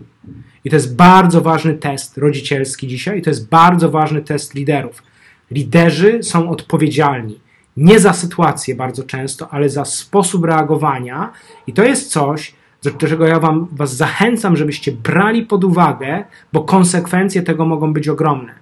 I 0.65 0.71
to 0.71 0.77
jest 0.77 0.97
bardzo 0.97 1.41
ważny 1.41 1.75
test 1.75 2.19
rodzicielski 2.19 2.89
dzisiaj, 2.89 3.19
i 3.19 3.23
to 3.23 3.31
jest 3.31 3.49
bardzo 3.49 3.91
ważny 3.91 4.23
test 4.23 4.55
liderów. 4.55 5.08
Liderzy 5.51 6.23
są 6.23 6.51
odpowiedzialni 6.51 7.39
nie 7.79 8.01
za 8.01 8.13
sytuację 8.13 8.75
bardzo 8.75 9.03
często, 9.03 9.49
ale 9.51 9.69
za 9.69 9.85
sposób 9.85 10.45
reagowania, 10.45 11.33
i 11.67 11.73
to 11.73 11.83
jest 11.83 12.11
coś, 12.11 12.55
do 12.83 12.91
czego 12.91 13.27
ja 13.27 13.41
wam, 13.41 13.67
Was 13.73 13.97
zachęcam, 13.97 14.57
żebyście 14.57 14.93
brali 14.93 15.43
pod 15.47 15.65
uwagę, 15.65 16.25
bo 16.53 16.61
konsekwencje 16.61 17.43
tego 17.43 17.67
mogą 17.67 17.93
być 17.93 18.09
ogromne. 18.09 18.53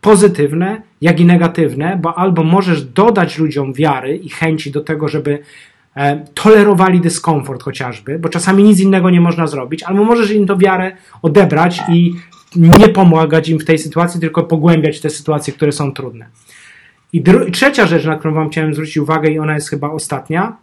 Pozytywne, 0.00 0.82
jak 1.00 1.20
i 1.20 1.24
negatywne, 1.24 1.98
bo 2.02 2.18
albo 2.18 2.44
możesz 2.44 2.84
dodać 2.84 3.38
ludziom 3.38 3.72
wiary 3.72 4.16
i 4.16 4.28
chęci 4.28 4.70
do 4.70 4.80
tego, 4.80 5.08
żeby 5.08 5.38
e, 5.96 6.24
tolerowali 6.34 7.00
dyskomfort 7.00 7.62
chociażby, 7.62 8.18
bo 8.18 8.28
czasami 8.28 8.62
nic 8.62 8.80
innego 8.80 9.10
nie 9.10 9.20
można 9.20 9.46
zrobić, 9.46 9.82
albo 9.82 10.04
możesz 10.04 10.30
im 10.30 10.46
to 10.46 10.56
wiarę 10.56 10.96
odebrać 11.22 11.80
i 11.88 12.14
nie 12.56 12.88
pomagać 12.88 13.48
im 13.48 13.58
w 13.58 13.64
tej 13.64 13.78
sytuacji, 13.78 14.20
tylko 14.20 14.42
pogłębiać 14.42 15.00
te 15.00 15.10
sytuacje, 15.10 15.52
które 15.52 15.72
są 15.72 15.92
trudne. 15.92 16.26
I 17.12 17.22
trzecia 17.52 17.86
rzecz, 17.86 18.04
na 18.04 18.16
którą 18.16 18.34
Wam 18.34 18.50
chciałem 18.50 18.74
zwrócić 18.74 18.96
uwagę, 18.96 19.30
i 19.30 19.38
ona 19.38 19.54
jest 19.54 19.70
chyba 19.70 19.90
ostatnia, 19.90 20.56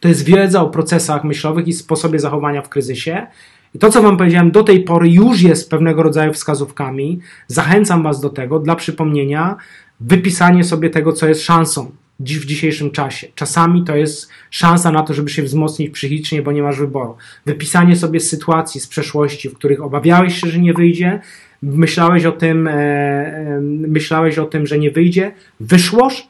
to 0.00 0.08
jest 0.08 0.24
wiedza 0.24 0.62
o 0.62 0.68
procesach 0.70 1.24
myślowych 1.24 1.68
i 1.68 1.72
sposobie 1.72 2.18
zachowania 2.18 2.62
w 2.62 2.68
kryzysie. 2.68 3.26
I 3.74 3.78
to, 3.78 3.90
co 3.90 4.02
Wam 4.02 4.16
powiedziałem 4.16 4.50
do 4.50 4.62
tej 4.62 4.80
pory, 4.84 5.08
już 5.08 5.40
jest 5.40 5.70
pewnego 5.70 6.02
rodzaju 6.02 6.32
wskazówkami. 6.32 7.20
Zachęcam 7.46 8.02
Was 8.02 8.20
do 8.20 8.30
tego, 8.30 8.58
dla 8.58 8.76
przypomnienia, 8.76 9.56
wypisanie 10.00 10.64
sobie 10.64 10.90
tego, 10.90 11.12
co 11.12 11.28
jest 11.28 11.42
szansą 11.42 11.90
w 12.20 12.44
dzisiejszym 12.44 12.90
czasie. 12.90 13.26
Czasami 13.34 13.84
to 13.84 13.96
jest 13.96 14.28
szansa 14.50 14.92
na 14.92 15.02
to, 15.02 15.14
żeby 15.14 15.30
się 15.30 15.42
wzmocnić 15.42 15.90
psychicznie, 15.90 16.42
bo 16.42 16.52
nie 16.52 16.62
masz 16.62 16.78
wyboru. 16.78 17.16
Wypisanie 17.46 17.96
sobie 17.96 18.20
sytuacji 18.20 18.80
z 18.80 18.86
przeszłości, 18.86 19.48
w 19.48 19.54
których 19.54 19.82
obawiałeś 19.82 20.40
się, 20.40 20.48
że 20.48 20.58
nie 20.58 20.74
wyjdzie, 20.74 21.20
myślałeś 21.62 22.24
o 22.24 22.32
tym, 22.32 22.68
e, 22.68 22.72
e, 22.72 23.60
myślałeś 23.60 24.38
o 24.38 24.44
tym, 24.44 24.66
że 24.66 24.78
nie 24.78 24.90
wyjdzie, 24.90 25.32
wyszłoż 25.60 26.28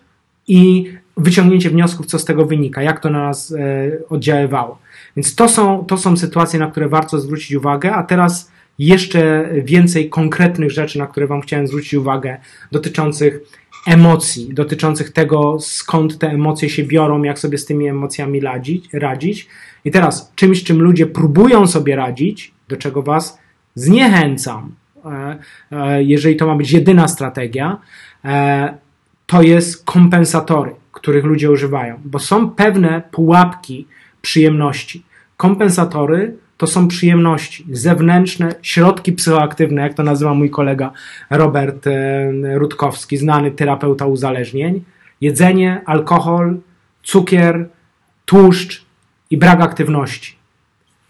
i 0.49 0.93
wyciągnięcie 1.17 1.71
wniosków, 1.71 2.07
co 2.07 2.19
z 2.19 2.25
tego 2.25 2.47
wynika, 2.47 2.83
jak 2.83 3.01
to 3.01 3.11
na 3.11 3.23
nas 3.23 3.53
e, 3.53 3.91
oddziaływało. 4.09 4.79
Więc 5.17 5.35
to 5.35 5.49
są, 5.49 5.85
to 5.85 5.97
są 5.97 6.17
sytuacje, 6.17 6.61
na 6.61 6.71
które 6.71 6.89
warto 6.89 7.21
zwrócić 7.21 7.53
uwagę, 7.53 7.95
a 7.95 8.03
teraz 8.03 8.51
jeszcze 8.79 9.51
więcej 9.65 10.09
konkretnych 10.09 10.71
rzeczy, 10.71 10.99
na 10.99 11.07
które 11.07 11.27
Wam 11.27 11.41
chciałem 11.41 11.67
zwrócić 11.67 11.95
uwagę, 11.95 12.37
dotyczących 12.73 13.41
emocji, 13.89 14.55
dotyczących 14.55 15.13
tego, 15.13 15.57
skąd 15.61 16.19
te 16.19 16.31
emocje 16.31 16.69
się 16.69 16.83
biorą, 16.83 17.23
jak 17.23 17.39
sobie 17.39 17.59
z 17.59 17.67
tymi 17.67 17.87
emocjami 17.87 18.41
radzić. 18.41 18.89
radzić. 18.93 19.49
I 19.85 19.91
teraz 19.91 20.33
czymś, 20.35 20.65
czym 20.65 20.83
ludzie 20.83 21.07
próbują 21.07 21.67
sobie 21.67 21.97
radzić, 21.97 22.53
do 22.69 22.77
czego 22.77 23.03
Was 23.03 23.39
zniechęcam, 23.75 24.75
e, 25.05 25.39
e, 25.73 26.05
jeżeli 26.05 26.37
to 26.37 26.47
ma 26.47 26.55
być 26.55 26.73
jedyna 26.73 27.09
strategia, 27.09 27.79
to 29.27 29.43
jest 29.43 29.85
kompensatory 29.85 30.75
których 30.99 31.25
ludzie 31.25 31.51
używają, 31.51 32.01
bo 32.05 32.19
są 32.19 32.51
pewne 32.51 33.03
pułapki 33.11 33.87
przyjemności. 34.23 35.05
Kompensatory 35.37 36.37
to 36.59 36.67
są 36.67 36.89
przyjemności, 36.89 37.67
zewnętrzne 37.73 38.55
środki 38.63 39.13
psychoaktywne, 39.13 39.83
jak 39.83 39.95
to 39.95 40.03
nazywa 40.03 40.35
mój 40.35 40.51
kolega 40.51 40.93
Robert 41.31 41.87
e, 41.87 42.31
Rutkowski, 42.59 43.17
znany 43.17 43.51
terapeuta 43.51 44.07
uzależnień. 44.07 44.85
Jedzenie, 45.21 45.83
alkohol, 45.87 46.57
cukier, 47.03 47.69
tłuszcz 48.25 48.85
i 49.31 49.37
brak 49.37 49.61
aktywności, 49.61 50.37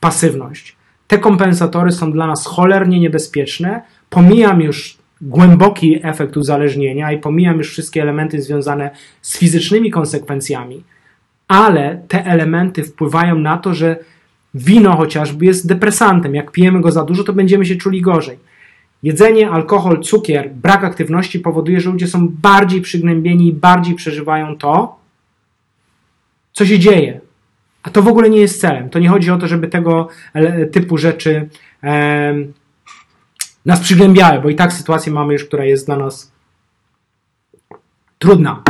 pasywność. 0.01 0.77
Te 1.07 1.19
kompensatory 1.19 1.93
są 1.93 2.13
dla 2.13 2.27
nas 2.27 2.47
cholernie 2.47 3.01
niebezpieczne. 3.01 3.83
Pomijam 4.11 4.61
już 4.61 4.99
głęboki 5.21 6.01
efekt 6.03 6.37
uzależnienia 6.37 7.13
i 7.13 7.19
pomijam 7.19 7.59
już 7.59 7.71
wszystkie 7.71 8.03
elementy 8.03 8.43
związane 8.43 8.91
z 9.23 9.39
fizycznymi 9.39 9.91
konsekwencjami, 9.91 10.85
ale 11.49 12.03
te 12.09 12.25
elementy 12.25 12.85
wpływają 12.85 13.39
na 13.39 13.57
to, 13.57 13.75
że 13.75 13.97
wino 14.55 14.97
chociażby 14.97 15.47
jest 15.47 15.67
depresantem. 15.67 16.35
Jak 16.35 16.51
pijemy 16.51 16.81
go 16.81 16.93
za 16.93 17.05
dużo, 17.05 17.25
to 17.25 17.33
będziemy 17.33 17.67
się 17.67 17.77
czuli 17.77 18.01
gorzej. 18.01 18.39
Jedzenie, 19.03 19.51
alkohol, 19.51 20.01
cukier, 20.01 20.51
brak 20.51 20.85
aktywności 20.85 21.41
powoduje, 21.41 21.81
że 21.81 21.91
ludzie 21.91 22.07
są 22.07 22.29
bardziej 22.29 22.81
przygnębieni 22.81 23.49
i 23.49 23.53
bardziej 23.53 23.95
przeżywają 23.95 24.57
to, 24.57 24.99
co 26.53 26.67
się 26.67 26.79
dzieje. 26.79 27.21
A 27.83 27.91
to 27.91 28.03
w 28.03 28.09
ogóle 28.09 28.31
nie 28.31 28.41
jest 28.41 28.61
celem. 28.61 28.91
To 28.91 28.99
nie 28.99 29.09
chodzi 29.09 29.31
o 29.31 29.39
to, 29.39 29.49
żeby 29.49 29.69
tego 29.69 30.09
typu 30.73 30.99
rzeczy 30.99 31.49
e, 31.83 32.35
nas 33.67 33.81
przygnębiały, 33.81 34.41
bo 34.41 34.49
i 34.49 34.55
tak 34.55 34.73
sytuację 34.73 35.13
mamy 35.13 35.33
już, 35.33 35.45
która 35.45 35.65
jest 35.65 35.87
dla 35.87 35.97
nas 35.97 36.33
trudna. 38.19 38.63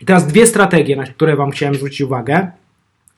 I 0.00 0.04
teraz 0.04 0.26
dwie 0.26 0.46
strategie, 0.46 0.96
na 0.96 1.04
które 1.04 1.36
Wam 1.36 1.50
chciałem 1.50 1.74
zwrócić 1.74 2.00
uwagę. 2.00 2.50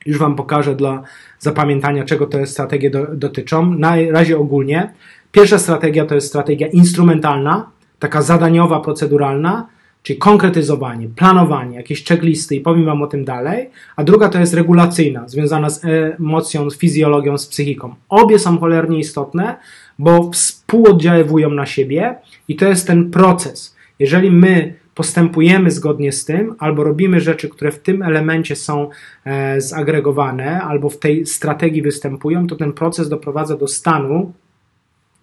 Już 0.06 0.18
Wam 0.18 0.36
pokażę 0.36 0.74
dla 0.74 1.02
zapamiętania, 1.38 2.04
czego 2.04 2.26
te 2.26 2.46
strategie 2.46 2.90
do, 2.90 3.06
dotyczą. 3.14 3.74
Na 3.74 3.96
razie 4.10 4.38
ogólnie. 4.38 4.92
Pierwsza 5.32 5.58
strategia 5.58 6.06
to 6.06 6.14
jest 6.14 6.26
strategia 6.26 6.66
instrumentalna, 6.66 7.70
taka 7.98 8.22
zadaniowa, 8.22 8.80
proceduralna, 8.80 9.66
czyli 10.02 10.18
konkretyzowanie, 10.18 11.08
planowanie, 11.08 11.76
jakieś 11.76 12.04
checklisty 12.04 12.56
i 12.56 12.60
powiem 12.60 12.84
Wam 12.84 13.02
o 13.02 13.06
tym 13.06 13.24
dalej. 13.24 13.70
A 13.96 14.04
druga 14.04 14.28
to 14.28 14.38
jest 14.38 14.54
regulacyjna, 14.54 15.28
związana 15.28 15.70
z 15.70 15.84
emocją, 15.84 16.70
z 16.70 16.78
fizjologią, 16.78 17.38
z 17.38 17.46
psychiką. 17.46 17.94
Obie 18.08 18.38
są 18.38 18.58
cholernie 18.58 18.98
istotne, 18.98 19.56
bo 19.98 20.30
współoddziaływują 20.30 21.50
na 21.50 21.66
siebie 21.66 22.14
i 22.48 22.56
to 22.56 22.68
jest 22.68 22.86
ten 22.86 23.10
proces. 23.10 23.76
Jeżeli 23.98 24.30
my 24.30 24.74
postępujemy 24.96 25.70
zgodnie 25.70 26.12
z 26.12 26.24
tym, 26.24 26.54
albo 26.58 26.84
robimy 26.84 27.20
rzeczy, 27.20 27.48
które 27.48 27.72
w 27.72 27.78
tym 27.78 28.02
elemencie 28.02 28.56
są 28.56 28.90
e, 29.24 29.60
zagregowane, 29.60 30.62
albo 30.62 30.90
w 30.90 30.98
tej 30.98 31.26
strategii 31.26 31.82
występują, 31.82 32.46
to 32.46 32.56
ten 32.56 32.72
proces 32.72 33.08
doprowadza 33.08 33.56
do 33.56 33.68
stanu, 33.68 34.32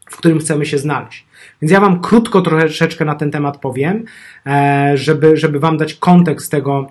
w 0.09 0.17
którym 0.17 0.39
chcemy 0.39 0.65
się 0.65 0.77
znaleźć. 0.77 1.25
Więc 1.61 1.71
ja 1.71 1.79
Wam 1.79 2.01
krótko 2.01 2.41
troszeczkę 2.41 3.05
na 3.05 3.15
ten 3.15 3.31
temat 3.31 3.57
powiem, 3.57 4.03
e, 4.45 4.91
żeby, 4.95 5.37
żeby 5.37 5.59
Wam 5.59 5.77
dać 5.77 5.93
kontekst 5.93 6.51
tego, 6.51 6.87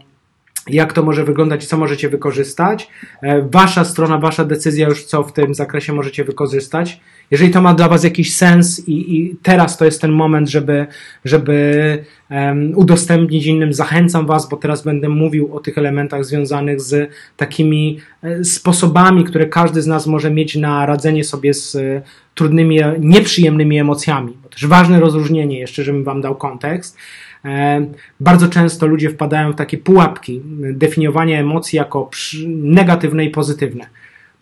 jak 0.69 0.93
to 0.93 1.03
może 1.03 1.25
wyglądać 1.25 1.67
co 1.67 1.77
możecie 1.77 2.09
wykorzystać. 2.09 2.89
E, 3.23 3.43
wasza 3.43 3.85
strona, 3.85 4.19
wasza 4.19 4.45
decyzja 4.45 4.89
już 4.89 5.05
co 5.05 5.23
w 5.23 5.33
tym 5.33 5.55
zakresie 5.55 5.93
możecie 5.93 6.25
wykorzystać. 6.25 7.01
Jeżeli 7.33 7.51
to 7.51 7.63
ma 7.63 7.75
dla 7.75 7.89
Was 7.89 8.05
jakiś 8.05 8.37
sens 8.37 8.89
i, 8.89 9.17
i 9.17 9.37
teraz 9.43 9.77
to 9.77 9.85
jest 9.85 10.01
ten 10.01 10.13
moment, 10.13 10.49
żeby, 10.49 10.87
żeby 11.25 12.05
um, 12.31 12.73
udostępnić 12.77 13.47
innym, 13.47 13.73
zachęcam 13.73 14.27
Was, 14.27 14.49
bo 14.49 14.57
teraz 14.57 14.83
będę 14.85 15.09
mówił 15.09 15.57
o 15.57 15.61
tych 15.61 15.79
elementach 15.79 16.25
związanych 16.25 16.81
z 16.81 17.11
takimi 17.37 17.99
e, 18.23 18.45
sposobami, 18.45 19.25
które 19.25 19.47
każdy 19.47 19.83
z 19.83 19.87
nas 19.87 20.07
może 20.07 20.31
mieć 20.31 20.57
na 20.57 20.87
radzenie 20.87 21.25
sobie 21.25 21.55
z 21.55 21.77
e, 21.77 22.03
trudnymi, 22.35 22.79
nieprzyjemnymi 23.01 23.79
emocjami. 23.79 24.37
Bo 24.43 24.49
też 24.49 24.67
ważne 24.67 25.01
rozróżnienie, 25.01 25.59
jeszcze 25.59 25.83
żebym 25.83 26.05
Wam 26.05 26.21
dał 26.21 26.35
kontekst. 26.35 26.97
E, 27.45 27.87
bardzo 28.21 28.49
często 28.49 28.87
ludzie 28.87 29.11
wpadają 29.11 29.53
w 29.53 29.57
takie 29.57 29.79
pułapki 29.79 30.41
definiowania 30.73 31.41
emocji 31.41 31.77
jako 31.77 32.11
negatywne 32.47 33.25
i 33.25 33.31
pozytywne. 33.31 33.87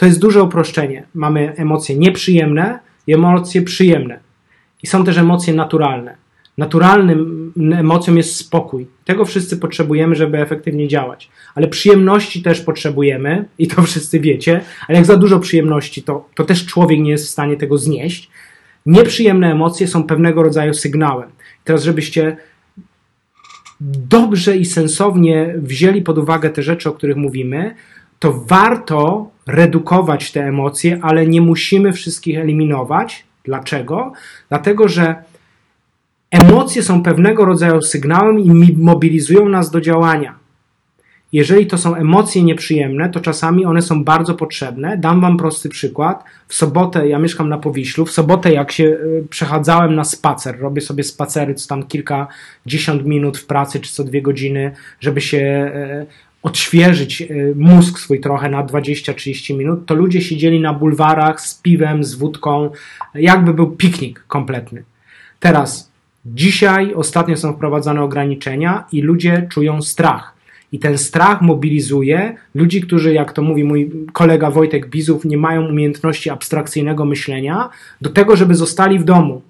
To 0.00 0.06
jest 0.06 0.18
duże 0.18 0.42
uproszczenie. 0.42 1.06
Mamy 1.14 1.54
emocje 1.56 1.96
nieprzyjemne 1.96 2.78
i 3.06 3.14
emocje 3.14 3.62
przyjemne. 3.62 4.20
I 4.82 4.86
są 4.86 5.04
też 5.04 5.18
emocje 5.18 5.54
naturalne. 5.54 6.16
Naturalnym 6.58 7.52
emocją 7.76 8.14
jest 8.14 8.36
spokój. 8.36 8.86
Tego 9.04 9.24
wszyscy 9.24 9.56
potrzebujemy, 9.56 10.14
żeby 10.14 10.38
efektywnie 10.38 10.88
działać. 10.88 11.30
Ale 11.54 11.68
przyjemności 11.68 12.42
też 12.42 12.60
potrzebujemy, 12.60 13.44
i 13.58 13.68
to 13.68 13.82
wszyscy 13.82 14.20
wiecie, 14.20 14.60
ale 14.88 14.98
jak 14.98 15.06
za 15.06 15.16
dużo 15.16 15.40
przyjemności, 15.40 16.02
to, 16.02 16.28
to 16.34 16.44
też 16.44 16.66
człowiek 16.66 17.00
nie 17.00 17.10
jest 17.10 17.26
w 17.26 17.30
stanie 17.30 17.56
tego 17.56 17.78
znieść. 17.78 18.30
Nieprzyjemne 18.86 19.52
emocje 19.52 19.88
są 19.88 20.02
pewnego 20.02 20.42
rodzaju 20.42 20.74
sygnałem. 20.74 21.30
Teraz, 21.64 21.84
żebyście 21.84 22.36
dobrze 23.80 24.56
i 24.56 24.64
sensownie 24.64 25.54
wzięli 25.56 26.02
pod 26.02 26.18
uwagę 26.18 26.50
te 26.50 26.62
rzeczy, 26.62 26.88
o 26.88 26.92
których 26.92 27.16
mówimy, 27.16 27.74
to 28.18 28.32
warto 28.32 29.29
redukować 29.46 30.32
te 30.32 30.44
emocje, 30.44 30.98
ale 31.02 31.26
nie 31.26 31.40
musimy 31.40 31.92
wszystkich 31.92 32.38
eliminować. 32.38 33.24
Dlaczego? 33.44 34.12
Dlatego, 34.48 34.88
że 34.88 35.14
emocje 36.30 36.82
są 36.82 37.02
pewnego 37.02 37.44
rodzaju 37.44 37.82
sygnałem 37.82 38.38
i 38.38 38.76
mobilizują 38.76 39.48
nas 39.48 39.70
do 39.70 39.80
działania. 39.80 40.40
Jeżeli 41.32 41.66
to 41.66 41.78
są 41.78 41.94
emocje 41.94 42.42
nieprzyjemne, 42.42 43.10
to 43.10 43.20
czasami 43.20 43.64
one 43.64 43.82
są 43.82 44.04
bardzo 44.04 44.34
potrzebne. 44.34 44.98
Dam 44.98 45.20
Wam 45.20 45.36
prosty 45.36 45.68
przykład. 45.68 46.24
W 46.48 46.54
sobotę, 46.54 47.08
ja 47.08 47.18
mieszkam 47.18 47.48
na 47.48 47.58
Powiślu, 47.58 48.06
w 48.06 48.10
sobotę 48.10 48.52
jak 48.52 48.72
się 48.72 48.84
e, 48.84 49.28
przechadzałem 49.28 49.94
na 49.94 50.04
spacer, 50.04 50.60
robię 50.60 50.80
sobie 50.80 51.04
spacery 51.04 51.54
co 51.54 51.68
tam 51.68 51.82
kilkadziesiąt 51.82 53.04
minut 53.04 53.38
w 53.38 53.46
pracy, 53.46 53.80
czy 53.80 53.92
co 53.92 54.04
dwie 54.04 54.22
godziny, 54.22 54.72
żeby 55.00 55.20
się 55.20 55.38
e, 55.38 56.06
odświeżyć 56.42 57.22
e, 57.22 57.26
mózg 57.56 57.98
swój 57.98 58.20
trochę 58.20 58.48
na 58.48 58.64
20-30 58.64 59.56
minut, 59.56 59.86
to 59.86 59.94
ludzie 59.94 60.20
siedzieli 60.20 60.60
na 60.60 60.74
bulwarach 60.74 61.40
z 61.40 61.54
piwem, 61.54 62.04
z 62.04 62.14
wódką, 62.14 62.70
jakby 63.14 63.54
był 63.54 63.70
piknik 63.70 64.24
kompletny. 64.28 64.82
Teraz, 65.40 65.90
dzisiaj 66.26 66.94
ostatnio 66.94 67.36
są 67.36 67.52
wprowadzane 67.52 68.02
ograniczenia 68.02 68.84
i 68.92 69.02
ludzie 69.02 69.46
czują 69.50 69.82
strach. 69.82 70.34
I 70.72 70.78
ten 70.78 70.98
strach 70.98 71.42
mobilizuje 71.42 72.36
ludzi, 72.54 72.80
którzy, 72.80 73.12
jak 73.12 73.32
to 73.32 73.42
mówi 73.42 73.64
mój 73.64 73.90
kolega 74.12 74.50
Wojtek 74.50 74.88
Bizów, 74.88 75.24
nie 75.24 75.36
mają 75.36 75.66
umiejętności 75.66 76.30
abstrakcyjnego 76.30 77.04
myślenia, 77.04 77.70
do 78.00 78.10
tego, 78.10 78.36
żeby 78.36 78.54
zostali 78.54 78.98
w 78.98 79.04
domu. 79.04 79.42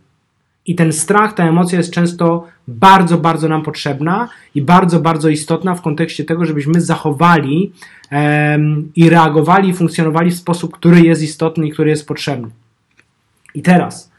I 0.66 0.75
ten 0.75 0.92
strach, 0.92 1.33
ta 1.33 1.49
emocja 1.49 1.79
jest 1.79 1.92
często 1.92 2.46
bardzo, 2.68 3.18
bardzo 3.18 3.49
nam 3.49 3.62
potrzebna 3.62 4.29
i 4.55 4.62
bardzo, 4.62 5.01
bardzo 5.01 5.29
istotna 5.29 5.75
w 5.75 5.83
kontekście 5.83 6.25
tego, 6.25 6.44
żebyśmy 6.44 6.81
zachowali 6.81 7.73
um, 8.12 8.92
i 8.96 9.11
reagowali 9.11 9.68
i 9.68 9.75
funkcjonowali 9.75 10.31
w 10.31 10.37
sposób, 10.37 10.73
który 10.73 11.01
jest 11.01 11.23
istotny 11.23 11.66
i 11.66 11.70
który 11.70 11.90
jest 11.90 12.09
potrzebny. 12.09 12.49
I 13.55 13.62
teraz 13.62 14.12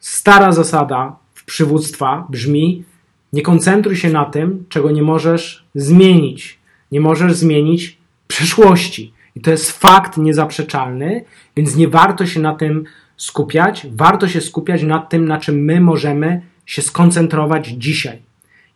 stara 0.00 0.52
zasada 0.52 1.16
przywództwa 1.46 2.26
brzmi: 2.30 2.84
nie 3.32 3.42
koncentruj 3.42 3.96
się 3.96 4.10
na 4.10 4.24
tym, 4.24 4.64
czego 4.68 4.90
nie 4.90 5.02
możesz 5.02 5.64
zmienić. 5.74 6.58
Nie 6.92 7.00
możesz 7.00 7.34
zmienić 7.34 7.98
przeszłości. 8.28 9.12
I 9.34 9.40
to 9.40 9.50
jest 9.50 9.72
fakt 9.72 10.16
niezaprzeczalny, 10.16 11.24
więc 11.56 11.76
nie 11.76 11.88
warto 11.88 12.26
się 12.26 12.40
na 12.40 12.54
tym 12.54 12.84
skupiać. 13.16 13.86
Warto 13.92 14.28
się 14.28 14.40
skupiać 14.40 14.82
na 14.82 14.98
tym, 14.98 15.28
na 15.28 15.38
czym 15.38 15.64
my 15.64 15.80
możemy 15.80 16.40
się 16.66 16.82
skoncentrować 16.82 17.66
dzisiaj. 17.68 18.18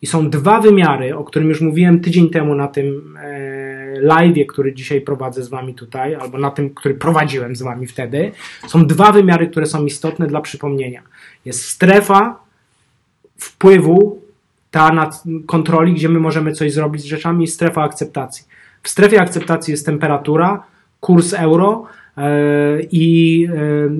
I 0.03 0.07
są 0.07 0.31
dwa 0.31 0.61
wymiary, 0.61 1.16
o 1.16 1.24
którym 1.24 1.48
już 1.48 1.61
mówiłem 1.61 2.00
tydzień 2.00 2.31
temu 2.31 2.55
na 2.55 2.68
tym 2.68 3.16
e, 3.22 4.00
live, 4.00 4.46
który 4.48 4.74
dzisiaj 4.74 5.00
prowadzę 5.00 5.42
z 5.42 5.48
Wami 5.48 5.74
tutaj, 5.74 6.14
albo 6.14 6.38
na 6.38 6.50
tym, 6.50 6.70
który 6.70 6.94
prowadziłem 6.94 7.57
z 7.57 7.62
Wami 7.62 7.87
wtedy. 7.87 8.33
Są 8.66 8.87
dwa 8.87 9.12
wymiary, 9.12 9.46
które 9.46 9.66
są 9.66 9.85
istotne 9.85 10.26
dla 10.26 10.40
przypomnienia. 10.40 11.03
Jest 11.44 11.64
strefa 11.64 12.40
wpływu 13.37 14.22
ta 14.70 14.92
nad 14.92 15.22
kontroli, 15.46 15.94
gdzie 15.94 16.09
my 16.09 16.20
możemy 16.20 16.53
coś 16.53 16.72
zrobić 16.72 17.03
z 17.03 17.05
rzeczami, 17.05 17.44
i 17.44 17.48
strefa 17.48 17.83
akceptacji. 17.83 18.44
W 18.83 18.88
strefie 18.88 19.20
akceptacji 19.20 19.72
jest 19.72 19.87
temperatura, 19.87 20.62
kurs 21.00 21.33
euro 21.33 21.87
yy, 22.16 22.22
i 22.90 23.40
yy, 23.40 23.90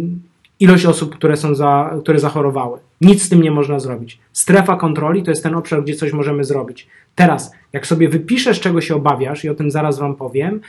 ilość 0.61 0.87
osób, 0.87 1.17
które, 1.17 1.37
są 1.37 1.55
za, 1.55 1.95
które 2.03 2.19
zachorowały. 2.19 2.79
Nic 3.01 3.23
z 3.23 3.29
tym 3.29 3.43
nie 3.43 3.51
można 3.51 3.81
zrobić. 3.81 4.19
Strefa 4.33 4.77
kontroli 4.77 5.23
to 5.23 5.31
jest 5.31 5.43
ten 5.43 5.55
obszar, 5.55 5.83
gdzie 5.83 5.95
coś 5.95 6.13
możemy 6.13 6.45
zrobić. 6.45 6.89
Teraz, 7.15 7.53
jak 7.73 7.87
sobie 7.87 8.09
wypiszesz, 8.09 8.61
czego 8.61 8.81
się 8.81 8.95
obawiasz, 8.95 9.45
i 9.45 9.49
o 9.49 9.55
tym 9.55 9.71
zaraz 9.71 9.99
Wam 9.99 10.17
powiem, 10.17 10.61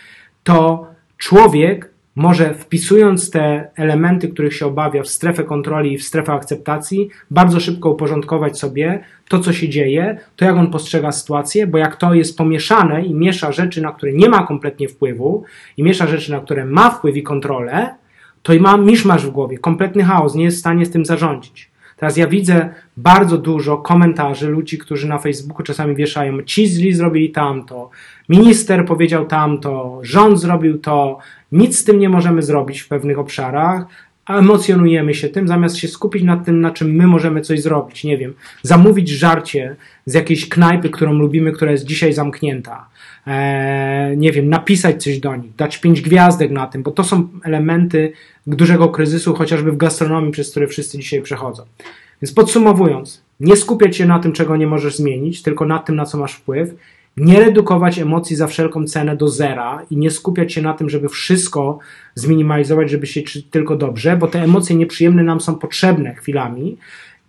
to 0.43 0.87
człowiek 1.17 1.91
może 2.15 2.53
wpisując 2.53 3.31
te 3.31 3.69
elementy, 3.75 4.27
których 4.27 4.53
się 4.55 4.65
obawia 4.65 5.03
w 5.03 5.07
strefę 5.07 5.43
kontroli 5.43 5.93
i 5.93 5.97
w 5.97 6.03
strefę 6.03 6.33
akceptacji, 6.33 7.09
bardzo 7.31 7.59
szybko 7.59 7.89
uporządkować 7.89 8.59
sobie 8.59 9.03
to, 9.29 9.39
co 9.39 9.53
się 9.53 9.69
dzieje, 9.69 10.17
to 10.35 10.45
jak 10.45 10.55
on 10.55 10.71
postrzega 10.71 11.11
sytuację, 11.11 11.67
bo 11.67 11.77
jak 11.77 11.95
to 11.95 12.13
jest 12.13 12.37
pomieszane 12.37 13.05
i 13.05 13.13
miesza 13.13 13.51
rzeczy, 13.51 13.81
na 13.81 13.91
które 13.91 14.13
nie 14.13 14.29
ma 14.29 14.47
kompletnie 14.47 14.87
wpływu 14.87 15.43
i 15.77 15.83
miesza 15.83 16.07
rzeczy, 16.07 16.31
na 16.31 16.39
które 16.39 16.65
ma 16.65 16.89
wpływ 16.89 17.17
i 17.17 17.23
kontrolę, 17.23 17.95
to 18.43 18.53
i 18.53 18.59
ma 18.59 18.77
miszmasz 18.77 19.25
w 19.25 19.29
głowie, 19.29 19.57
kompletny 19.57 20.03
chaos, 20.03 20.35
nie 20.35 20.43
jest 20.43 20.57
w 20.57 20.59
stanie 20.59 20.85
z 20.85 20.91
tym 20.91 21.05
zarządzić. 21.05 21.71
Teraz 21.97 22.17
ja 22.17 22.27
widzę 22.27 22.69
bardzo 22.97 23.37
dużo 23.37 23.77
komentarzy 23.77 24.47
ludzi, 24.47 24.77
którzy 24.77 25.07
na 25.07 25.17
Facebooku 25.17 25.63
czasami 25.63 25.95
wieszają, 25.95 26.41
ci 26.41 26.67
źli 26.67 26.93
zrobili 26.93 27.29
tamto, 27.29 27.89
minister 28.29 28.85
powiedział 28.85 29.25
tamto, 29.25 29.99
rząd 30.01 30.39
zrobił 30.39 30.77
to, 30.77 31.17
nic 31.51 31.79
z 31.79 31.83
tym 31.83 31.99
nie 31.99 32.09
możemy 32.09 32.41
zrobić 32.41 32.81
w 32.81 32.87
pewnych 32.87 33.19
obszarach, 33.19 33.85
a 34.25 34.37
emocjonujemy 34.37 35.13
się 35.13 35.29
tym, 35.29 35.47
zamiast 35.47 35.77
się 35.77 35.87
skupić 35.87 36.23
na 36.23 36.37
tym, 36.37 36.61
na 36.61 36.71
czym 36.71 36.95
my 36.95 37.07
możemy 37.07 37.41
coś 37.41 37.61
zrobić. 37.61 38.03
Nie 38.03 38.17
wiem, 38.17 38.33
zamówić 38.61 39.09
żarcie 39.09 39.75
z 40.05 40.13
jakiejś 40.13 40.49
knajpy, 40.49 40.89
którą 40.89 41.13
lubimy, 41.13 41.51
która 41.51 41.71
jest 41.71 41.85
dzisiaj 41.85 42.13
zamknięta. 42.13 42.85
E, 43.27 44.13
nie 44.17 44.31
wiem, 44.31 44.49
napisać 44.49 45.03
coś 45.03 45.19
do 45.19 45.35
nich, 45.35 45.55
dać 45.55 45.77
pięć 45.77 46.01
gwiazdek 46.01 46.51
na 46.51 46.67
tym, 46.67 46.83
bo 46.83 46.91
to 46.91 47.03
są 47.03 47.27
elementy 47.43 48.13
dużego 48.47 48.89
kryzysu, 48.89 49.33
chociażby 49.33 49.71
w 49.71 49.77
gastronomii, 49.77 50.31
przez 50.31 50.51
które 50.51 50.67
wszyscy 50.67 50.97
dzisiaj 50.97 51.21
przechodzą. 51.21 51.63
Więc 52.21 52.33
podsumowując, 52.33 53.21
nie 53.39 53.55
skupiać 53.55 53.97
się 53.97 54.05
na 54.05 54.19
tym, 54.19 54.31
czego 54.31 54.57
nie 54.57 54.67
możesz 54.67 54.95
zmienić, 54.95 55.41
tylko 55.41 55.65
na 55.65 55.79
tym, 55.79 55.95
na 55.95 56.05
co 56.05 56.17
masz 56.17 56.33
wpływ. 56.33 56.73
Nie 57.17 57.39
redukować 57.39 57.99
emocji 57.99 58.35
za 58.35 58.47
wszelką 58.47 58.85
cenę 58.85 59.17
do 59.17 59.27
zera 59.27 59.81
i 59.89 59.97
nie 59.97 60.11
skupiać 60.11 60.53
się 60.53 60.61
na 60.61 60.73
tym, 60.73 60.89
żeby 60.89 61.09
wszystko 61.09 61.79
zminimalizować, 62.15 62.89
żeby 62.89 63.07
się 63.07 63.21
tylko 63.51 63.75
dobrze, 63.75 64.17
bo 64.17 64.27
te 64.27 64.41
emocje 64.41 64.75
nieprzyjemne 64.75 65.23
nam 65.23 65.41
są 65.41 65.55
potrzebne 65.55 66.15
chwilami 66.15 66.77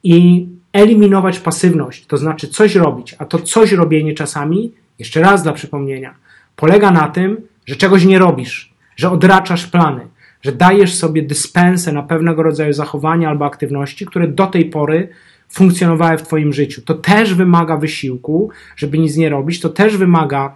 i 0.04 0.46
eliminować 0.72 1.38
pasywność, 1.38 2.06
to 2.06 2.16
znaczy 2.16 2.48
coś 2.48 2.74
robić, 2.74 3.14
a 3.18 3.24
to 3.24 3.38
coś 3.38 3.72
robienie 3.72 4.14
czasami, 4.14 4.72
jeszcze 4.98 5.20
raz 5.20 5.42
dla 5.42 5.52
przypomnienia, 5.52 6.14
polega 6.56 6.90
na 6.90 7.08
tym, 7.08 7.36
że 7.66 7.76
czegoś 7.76 8.04
nie 8.04 8.18
robisz, 8.18 8.74
że 8.96 9.10
odraczasz 9.10 9.66
plany, 9.66 10.06
że 10.42 10.52
dajesz 10.52 10.94
sobie 10.94 11.22
dyspensę 11.22 11.92
na 11.92 12.02
pewnego 12.02 12.42
rodzaju 12.42 12.72
zachowania 12.72 13.28
albo 13.28 13.44
aktywności, 13.44 14.06
które 14.06 14.28
do 14.28 14.46
tej 14.46 14.64
pory 14.64 15.08
funkcjonowały 15.48 16.18
w 16.18 16.22
Twoim 16.22 16.52
życiu. 16.52 16.82
To 16.82 16.94
też 16.94 17.34
wymaga 17.34 17.76
wysiłku, 17.76 18.50
żeby 18.76 18.98
nic 18.98 19.16
nie 19.16 19.28
robić, 19.28 19.60
to 19.60 19.68
też 19.68 19.96
wymaga 19.96 20.54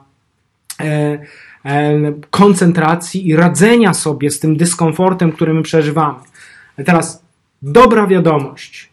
e, 0.81 1.19
e, 1.65 2.13
koncentracji 2.31 3.29
i 3.29 3.37
radzenia 3.37 3.95
sobie 3.95 4.31
z 4.31 4.41
tym 4.41 4.57
dyskomfortem, 4.57 5.33
który 5.33 5.55
my 5.55 5.63
przeżywamy. 5.63 6.19
Teraz 6.85 7.25
dobra 7.63 8.07
wiadomość. 8.07 8.91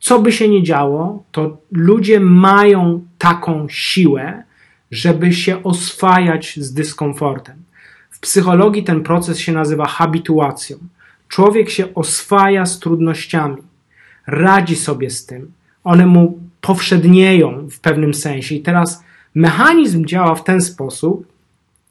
Co 0.00 0.18
by 0.18 0.32
się 0.32 0.48
nie 0.48 0.62
działo, 0.62 1.22
to 1.32 1.56
ludzie 1.72 2.20
mają 2.20 3.04
taką 3.18 3.66
siłę, 3.68 4.42
żeby 4.90 5.32
się 5.32 5.62
oswajać 5.62 6.58
z 6.60 6.74
dyskomfortem. 6.74 7.56
W 8.10 8.20
psychologii 8.20 8.84
ten 8.84 9.02
proces 9.02 9.38
się 9.38 9.52
nazywa 9.52 9.86
habituacją. 9.86 10.76
Człowiek 11.28 11.70
się 11.70 11.94
oswaja 11.94 12.66
z 12.66 12.78
trudnościami 12.78 13.62
radzi 14.26 14.76
sobie 14.76 15.10
z 15.10 15.26
tym, 15.26 15.52
one 15.84 16.06
mu 16.06 16.38
powszednieją 16.60 17.68
w 17.70 17.80
pewnym 17.80 18.14
sensie. 18.14 18.54
I 18.54 18.60
teraz 18.60 19.04
mechanizm 19.34 20.04
działa 20.04 20.34
w 20.34 20.44
ten 20.44 20.60
sposób, 20.60 21.26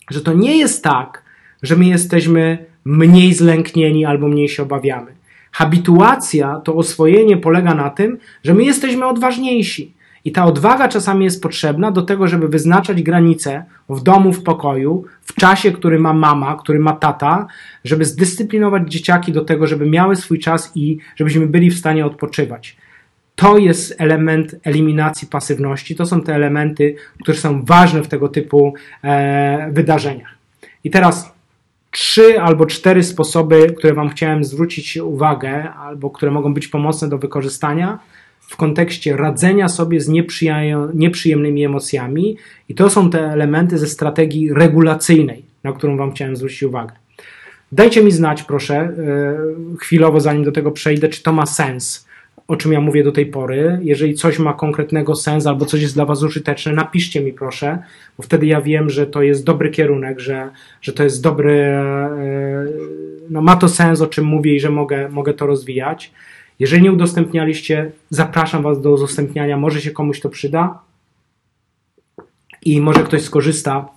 że 0.10 0.22
to 0.22 0.34
nie 0.34 0.58
jest 0.58 0.84
tak, 0.84 1.24
że 1.64 1.76
my 1.76 1.86
jesteśmy 1.86 2.66
mniej 2.86 3.34
zlęknieni 3.34 4.06
albo 4.06 4.28
mniej 4.28 4.50
się 4.50 4.64
obawiamy. 4.64 5.12
Habituacja, 5.52 6.62
to 6.64 6.76
oswojenie 6.76 7.38
polega 7.38 7.76
na 7.76 7.90
tym, 7.90 8.18
że 8.44 8.54
my 8.54 8.64
jesteśmy 8.64 9.06
odważniejsi. 9.06 9.94
I 10.30 10.32
ta 10.32 10.46
odwaga 10.46 10.88
czasami 10.88 11.26
jest 11.26 11.44
potrzebna 11.44 11.92
do 11.92 12.02
tego, 12.02 12.28
żeby 12.28 12.48
wyznaczać 12.48 13.04
granice 13.04 13.66
w 13.90 14.04
domu, 14.04 14.34
w 14.34 14.44
pokoju, 14.44 15.06
w 15.22 15.34
czasie, 15.34 15.72
który 15.72 16.00
ma 16.00 16.14
mama, 16.14 16.56
który 16.56 16.80
ma 16.80 16.94
tata, 16.94 17.48
żeby 17.84 18.06
zdyscyplinować 18.06 18.92
dzieciaki 18.92 19.32
do 19.32 19.46
tego, 19.46 19.68
żeby 19.68 19.86
miały 19.86 20.16
swój 20.16 20.40
czas 20.40 20.72
i 20.76 20.98
żebyśmy 21.16 21.48
byli 21.48 21.72
w 21.72 21.78
stanie 21.78 22.06
odpoczywać. 22.06 22.78
To 23.36 23.58
jest 23.58 23.96
element 23.98 24.56
eliminacji 24.64 25.28
pasywności. 25.28 25.96
To 25.96 26.06
są 26.06 26.22
te 26.22 26.36
elementy, 26.36 26.96
które 27.22 27.38
są 27.38 27.66
ważne 27.66 28.04
w 28.04 28.08
tego 28.08 28.28
typu 28.28 28.74
e, 29.04 29.70
wydarzeniach. 29.72 30.36
I 30.84 30.90
teraz 30.90 31.34
trzy 31.92 32.42
albo 32.42 32.66
cztery 32.66 33.04
sposoby, 33.04 33.74
które 33.78 33.94
Wam 33.94 34.10
chciałem 34.10 34.44
zwrócić 34.44 34.98
uwagę, 34.98 35.74
albo 35.74 36.10
które 36.10 36.32
mogą 36.32 36.54
być 36.54 36.68
pomocne 36.68 37.10
do 37.10 37.18
wykorzystania 37.18 38.00
w 38.50 38.58
kontekście 38.58 39.18
radzenia 39.18 39.68
sobie 39.70 40.02
z 40.02 40.10
nieprzyjemnymi 40.94 41.66
emocjami, 41.66 42.38
i 42.70 42.76
to 42.76 42.90
są 42.90 43.10
te 43.10 43.20
elementy 43.20 43.78
ze 43.78 43.88
strategii 43.88 44.54
regulacyjnej, 44.54 45.44
na 45.64 45.74
którą 45.74 45.98
Wam 45.98 46.12
chciałem 46.12 46.36
zwrócić 46.36 46.64
uwagę. 46.64 46.92
Dajcie 47.72 48.04
mi 48.04 48.12
znać, 48.12 48.44
proszę, 48.44 48.76
e, 48.76 48.94
chwilowo, 49.80 50.20
zanim 50.20 50.44
do 50.44 50.52
tego 50.52 50.72
przejdę, 50.72 51.10
czy 51.10 51.24
to 51.24 51.34
ma 51.34 51.46
sens, 51.46 52.08
o 52.48 52.56
czym 52.56 52.74
ja 52.74 52.82
mówię 52.82 53.04
do 53.04 53.12
tej 53.12 53.26
pory. 53.26 53.80
Jeżeli 53.82 54.14
coś 54.14 54.40
ma 54.40 54.54
konkretnego 54.54 55.16
sens 55.16 55.48
albo 55.48 55.66
coś 55.66 55.82
jest 55.82 55.94
dla 55.94 56.06
Was 56.06 56.24
użyteczne, 56.24 56.74
napiszcie 56.74 57.22
mi, 57.22 57.34
proszę, 57.34 57.78
bo 58.18 58.24
wtedy 58.24 58.46
ja 58.46 58.62
wiem, 58.62 58.90
że 58.90 59.08
to 59.08 59.22
jest 59.22 59.44
dobry 59.44 59.70
kierunek, 59.70 60.20
że, 60.20 60.50
że 60.82 60.94
to 60.94 61.04
jest 61.04 61.24
dobry, 61.24 61.54
e, 61.62 62.10
no 63.30 63.42
ma 63.42 63.56
to 63.56 63.68
sens, 63.68 64.02
o 64.02 64.08
czym 64.08 64.26
mówię 64.26 64.56
i 64.56 64.60
że 64.60 64.70
mogę, 64.70 65.10
mogę 65.10 65.34
to 65.34 65.46
rozwijać. 65.46 66.12
Jeżeli 66.60 66.84
nie 66.84 66.92
udostępnialiście, 66.92 67.92
zapraszam 68.10 68.64
Was 68.64 68.82
do 68.82 68.92
udostępniania. 68.92 69.58
Może 69.58 69.82
się 69.82 69.92
komuś 69.92 70.20
to 70.20 70.30
przyda 70.30 70.80
i 72.66 72.82
może 72.82 73.04
ktoś 73.04 73.22
skorzysta 73.22 73.90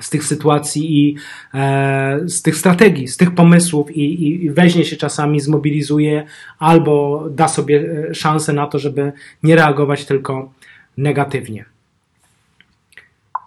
z 0.00 0.10
tych 0.10 0.24
sytuacji 0.24 0.98
i 0.98 1.16
e, 1.54 2.20
z 2.24 2.42
tych 2.42 2.56
strategii, 2.56 3.08
z 3.08 3.16
tych 3.16 3.34
pomysłów 3.34 3.96
i, 3.96 4.26
i, 4.26 4.50
weźmie 4.50 4.84
się 4.84 4.96
czasami, 4.96 5.40
zmobilizuje 5.40 6.26
albo 6.58 7.24
da 7.30 7.48
sobie 7.48 8.06
e, 8.10 8.14
szansę 8.14 8.52
na 8.52 8.66
to, 8.66 8.78
żeby 8.78 9.12
nie 9.42 9.56
reagować 9.56 10.04
tylko 10.04 10.52
negatywnie. 10.96 11.64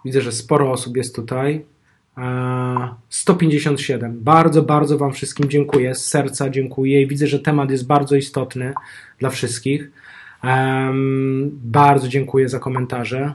Widzę, 0.04 0.20
że 0.20 0.32
sporo 0.32 0.72
osób 0.72 0.96
jest 0.96 1.16
tutaj. 1.16 1.64
157. 3.08 4.20
Bardzo, 4.20 4.62
bardzo 4.62 4.98
Wam 4.98 5.12
wszystkim 5.12 5.48
dziękuję. 5.48 5.94
Z 5.94 6.06
serca 6.06 6.50
dziękuję 6.50 7.02
i 7.02 7.06
widzę, 7.06 7.26
że 7.26 7.38
temat 7.38 7.70
jest 7.70 7.86
bardzo 7.86 8.16
istotny 8.16 8.74
dla 9.18 9.30
wszystkich. 9.30 9.90
Bardzo 11.52 12.08
dziękuję 12.08 12.48
za 12.48 12.58
komentarze 12.58 13.34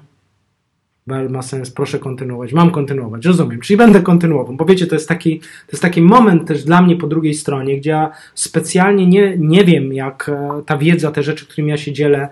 ma 1.29 1.41
sens, 1.41 1.71
proszę 1.71 1.99
kontynuować. 1.99 2.53
Mam 2.53 2.71
kontynuować, 2.71 3.25
rozumiem. 3.25 3.59
Czyli 3.59 3.77
będę 3.77 4.01
kontynuował, 4.01 4.55
bo 4.55 4.65
wiecie, 4.65 4.87
to 4.87 4.95
jest 4.95 5.09
taki, 5.09 5.39
to 5.39 5.71
jest 5.71 5.81
taki 5.81 6.01
moment 6.01 6.47
też 6.47 6.63
dla 6.63 6.81
mnie 6.81 6.95
po 6.95 7.07
drugiej 7.07 7.33
stronie, 7.33 7.77
gdzie 7.77 7.89
ja 7.89 8.11
specjalnie 8.33 9.07
nie, 9.07 9.37
nie 9.37 9.65
wiem, 9.65 9.93
jak 9.93 10.29
e, 10.29 10.61
ta 10.65 10.77
wiedza, 10.77 11.11
te 11.11 11.23
rzeczy, 11.23 11.45
którymi 11.45 11.69
ja 11.69 11.77
się 11.77 11.93
dzielę, 11.93 12.29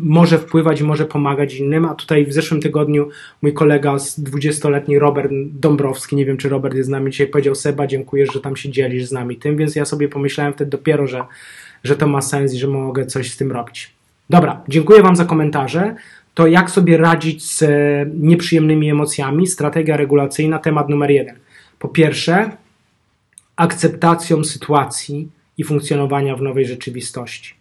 może 0.00 0.38
wpływać 0.38 0.82
może 0.82 1.04
pomagać 1.04 1.54
innym. 1.54 1.84
A 1.84 1.94
tutaj 1.94 2.26
w 2.26 2.32
zeszłym 2.32 2.60
tygodniu 2.60 3.08
mój 3.42 3.52
kolega 3.52 3.98
z 3.98 4.20
20-letni 4.20 4.98
Robert 4.98 5.30
Dąbrowski, 5.52 6.16
nie 6.16 6.24
wiem, 6.26 6.36
czy 6.36 6.48
Robert 6.48 6.74
jest 6.74 6.86
z 6.86 6.90
nami 6.90 7.10
dzisiaj, 7.10 7.26
powiedział: 7.26 7.54
Seba, 7.54 7.86
dziękuję, 7.86 8.26
że 8.26 8.40
tam 8.40 8.56
się 8.56 8.70
dzielisz 8.70 9.04
z 9.04 9.12
nami 9.12 9.36
tym, 9.36 9.56
więc 9.56 9.76
ja 9.76 9.84
sobie 9.84 10.08
pomyślałem 10.08 10.52
wtedy 10.52 10.70
dopiero, 10.70 11.06
że, 11.06 11.24
że 11.84 11.96
to 11.96 12.06
ma 12.06 12.22
sens 12.22 12.54
i 12.54 12.58
że 12.58 12.68
mogę 12.68 13.06
coś 13.06 13.32
z 13.32 13.36
tym 13.36 13.52
robić. 13.52 13.90
Dobra, 14.30 14.62
dziękuję 14.68 15.02
Wam 15.02 15.16
za 15.16 15.24
komentarze 15.24 15.94
to 16.38 16.46
jak 16.46 16.70
sobie 16.70 16.96
radzić 16.96 17.50
z 17.50 17.62
e, 17.62 17.68
nieprzyjemnymi 18.14 18.90
emocjami, 18.90 19.46
strategia 19.46 19.96
regulacyjna, 19.96 20.58
temat 20.58 20.88
numer 20.88 21.10
jeden. 21.10 21.36
Po 21.78 21.88
pierwsze, 21.88 22.50
akceptacją 23.56 24.44
sytuacji 24.44 25.28
i 25.58 25.64
funkcjonowania 25.64 26.36
w 26.36 26.42
nowej 26.42 26.66
rzeczywistości. 26.66 27.57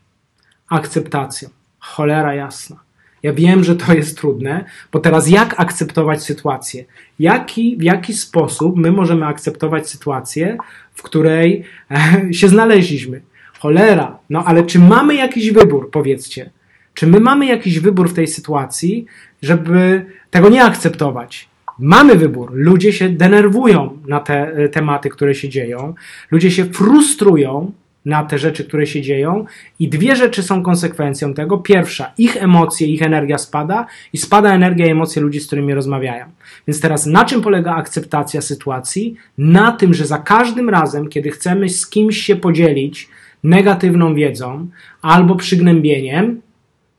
Akceptacją. 0.70 1.50
Cholera 1.80 2.34
jasna. 2.34 2.88
Ja 3.24 3.34
wiem, 3.34 3.64
że 3.64 3.76
to 3.76 3.94
jest 3.94 4.18
trudne, 4.18 4.66
bo 4.92 5.00
teraz 5.00 5.30
jak 5.30 5.60
akceptować 5.60 6.24
sytuację? 6.24 6.86
Jaki, 7.20 7.78
w 7.78 7.84
jaki 7.84 8.14
sposób 8.14 8.78
my 8.78 8.92
możemy 8.92 9.26
akceptować 9.26 9.90
sytuację, 9.90 10.58
w 10.94 11.04
której 11.04 11.64
e, 11.92 12.34
się 12.34 12.48
znaleźliśmy? 12.48 13.22
Cholera, 13.60 14.20
no 14.30 14.44
ale 14.46 14.64
czy 14.64 14.80
mamy 14.80 15.16
jakiś 15.16 15.52
wybór, 15.52 15.92
powiedzcie? 15.92 16.50
Czy 16.94 17.08
my 17.08 17.20
mamy 17.20 17.46
jakiś 17.46 17.80
wybór 17.80 18.10
w 18.10 18.14
tej 18.14 18.28
sytuacji, 18.28 19.06
żeby 19.42 20.06
tego 20.32 20.50
nie 20.50 20.64
akceptować? 20.64 21.50
Mamy 21.80 22.16
wybór. 22.16 22.52
Ludzie 22.54 22.94
się 22.94 23.10
denerwują 23.10 23.98
na 24.08 24.20
te 24.20 24.54
e, 24.54 24.70
tematy, 24.70 25.10
które 25.10 25.36
się 25.36 25.50
dzieją. 25.50 25.94
Ludzie 26.32 26.52
się 26.52 26.66
frustrują 26.66 27.72
na 28.08 28.24
te 28.24 28.38
rzeczy, 28.38 28.66
które 28.66 28.88
się 28.88 29.02
dzieją, 29.02 29.46
i 29.80 29.88
dwie 29.88 30.16
rzeczy 30.16 30.44
są 30.44 30.64
konsekwencją 30.64 31.34
tego. 31.34 31.58
Pierwsza, 31.58 32.14
ich 32.18 32.44
emocje, 32.44 32.88
ich 32.88 33.02
energia 33.02 33.38
spada, 33.38 33.86
i 34.14 34.18
spada 34.18 34.54
energia 34.54 34.86
i 34.86 34.90
emocje 34.90 35.22
ludzi, 35.22 35.40
z 35.40 35.48
którymi 35.48 35.74
rozmawiają. 35.74 36.26
Więc 36.68 36.82
teraz 36.82 37.06
na 37.06 37.26
czym 37.26 37.42
polega 37.42 37.76
akceptacja 37.76 38.42
sytuacji? 38.42 39.16
Na 39.38 39.72
tym, 39.72 39.94
że 39.94 40.06
za 40.06 40.18
każdym 40.18 40.70
razem, 40.70 41.10
kiedy 41.10 41.32
chcemy 41.32 41.70
z 41.70 41.90
kimś 41.90 42.18
się 42.18 42.36
podzielić 42.36 43.10
negatywną 43.44 44.16
wiedzą 44.16 44.68
albo 45.02 45.36
przygnębieniem, 45.36 46.42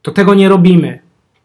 to 0.03 0.11
tego 0.11 0.35
nie 0.35 0.49
robimy. 0.49 0.99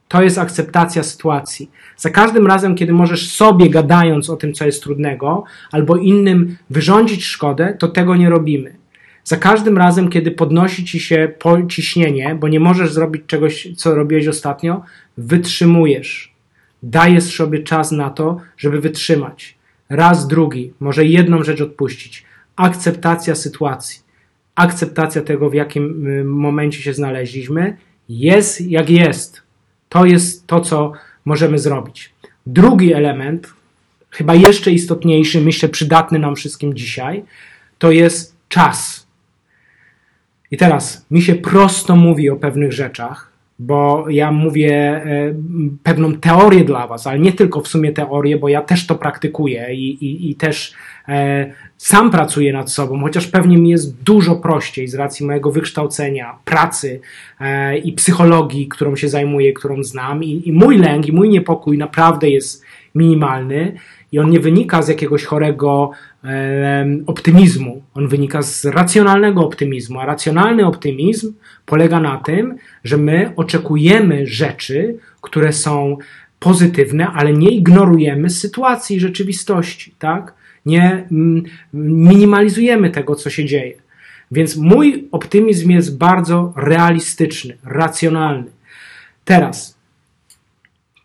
To 0.07 0.21
jest 0.21 0.37
akceptacja 0.37 1.03
sytuacji. 1.03 1.71
Za 1.97 2.09
każdym 2.09 2.47
razem, 2.47 2.75
kiedy 2.75 2.93
możesz 2.93 3.31
sobie, 3.31 3.69
gadając 3.69 4.29
o 4.29 4.35
tym, 4.35 4.53
co 4.53 4.65
jest 4.65 4.83
trudnego, 4.83 5.43
albo 5.71 5.95
innym 5.95 6.57
wyrządzić 6.69 7.25
szkodę, 7.25 7.75
to 7.79 7.87
tego 7.87 8.15
nie 8.15 8.29
robimy. 8.29 8.82
Za 9.23 9.37
każdym 9.37 9.77
razem, 9.77 10.09
kiedy 10.09 10.31
podnosi 10.31 10.85
ci 10.85 10.99
się 10.99 11.31
ciśnienie, 11.69 12.35
bo 12.39 12.47
nie 12.47 12.59
możesz 12.59 12.93
zrobić 12.93 13.23
czegoś, 13.27 13.67
co 13.77 13.95
robiłeś 13.95 14.27
ostatnio, 14.27 14.83
wytrzymujesz. 15.17 16.33
Dajesz 16.83 17.23
sobie 17.23 17.59
czas 17.59 17.91
na 17.91 18.09
to, 18.09 18.37
żeby 18.57 18.81
wytrzymać. 18.81 19.57
Raz, 19.89 20.27
drugi, 20.27 20.73
może 20.79 21.05
jedną 21.05 21.43
rzecz 21.43 21.61
odpuścić. 21.61 22.25
Akceptacja 22.55 23.35
sytuacji. 23.35 23.99
Akceptacja 24.55 25.21
tego, 25.21 25.49
w 25.49 25.53
jakim 25.53 26.07
y, 26.07 26.23
momencie 26.23 26.81
się 26.81 26.93
znaleźliśmy 26.93 27.77
jest 28.09 28.61
jak 28.61 28.89
jest. 28.89 29.41
To 29.89 30.05
jest 30.05 30.47
to, 30.47 30.61
co 30.61 30.91
możemy 31.25 31.59
zrobić. 31.59 32.13
Drugi 32.45 32.93
element, 32.93 33.53
chyba 34.09 34.35
jeszcze 34.35 34.71
istotniejszy, 34.71 35.41
myślę 35.41 35.69
przydatny 35.69 36.19
nam 36.19 36.35
wszystkim 36.35 36.73
dzisiaj, 36.73 37.23
to 37.77 37.91
jest 37.91 38.35
czas. 38.49 39.02
I 40.53 40.57
teraz 40.57 41.05
mi 41.11 41.21
się 41.21 41.35
prosto 41.35 41.95
mówi 41.95 42.29
o 42.29 42.35
pewnych 42.35 42.73
rzeczach, 42.73 43.31
bo 43.59 44.05
ja 44.09 44.31
mówię 44.31 44.71
e, 44.71 45.33
pewną 45.83 46.13
teorię 46.13 46.63
dla 46.63 46.87
Was, 46.87 47.07
ale 47.07 47.19
nie 47.19 47.33
tylko 47.33 47.61
w 47.61 47.67
sumie 47.67 47.91
teorię, 47.91 48.37
bo 48.37 48.49
ja 48.49 48.61
też 48.61 48.87
to 48.87 48.95
praktykuję 48.95 49.73
i, 49.73 50.05
i, 50.05 50.31
i 50.31 50.35
też 50.35 50.73
e, 51.07 51.53
sam 51.77 52.11
pracuję 52.11 52.53
nad 52.53 52.71
sobą, 52.71 53.01
chociaż 53.01 53.27
pewnie 53.27 53.57
mi 53.57 53.69
jest 53.69 54.03
dużo 54.03 54.35
prościej 54.35 54.87
z 54.87 54.95
racji 54.95 55.25
mojego 55.25 55.51
wykształcenia, 55.51 56.35
pracy 56.45 56.99
e, 57.39 57.77
i 57.77 57.93
psychologii, 57.93 58.67
którą 58.67 58.95
się 58.95 59.09
zajmuję, 59.09 59.53
którą 59.53 59.83
znam. 59.83 60.23
I, 60.23 60.41
I 60.45 60.51
mój 60.51 60.77
lęk 60.77 61.07
i 61.07 61.11
mój 61.11 61.29
niepokój 61.29 61.77
naprawdę 61.77 62.29
jest 62.29 62.63
minimalny 62.95 63.75
i 64.11 64.19
on 64.19 64.29
nie 64.29 64.39
wynika 64.39 64.81
z 64.81 64.87
jakiegoś 64.87 65.23
chorego 65.23 65.91
optymizmu. 67.07 67.83
On 67.93 68.07
wynika 68.07 68.41
z 68.41 68.65
racjonalnego 68.65 69.45
optymizmu, 69.45 69.99
a 69.99 70.05
racjonalny 70.05 70.65
optymizm 70.65 71.33
polega 71.65 71.99
na 71.99 72.17
tym, 72.17 72.55
że 72.83 72.97
my 72.97 73.33
oczekujemy 73.35 74.27
rzeczy, 74.27 74.97
które 75.21 75.53
są 75.53 75.97
pozytywne, 76.39 77.07
ale 77.07 77.33
nie 77.33 77.49
ignorujemy 77.49 78.29
sytuacji, 78.29 78.99
rzeczywistości, 78.99 79.95
tak? 79.99 80.33
Nie 80.65 81.07
mm, 81.11 81.43
minimalizujemy 81.73 82.89
tego, 82.89 83.15
co 83.15 83.29
się 83.29 83.45
dzieje. 83.45 83.73
Więc 84.31 84.57
mój 84.57 85.07
optymizm 85.11 85.69
jest 85.69 85.97
bardzo 85.97 86.53
realistyczny, 86.55 87.57
racjonalny. 87.63 88.51
Teraz 89.25 89.77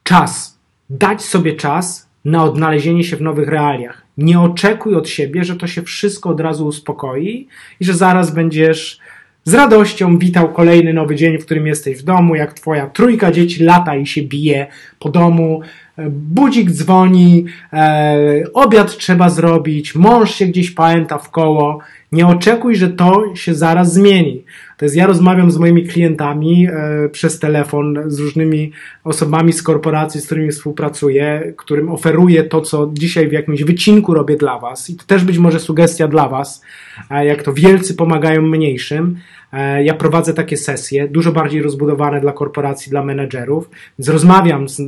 czas. 0.02 0.58
Dać 0.90 1.22
sobie 1.22 1.52
czas 1.52 2.08
na 2.24 2.44
odnalezienie 2.44 3.04
się 3.04 3.16
w 3.16 3.20
nowych 3.22 3.48
realiach. 3.48 4.07
Nie 4.18 4.40
oczekuj 4.40 4.94
od 4.94 5.08
siebie, 5.08 5.44
że 5.44 5.56
to 5.56 5.66
się 5.66 5.82
wszystko 5.82 6.30
od 6.30 6.40
razu 6.40 6.66
uspokoi 6.66 7.48
i 7.80 7.84
że 7.84 7.94
zaraz 7.94 8.30
będziesz 8.30 9.00
z 9.44 9.54
radością 9.54 10.18
witał 10.18 10.52
kolejny 10.52 10.92
nowy 10.92 11.16
dzień, 11.16 11.38
w 11.38 11.44
którym 11.44 11.66
jesteś 11.66 11.98
w 11.98 12.02
domu, 12.02 12.34
jak 12.34 12.54
twoja 12.54 12.86
trójka 12.86 13.32
dzieci 13.32 13.64
lata 13.64 13.96
i 13.96 14.06
się 14.06 14.22
bije 14.22 14.66
po 14.98 15.08
domu, 15.08 15.60
e, 15.96 16.10
budzik 16.10 16.70
dzwoni, 16.70 17.44
e, 17.72 18.44
obiad 18.54 18.96
trzeba 18.96 19.28
zrobić, 19.28 19.94
mąż 19.94 20.34
się 20.34 20.46
gdzieś 20.46 20.70
pamięta 20.70 21.18
w 21.18 21.30
koło. 21.30 21.78
Nie 22.12 22.26
oczekuj, 22.26 22.76
że 22.76 22.88
to 22.88 23.22
się 23.34 23.54
zaraz 23.54 23.92
zmieni. 23.92 24.44
To 24.78 24.84
jest, 24.84 24.96
ja 24.96 25.06
rozmawiam 25.06 25.50
z 25.50 25.58
moimi 25.58 25.86
klientami 25.86 26.66
e, 26.66 27.08
przez 27.08 27.38
telefon, 27.38 27.98
z 28.06 28.18
różnymi 28.18 28.72
osobami 29.04 29.52
z 29.52 29.62
korporacji, 29.62 30.20
z 30.20 30.26
którymi 30.26 30.50
współpracuję, 30.50 31.52
którym 31.56 31.88
oferuję 31.88 32.44
to, 32.44 32.60
co 32.60 32.90
dzisiaj 32.92 33.28
w 33.28 33.32
jakimś 33.32 33.62
wycinku 33.62 34.14
robię 34.14 34.36
dla 34.36 34.58
Was. 34.58 34.90
I 34.90 34.96
to 34.96 35.04
też 35.04 35.24
być 35.24 35.38
może 35.38 35.60
sugestia 35.60 36.08
dla 36.08 36.28
Was, 36.28 36.62
e, 37.10 37.26
jak 37.26 37.42
to 37.42 37.52
wielcy 37.52 37.94
pomagają 37.94 38.42
mniejszym. 38.42 39.16
E, 39.52 39.84
ja 39.84 39.94
prowadzę 39.94 40.34
takie 40.34 40.56
sesje, 40.56 41.08
dużo 41.08 41.32
bardziej 41.32 41.62
rozbudowane 41.62 42.20
dla 42.20 42.32
korporacji, 42.32 42.90
dla 42.90 43.04
menedżerów, 43.04 43.70
więc 43.98 44.08
rozmawiam 44.08 44.68
z, 44.68 44.80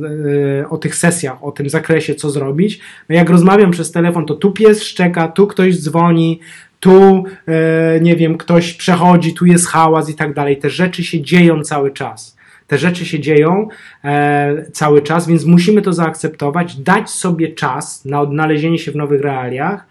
o 0.69 0.77
tych 0.77 0.95
sesjach, 0.95 1.43
o 1.43 1.51
tym 1.51 1.69
zakresie, 1.69 2.15
co 2.15 2.29
zrobić. 2.29 2.79
No 3.09 3.15
jak 3.15 3.29
rozmawiam 3.29 3.71
przez 3.71 3.91
telefon, 3.91 4.25
to 4.25 4.35
tu 4.35 4.51
pies 4.51 4.83
szczeka, 4.83 5.27
tu 5.27 5.47
ktoś 5.47 5.79
dzwoni, 5.79 6.39
tu, 6.81 7.23
e, 7.47 7.99
nie 8.01 8.15
wiem, 8.15 8.37
ktoś 8.37 8.73
przechodzi, 8.73 9.33
tu 9.33 9.45
jest 9.45 9.67
hałas 9.67 10.09
i 10.09 10.15
tak 10.15 10.33
dalej. 10.33 10.57
Te 10.57 10.69
rzeczy 10.69 11.03
się 11.03 11.21
dzieją 11.21 11.63
cały 11.63 11.91
czas. 11.91 12.37
Te 12.67 12.77
rzeczy 12.77 13.05
się 13.05 13.19
dzieją 13.19 13.67
e, 14.03 14.65
cały 14.71 15.01
czas, 15.01 15.27
więc 15.27 15.45
musimy 15.45 15.81
to 15.81 15.93
zaakceptować, 15.93 16.75
dać 16.75 17.09
sobie 17.09 17.53
czas 17.53 18.05
na 18.05 18.21
odnalezienie 18.21 18.79
się 18.79 18.91
w 18.91 18.95
nowych 18.95 19.21
realiach. 19.21 19.85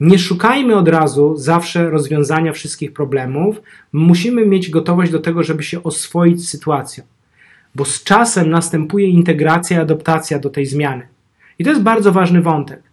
Nie 0.00 0.18
szukajmy 0.18 0.76
od 0.76 0.88
razu 0.88 1.36
zawsze 1.36 1.90
rozwiązania 1.90 2.52
wszystkich 2.52 2.92
problemów. 2.92 3.62
Musimy 3.92 4.46
mieć 4.46 4.70
gotowość 4.70 5.12
do 5.12 5.18
tego, 5.18 5.42
żeby 5.42 5.62
się 5.62 5.82
oswoić 5.82 6.44
z 6.44 6.48
sytuacją, 6.48 7.04
bo 7.74 7.84
z 7.84 8.04
czasem 8.04 8.50
następuje 8.50 9.08
integracja 9.08 9.76
i 9.76 9.80
adaptacja 9.80 10.38
do 10.38 10.50
tej 10.50 10.66
zmiany. 10.66 11.08
I 11.58 11.64
to 11.64 11.70
jest 11.70 11.82
bardzo 11.82 12.12
ważny 12.12 12.42
wątek. 12.42 12.85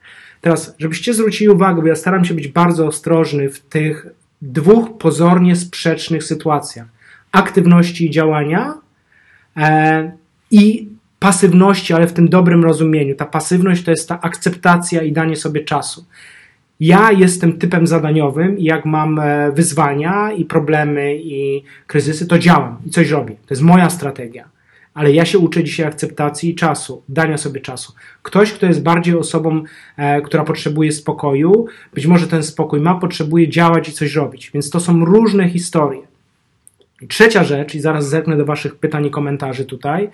Teraz, 0.44 0.76
żebyście 0.80 1.14
zwrócili 1.14 1.50
uwagę, 1.50 1.82
bo 1.82 1.88
ja 1.88 1.96
staram 1.96 2.26
się 2.26 2.34
być 2.34 2.48
bardzo 2.48 2.88
ostrożny 2.88 3.50
w 3.50 3.60
tych 3.60 4.08
dwóch 4.42 4.98
pozornie 4.98 5.56
sprzecznych 5.56 6.24
sytuacjach: 6.24 6.88
aktywności 7.32 8.06
i 8.06 8.10
działania 8.10 8.74
e, 9.58 10.12
i 10.52 10.90
pasywności, 11.20 11.94
ale 11.94 12.08
w 12.08 12.14
tym 12.14 12.30
dobrym 12.30 12.64
rozumieniu. 12.64 13.16
Ta 13.16 13.26
pasywność 13.26 13.84
to 13.84 13.92
jest 13.92 14.10
ta 14.10 14.22
akceptacja 14.22 15.02
i 15.02 15.12
danie 15.12 15.36
sobie 15.36 15.64
czasu. 15.64 16.06
Ja 16.80 17.12
jestem 17.12 17.58
typem 17.58 17.88
zadaniowym 17.88 18.58
i 18.58 18.64
jak 18.64 18.86
mam 18.86 19.20
e, 19.20 19.52
wyzwania 19.52 20.32
i 20.32 20.46
problemy 20.46 21.16
i 21.16 21.64
kryzysy, 21.88 22.28
to 22.28 22.40
działam 22.40 22.78
i 22.86 22.90
coś 22.90 23.10
robię. 23.10 23.36
To 23.36 23.54
jest 23.54 23.62
moja 23.62 23.90
strategia 23.90 24.53
ale 24.94 25.12
ja 25.12 25.26
się 25.26 25.40
uczę 25.40 25.64
dzisiaj 25.64 25.86
akceptacji 25.86 26.50
i 26.50 26.56
czasu, 26.56 27.04
dania 27.10 27.38
sobie 27.38 27.62
czasu. 27.62 27.94
Ktoś, 28.24 28.52
kto 28.54 28.66
jest 28.66 28.84
bardziej 28.84 29.16
osobą, 29.16 29.64
e, 29.98 30.22
która 30.22 30.44
potrzebuje 30.44 30.92
spokoju, 30.92 31.66
być 31.94 32.08
może 32.08 32.28
ten 32.28 32.44
spokój 32.44 32.80
ma, 32.80 32.96
potrzebuje 32.96 33.50
działać 33.50 33.90
i 33.90 33.92
coś 33.92 34.16
robić. 34.16 34.52
Więc 34.54 34.70
to 34.70 34.80
są 34.80 35.06
różne 35.06 35.50
historie. 35.50 36.02
I 37.02 37.08
trzecia 37.08 37.44
rzecz, 37.44 37.76
i 37.76 37.80
zaraz 37.80 38.10
zerknę 38.10 38.38
do 38.38 38.46
Waszych 38.46 38.76
pytań 38.76 39.06
i 39.06 39.12
komentarzy 39.12 39.66
tutaj, 39.66 40.10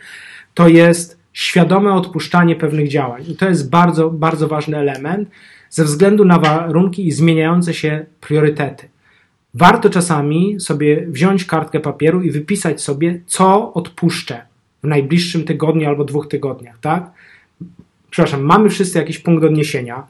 to 0.54 0.68
jest 0.68 1.20
świadome 1.34 1.94
odpuszczanie 1.94 2.56
pewnych 2.56 2.90
działań. 2.90 3.24
I 3.28 3.36
to 3.36 3.50
jest 3.50 3.70
bardzo, 3.70 4.10
bardzo 4.10 4.48
ważny 4.48 4.78
element 4.78 5.30
ze 5.70 5.84
względu 5.84 6.26
na 6.26 6.40
warunki 6.40 7.08
i 7.08 7.12
zmieniające 7.12 7.74
się 7.74 8.06
priorytety. 8.22 8.90
Warto 9.54 9.90
czasami 9.90 10.60
sobie 10.60 11.06
wziąć 11.08 11.46
kartkę 11.46 11.80
papieru 11.80 12.22
i 12.22 12.32
wypisać 12.32 12.82
sobie, 12.82 13.22
co 13.26 13.74
odpuszczę 13.74 14.49
w 14.84 14.88
najbliższym 14.88 15.44
tygodniu 15.44 15.88
albo 15.88 16.04
dwóch 16.04 16.28
tygodniach, 16.28 16.80
tak? 16.82 17.12
Przepraszam, 18.10 18.42
mamy 18.42 18.70
wszyscy 18.70 19.00
jakiś 19.00 19.20
punkt 19.20 19.44
odniesienia. 19.44 20.04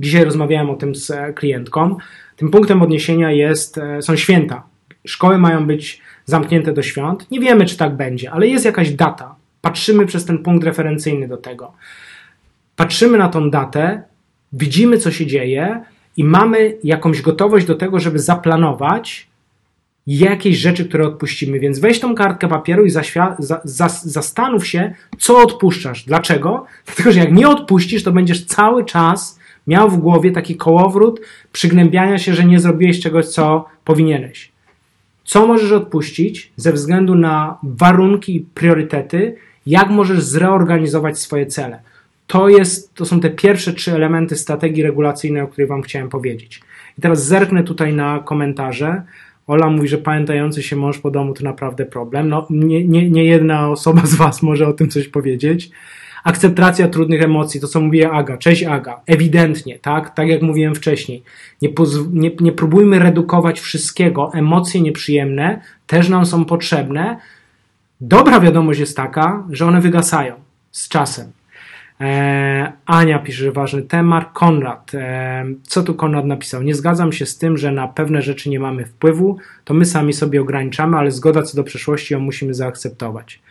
Dzisiaj 0.00 0.24
rozmawiałem 0.24 0.70
o 0.70 0.74
tym 0.74 0.94
z 0.94 1.10
e, 1.10 1.32
klientką. 1.32 1.96
Tym 2.36 2.50
punktem 2.50 2.82
odniesienia 2.82 3.30
jest, 3.30 3.78
e, 3.78 4.02
są 4.02 4.16
święta. 4.16 4.62
Szkoły 5.06 5.38
mają 5.38 5.66
być 5.66 6.00
zamknięte 6.24 6.72
do 6.72 6.82
świąt. 6.82 7.30
Nie 7.30 7.40
wiemy, 7.40 7.66
czy 7.66 7.76
tak 7.76 7.96
będzie, 7.96 8.30
ale 8.30 8.46
jest 8.46 8.64
jakaś 8.64 8.90
data. 8.90 9.34
Patrzymy 9.60 10.06
przez 10.06 10.24
ten 10.24 10.38
punkt 10.38 10.64
referencyjny 10.64 11.28
do 11.28 11.36
tego. 11.36 11.72
Patrzymy 12.76 13.18
na 13.18 13.28
tą 13.28 13.50
datę, 13.50 14.02
widzimy, 14.52 14.98
co 14.98 15.10
się 15.10 15.26
dzieje 15.26 15.80
i 16.16 16.24
mamy 16.24 16.76
jakąś 16.84 17.22
gotowość 17.22 17.66
do 17.66 17.74
tego, 17.74 18.00
żeby 18.00 18.18
zaplanować 18.18 19.26
jakieś 20.06 20.56
rzeczy, 20.56 20.84
które 20.84 21.06
odpuścimy. 21.06 21.60
Więc 21.60 21.78
weź 21.78 22.00
tą 22.00 22.14
kartkę 22.14 22.48
papieru 22.48 22.84
i 22.84 22.90
za, 22.90 23.02
za, 23.64 23.88
zastanów 23.88 24.66
się, 24.66 24.94
co 25.18 25.38
odpuszczasz. 25.38 26.04
Dlaczego? 26.04 26.66
Dlatego, 26.86 27.12
że 27.12 27.20
jak 27.20 27.32
nie 27.32 27.48
odpuścisz, 27.48 28.02
to 28.02 28.12
będziesz 28.12 28.44
cały 28.44 28.84
czas 28.84 29.38
miał 29.66 29.90
w 29.90 29.96
głowie 29.96 30.32
taki 30.32 30.56
kołowrót 30.56 31.20
przygnębiania 31.52 32.18
się, 32.18 32.34
że 32.34 32.44
nie 32.44 32.60
zrobiłeś 32.60 33.00
czegoś, 33.00 33.26
co 33.26 33.64
powinieneś. 33.84 34.52
Co 35.24 35.46
możesz 35.46 35.72
odpuścić 35.72 36.52
ze 36.56 36.72
względu 36.72 37.14
na 37.14 37.58
warunki 37.62 38.36
i 38.36 38.40
priorytety, 38.40 39.36
jak 39.66 39.90
możesz 39.90 40.22
zreorganizować 40.22 41.18
swoje 41.18 41.46
cele. 41.46 41.80
To, 42.26 42.48
jest, 42.48 42.94
to 42.94 43.04
są 43.04 43.20
te 43.20 43.30
pierwsze 43.30 43.72
trzy 43.72 43.92
elementy 43.92 44.36
strategii 44.36 44.82
regulacyjnej, 44.82 45.42
o 45.42 45.48
której 45.48 45.66
Wam 45.66 45.82
chciałem 45.82 46.08
powiedzieć. 46.08 46.60
I 46.98 47.00
teraz 47.00 47.26
zerknę 47.26 47.62
tutaj 47.62 47.94
na 47.94 48.18
komentarze. 48.24 49.02
Ola 49.46 49.70
mówi, 49.70 49.88
że 49.88 49.98
pamiętający 49.98 50.62
się 50.62 50.76
mąż 50.76 50.98
po 50.98 51.10
domu 51.10 51.34
to 51.34 51.44
naprawdę 51.44 51.86
problem. 51.86 52.28
No, 52.28 52.46
nie, 52.50 52.84
nie, 52.84 53.10
nie 53.10 53.24
jedna 53.24 53.68
osoba 53.70 54.06
z 54.06 54.14
Was 54.14 54.42
może 54.48 54.68
o 54.68 54.72
tym 54.72 54.88
coś 54.88 55.08
powiedzieć. 55.08 55.70
Akceptacja 56.24 56.88
trudnych 56.88 57.22
emocji, 57.22 57.60
to 57.60 57.68
co 57.68 57.80
mówiła 57.80 58.10
Aga. 58.10 58.36
Cześć 58.36 58.62
Aga. 58.62 59.00
Ewidentnie, 59.06 59.78
tak? 59.78 60.14
Tak 60.14 60.28
jak 60.28 60.42
mówiłem 60.42 60.74
wcześniej. 60.74 61.22
Nie, 61.62 61.68
nie, 62.12 62.30
nie 62.40 62.52
próbujmy 62.52 62.98
redukować 62.98 63.60
wszystkiego. 63.60 64.30
Emocje 64.34 64.80
nieprzyjemne 64.80 65.60
też 65.86 66.08
nam 66.08 66.26
są 66.26 66.44
potrzebne. 66.44 67.18
Dobra 68.00 68.40
wiadomość 68.40 68.80
jest 68.80 68.96
taka, 68.96 69.44
że 69.50 69.66
one 69.66 69.80
wygasają 69.80 70.34
z 70.70 70.88
czasem. 70.88 71.32
E, 72.00 72.72
Ania 72.86 73.18
pisze, 73.18 73.44
że 73.44 73.52
ważny 73.52 73.82
temat. 73.82 74.32
Konrad. 74.32 74.92
E, 74.94 75.44
co 75.62 75.82
tu 75.82 75.94
Konrad 75.94 76.26
napisał? 76.26 76.62
Nie 76.62 76.74
zgadzam 76.74 77.12
się 77.12 77.26
z 77.26 77.38
tym, 77.38 77.58
że 77.58 77.72
na 77.72 77.88
pewne 77.88 78.22
rzeczy 78.22 78.50
nie 78.50 78.60
mamy 78.60 78.84
wpływu. 78.84 79.36
To 79.64 79.74
my 79.74 79.84
sami 79.84 80.12
sobie 80.12 80.40
ograniczamy, 80.40 80.96
ale 80.96 81.10
zgoda 81.10 81.42
co 81.42 81.56
do 81.56 81.64
przeszłości 81.64 82.14
ją 82.14 82.20
musimy 82.20 82.54
zaakceptować. 82.54 83.42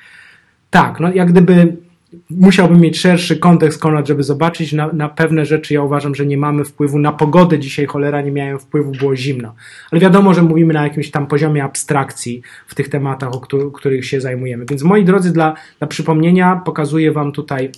Tak, 0.69 0.99
no 0.99 1.13
jak 1.13 1.31
gdyby 1.31 1.77
musiałbym 2.29 2.81
mieć 2.81 2.99
szerszy 2.99 3.37
kontekst, 3.37 3.79
Konrad, 3.79 4.07
żeby 4.07 4.23
zobaczyć. 4.23 4.73
Na, 4.73 4.93
na, 4.93 5.09
pewne 5.09 5.45
rzeczy 5.45 5.73
ja 5.73 5.81
uważam, 5.81 6.15
że 6.15 6.25
nie 6.25 6.37
mamy 6.37 6.65
wpływu. 6.65 6.99
Na 6.99 7.11
pogodę 7.11 7.59
dzisiaj 7.59 7.85
cholera 7.85 8.21
nie 8.21 8.31
miałem 8.31 8.59
wpływu, 8.59 8.91
było 8.91 9.15
zimno. 9.15 9.55
Ale 9.91 10.01
wiadomo, 10.01 10.33
że 10.33 10.41
mówimy 10.41 10.73
na 10.73 10.83
jakimś 10.83 11.11
tam 11.11 11.27
poziomie 11.27 11.63
abstrakcji 11.63 12.41
w 12.67 12.75
tych 12.75 12.89
tematach, 12.89 13.33
o 13.33 13.71
których 13.71 14.05
się 14.05 14.21
zajmujemy. 14.21 14.65
Więc 14.69 14.83
moi 14.83 15.05
drodzy, 15.05 15.33
dla, 15.33 15.55
dla 15.79 15.87
przypomnienia 15.87 16.61
pokazuję 16.65 17.11
Wam 17.11 17.31
tutaj 17.31 17.71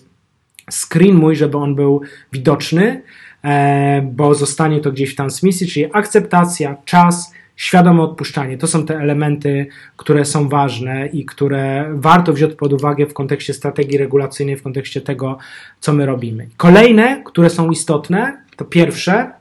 screen 0.71 1.15
mój, 1.15 1.35
żeby 1.35 1.57
on 1.57 1.75
był 1.75 2.01
widoczny, 2.33 3.01
e, 3.43 4.01
bo 4.01 4.35
zostanie 4.35 4.79
to 4.79 4.91
gdzieś 4.91 5.13
w 5.13 5.15
transmisji, 5.15 5.67
czyli 5.67 5.85
akceptacja, 5.93 6.77
czas, 6.85 7.33
świadome 7.55 8.01
odpuszczanie. 8.01 8.57
To 8.57 8.67
są 8.67 8.85
te 8.85 8.97
elementy, 8.97 9.67
które 9.97 10.25
są 10.25 10.49
ważne 10.49 11.07
i 11.07 11.25
które 11.25 11.89
warto 11.93 12.33
wziąć 12.33 12.53
pod 12.53 12.73
uwagę 12.73 13.05
w 13.05 13.13
kontekście 13.13 13.53
strategii 13.53 13.97
regulacyjnej, 13.97 14.57
w 14.57 14.63
kontekście 14.63 15.01
tego, 15.01 15.37
co 15.79 15.93
my 15.93 16.05
robimy. 16.05 16.49
Kolejne, 16.57 17.21
które 17.25 17.49
są 17.49 17.71
istotne, 17.71 18.41
to 18.55 18.65
pierwsze, 18.65 19.31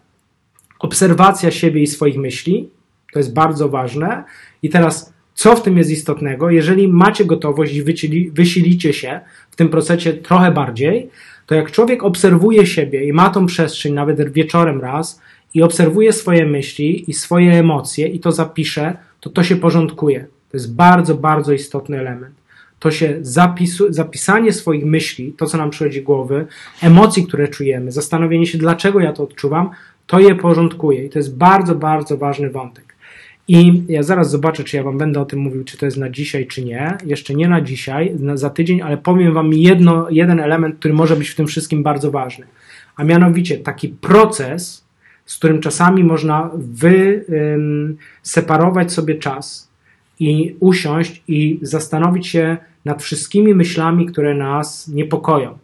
obserwacja 0.79 1.51
siebie 1.51 1.83
i 1.83 1.87
swoich 1.87 2.17
myśli. 2.17 2.71
To 3.13 3.19
jest 3.19 3.35
bardzo 3.35 3.69
ważne. 3.69 4.25
I 4.63 4.71
teraz, 4.71 5.14
co 5.35 5.57
w 5.57 5.63
tym 5.63 5.79
jest 5.79 5.91
istotnego? 5.91 6.51
Jeżeli 6.51 6.89
macie 6.89 7.25
gotowość 7.25 7.75
i 7.75 7.83
wysilicie 8.33 8.93
się 8.93 9.21
w 9.51 9.57
tym 9.57 9.69
procesie 9.69 10.13
trochę 10.13 10.53
bardziej, 10.53 11.11
to 11.47 11.55
jak 11.55 11.71
człowiek 11.71 12.03
obserwuje 12.03 12.67
siebie 12.67 13.05
i 13.05 13.13
ma 13.13 13.31
tą 13.31 13.47
przestrzeń, 13.47 13.93
nawet 13.93 14.33
wieczorem 14.33 14.81
raz, 14.81 15.21
i 15.55 15.63
obserwuje 15.63 16.13
swoje 16.13 16.47
myśli 16.47 17.11
i 17.11 17.15
swoje 17.15 17.53
emocje 17.53 18.09
i 18.09 18.21
to 18.21 18.33
zapisze, 18.33 18.97
to 19.21 19.31
to 19.31 19.43
się 19.43 19.57
porządkuje. 19.57 20.27
To 20.51 20.57
jest 20.57 20.75
bardzo, 20.75 21.15
bardzo 21.15 21.53
istotny 21.53 21.99
element. 21.99 22.35
To 22.79 22.91
się 22.91 23.19
zapisu, 23.21 23.93
zapisanie 23.93 24.53
swoich 24.53 24.85
myśli, 24.85 25.33
to 25.33 25.47
co 25.47 25.59
nam 25.59 25.71
przychodzi 25.71 26.03
głowy, 26.03 26.47
emocji, 26.83 27.27
które 27.27 27.49
czujemy, 27.49 27.93
zastanowienie 27.93 28.47
się, 28.47 28.59
dlaczego 28.59 29.01
ja 29.01 29.13
to 29.13 29.23
odczuwam, 29.23 29.71
to 30.07 30.21
je 30.21 30.35
porządkuje. 30.35 31.05
I 31.05 31.11
to 31.11 31.19
jest 31.19 31.37
bardzo, 31.37 31.75
bardzo 31.75 32.17
ważny 32.17 32.51
wątek. 32.51 32.94
I 33.49 33.83
ja 33.89 34.03
zaraz 34.03 34.31
zobaczę, 34.31 34.65
czy 34.65 34.77
ja 34.77 34.83
Wam 34.83 34.99
będę 34.99 35.21
o 35.21 35.25
tym 35.25 35.39
mówił, 35.39 35.65
czy 35.65 35.79
to 35.79 35.87
jest 35.87 35.97
na 35.97 36.11
dzisiaj, 36.11 36.47
czy 36.47 36.65
nie. 36.65 36.99
Jeszcze 37.07 37.35
nie 37.35 37.49
na 37.49 37.61
dzisiaj, 37.61 38.15
na, 38.19 38.37
za 38.37 38.51
tydzień, 38.51 38.83
ale 38.83 38.97
powiem 38.97 39.35
Wam 39.35 39.53
jedno, 39.53 40.07
jeden 40.11 40.41
element, 40.41 40.79
który 40.79 40.95
może 40.95 41.17
być 41.17 41.29
w 41.29 41.35
tym 41.35 41.47
wszystkim 41.47 41.83
bardzo 41.83 42.11
ważny. 42.11 42.47
A 42.97 43.05
mianowicie 43.05 43.59
taki 43.59 43.89
proces, 43.89 44.85
z 45.27 45.37
którym 45.37 45.61
czasami 45.61 46.05
można 46.05 46.51
wyseparować 48.23 48.93
sobie 48.93 49.15
czas 49.15 49.71
i 50.21 50.57
usiąść 50.61 51.23
i 51.29 51.59
zastanowić 51.63 52.27
się 52.27 52.57
nad 52.85 53.03
wszystkimi 53.03 53.55
myślami, 53.55 54.07
które 54.07 54.35
nas 54.35 54.89
niepokoją. 54.89 55.59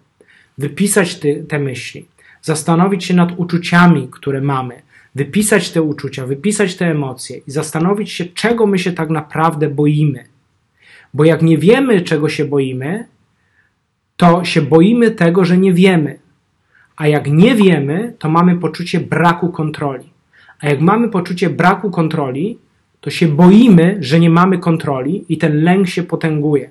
Wypisać 0.58 1.18
ty, 1.18 1.44
te 1.48 1.58
myśli, 1.58 2.06
zastanowić 2.42 3.04
się 3.04 3.14
nad 3.14 3.38
uczuciami, 3.38 4.08
które 4.12 4.40
mamy, 4.40 4.82
wypisać 5.14 5.70
te 5.70 5.82
uczucia, 5.82 6.26
wypisać 6.26 6.76
te 6.76 6.86
emocje 6.86 7.36
i 7.46 7.50
zastanowić 7.50 8.10
się, 8.12 8.24
czego 8.24 8.66
my 8.66 8.78
się 8.78 8.92
tak 8.92 9.10
naprawdę 9.10 9.68
boimy. 9.68 10.24
Bo 11.14 11.24
jak 11.24 11.42
nie 11.42 11.58
wiemy, 11.58 12.00
czego 12.00 12.28
się 12.28 12.44
boimy, 12.44 13.04
to 14.16 14.44
się 14.44 14.62
boimy 14.62 15.10
tego, 15.10 15.44
że 15.44 15.58
nie 15.58 15.72
wiemy. 15.72 16.18
A 16.96 17.06
jak 17.06 17.30
nie 17.30 17.54
wiemy, 17.54 18.14
to 18.18 18.28
mamy 18.28 18.56
poczucie 18.56 19.00
braku 19.00 19.48
kontroli. 19.48 20.10
A 20.60 20.68
jak 20.68 20.80
mamy 20.80 21.08
poczucie 21.08 21.50
braku 21.50 21.90
kontroli, 21.90 22.58
to 23.00 23.10
się 23.10 23.28
boimy, 23.28 23.96
że 24.00 24.20
nie 24.20 24.30
mamy 24.30 24.58
kontroli 24.58 25.24
i 25.28 25.38
ten 25.38 25.62
lęk 25.62 25.88
się 25.88 26.02
potęguje. 26.02 26.70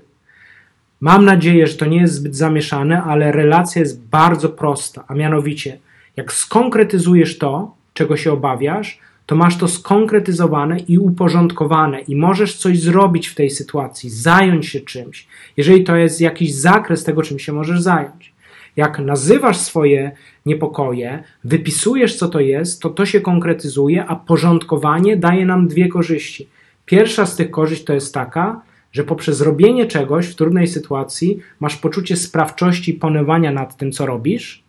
Mam 1.02 1.26
nadzieję, 1.26 1.68
że 1.68 1.78
to 1.78 1.86
nie 1.86 2.02
jest 2.02 2.14
zbyt 2.14 2.36
zamieszane, 2.36 3.04
ale 3.04 3.32
relacja 3.32 3.80
jest 3.80 4.08
bardzo 4.08 4.50
prosta, 4.50 5.04
a 5.08 5.14
mianowicie, 5.14 5.80
jak 6.18 6.34
skonkretyzujesz 6.34 7.38
to, 7.38 7.76
czego 8.00 8.18
się 8.18 8.32
obawiasz, 8.32 9.00
to 9.26 9.36
masz 9.36 9.58
to 9.58 9.68
skonkretyzowane 9.68 10.80
i 10.80 10.98
uporządkowane 10.98 12.00
i 12.00 12.16
możesz 12.16 12.56
coś 12.56 12.80
zrobić 12.80 13.28
w 13.28 13.36
tej 13.36 13.50
sytuacji, 13.50 14.10
zająć 14.10 14.68
się 14.68 14.80
czymś, 14.80 15.28
jeżeli 15.58 15.84
to 15.84 15.96
jest 15.96 16.22
jakiś 16.22 16.54
zakres 16.54 17.04
tego, 17.04 17.22
czym 17.22 17.40
się 17.40 17.54
możesz 17.54 17.82
zająć. 17.82 18.34
Jak 18.76 19.00
nazywasz 19.00 19.58
swoje 19.58 20.12
niepokoje, 20.46 21.24
wypisujesz, 21.44 22.16
co 22.16 22.28
to 22.28 22.40
jest, 22.40 22.82
to 22.82 22.90
to 22.90 23.06
się 23.06 23.22
konkretyzuje, 23.22 24.06
a 24.06 24.16
porządkowanie 24.16 25.18
daje 25.18 25.46
nam 25.46 25.68
dwie 25.68 25.88
korzyści. 25.88 26.48
Pierwsza 26.86 27.26
z 27.26 27.36
tych 27.36 27.52
korzyści 27.52 27.86
to 27.86 27.94
jest 27.94 28.14
taka, 28.14 28.62
że 28.92 29.04
poprzez 29.04 29.42
robienie 29.42 29.86
czegoś 29.86 30.28
w 30.28 30.36
trudnej 30.36 30.68
sytuacji 30.68 31.40
masz 31.60 31.76
poczucie 31.78 32.16
sprawczości 32.16 32.92
i 32.92 33.00
panowania 33.00 33.52
nad 33.52 33.78
tym, 33.78 33.92
co 33.92 34.06
robisz, 34.06 34.69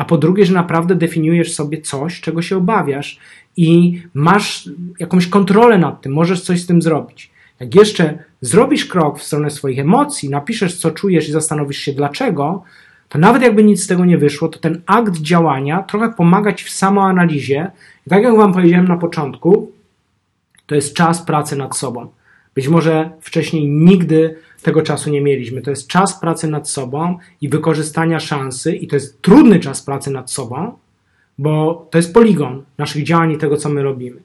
a 0.00 0.04
po 0.04 0.18
drugie, 0.18 0.46
że 0.46 0.54
naprawdę 0.54 0.94
definiujesz 0.94 1.54
sobie 1.54 1.80
coś, 1.80 2.20
czego 2.20 2.42
się 2.42 2.56
obawiasz 2.56 3.18
i 3.56 4.02
masz 4.14 4.70
jakąś 4.98 5.26
kontrolę 5.26 5.78
nad 5.78 6.02
tym, 6.02 6.12
możesz 6.12 6.40
coś 6.40 6.60
z 6.60 6.66
tym 6.66 6.82
zrobić. 6.82 7.30
Jak 7.60 7.74
jeszcze 7.74 8.18
zrobisz 8.40 8.84
krok 8.84 9.18
w 9.18 9.22
stronę 9.22 9.50
swoich 9.50 9.78
emocji, 9.78 10.30
napiszesz, 10.30 10.76
co 10.76 10.90
czujesz 10.90 11.28
i 11.28 11.32
zastanowisz 11.32 11.78
się 11.78 11.92
dlaczego, 11.92 12.62
to 13.08 13.18
nawet 13.18 13.42
jakby 13.42 13.64
nic 13.64 13.84
z 13.84 13.86
tego 13.86 14.04
nie 14.04 14.18
wyszło, 14.18 14.48
to 14.48 14.58
ten 14.58 14.82
akt 14.86 15.16
działania 15.16 15.82
trochę 15.82 16.12
pomagać 16.12 16.62
w 16.62 16.70
samoanalizie. 16.70 17.70
I 18.06 18.10
tak 18.10 18.22
jak 18.22 18.36
Wam 18.36 18.52
powiedziałem 18.52 18.88
na 18.88 18.96
początku, 18.96 19.72
to 20.66 20.74
jest 20.74 20.94
czas 20.94 21.22
pracy 21.22 21.56
nad 21.56 21.76
sobą. 21.76 22.08
Być 22.54 22.68
może 22.68 23.10
wcześniej 23.20 23.68
nigdy 23.68 24.36
tego 24.62 24.82
czasu 24.82 25.10
nie 25.10 25.20
mieliśmy. 25.20 25.62
To 25.62 25.70
jest 25.70 25.88
czas 25.88 26.20
pracy 26.20 26.48
nad 26.48 26.68
sobą 26.68 27.18
i 27.40 27.48
wykorzystania 27.48 28.20
szansy, 28.20 28.76
i 28.76 28.86
to 28.86 28.96
jest 28.96 29.22
trudny 29.22 29.60
czas 29.60 29.82
pracy 29.82 30.10
nad 30.10 30.30
sobą, 30.30 30.72
bo 31.38 31.86
to 31.90 31.98
jest 31.98 32.14
poligon 32.14 32.62
naszych 32.78 33.04
działań 33.04 33.32
i 33.32 33.38
tego, 33.38 33.56
co 33.56 33.68
my 33.68 33.82
robimy. 33.82 34.20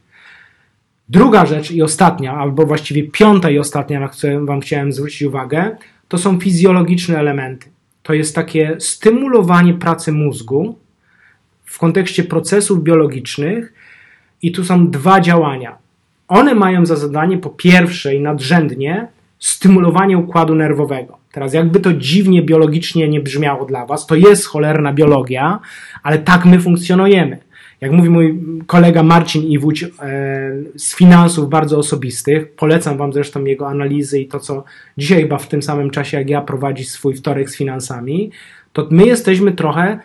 Druga 1.09 1.45
rzecz 1.45 1.71
i 1.71 1.81
ostatnia, 1.81 2.33
albo 2.33 2.65
właściwie 2.65 3.03
piąta 3.03 3.49
i 3.49 3.59
ostatnia, 3.59 3.99
na 3.99 4.07
którą 4.07 4.45
Wam 4.45 4.61
chciałem 4.61 4.93
zwrócić 4.93 5.21
uwagę, 5.21 5.77
to 6.07 6.17
są 6.17 6.39
fizjologiczne 6.39 7.19
elementy. 7.19 7.69
To 8.03 8.13
jest 8.13 8.35
takie 8.35 8.75
stymulowanie 8.79 9.73
pracy 9.73 10.11
mózgu 10.11 10.79
w 11.65 11.79
kontekście 11.79 12.23
procesów 12.23 12.83
biologicznych, 12.83 13.73
i 14.45 14.51
tu 14.51 14.63
są 14.63 14.89
dwa 14.89 15.21
działania. 15.21 15.77
One 16.27 16.55
mają 16.55 16.85
za 16.85 16.95
zadanie 16.95 17.37
po 17.37 17.49
pierwsze 17.49 18.15
i 18.15 18.21
nadrzędnie 18.21 19.07
stymulowanie 19.39 20.17
układu 20.17 20.55
nerwowego. 20.55 21.17
Teraz, 21.31 21.53
jakby 21.53 21.79
to 21.79 21.93
dziwnie 21.93 22.41
biologicznie 22.41 23.07
nie 23.07 23.21
brzmiało 23.21 23.65
dla 23.65 23.85
Was, 23.85 24.07
to 24.07 24.15
jest 24.15 24.45
cholerna 24.45 24.93
biologia, 24.93 25.59
ale 26.03 26.19
tak 26.19 26.45
my 26.45 26.59
funkcjonujemy. 26.59 27.37
Jak 27.81 27.91
mówi 27.91 28.09
mój 28.09 28.41
kolega 28.67 29.03
Marcin 29.03 29.43
Iwódź 29.43 29.83
e, 29.83 29.89
z 30.75 30.95
finansów 30.95 31.49
bardzo 31.49 31.77
osobistych, 31.77 32.51
polecam 32.51 32.97
Wam 32.97 33.13
zresztą 33.13 33.45
jego 33.45 33.67
analizy 33.67 34.19
i 34.19 34.27
to, 34.27 34.39
co 34.39 34.63
dzisiaj 34.97 35.21
chyba 35.21 35.37
w 35.37 35.47
tym 35.47 35.61
samym 35.61 35.89
czasie, 35.89 36.17
jak 36.17 36.29
ja 36.29 36.41
prowadzi 36.41 36.83
swój 36.83 37.15
wtorek 37.15 37.49
z 37.49 37.57
finansami, 37.57 38.31
to 38.73 38.87
my 38.91 39.05
jesteśmy 39.05 39.51
trochę 39.51 39.99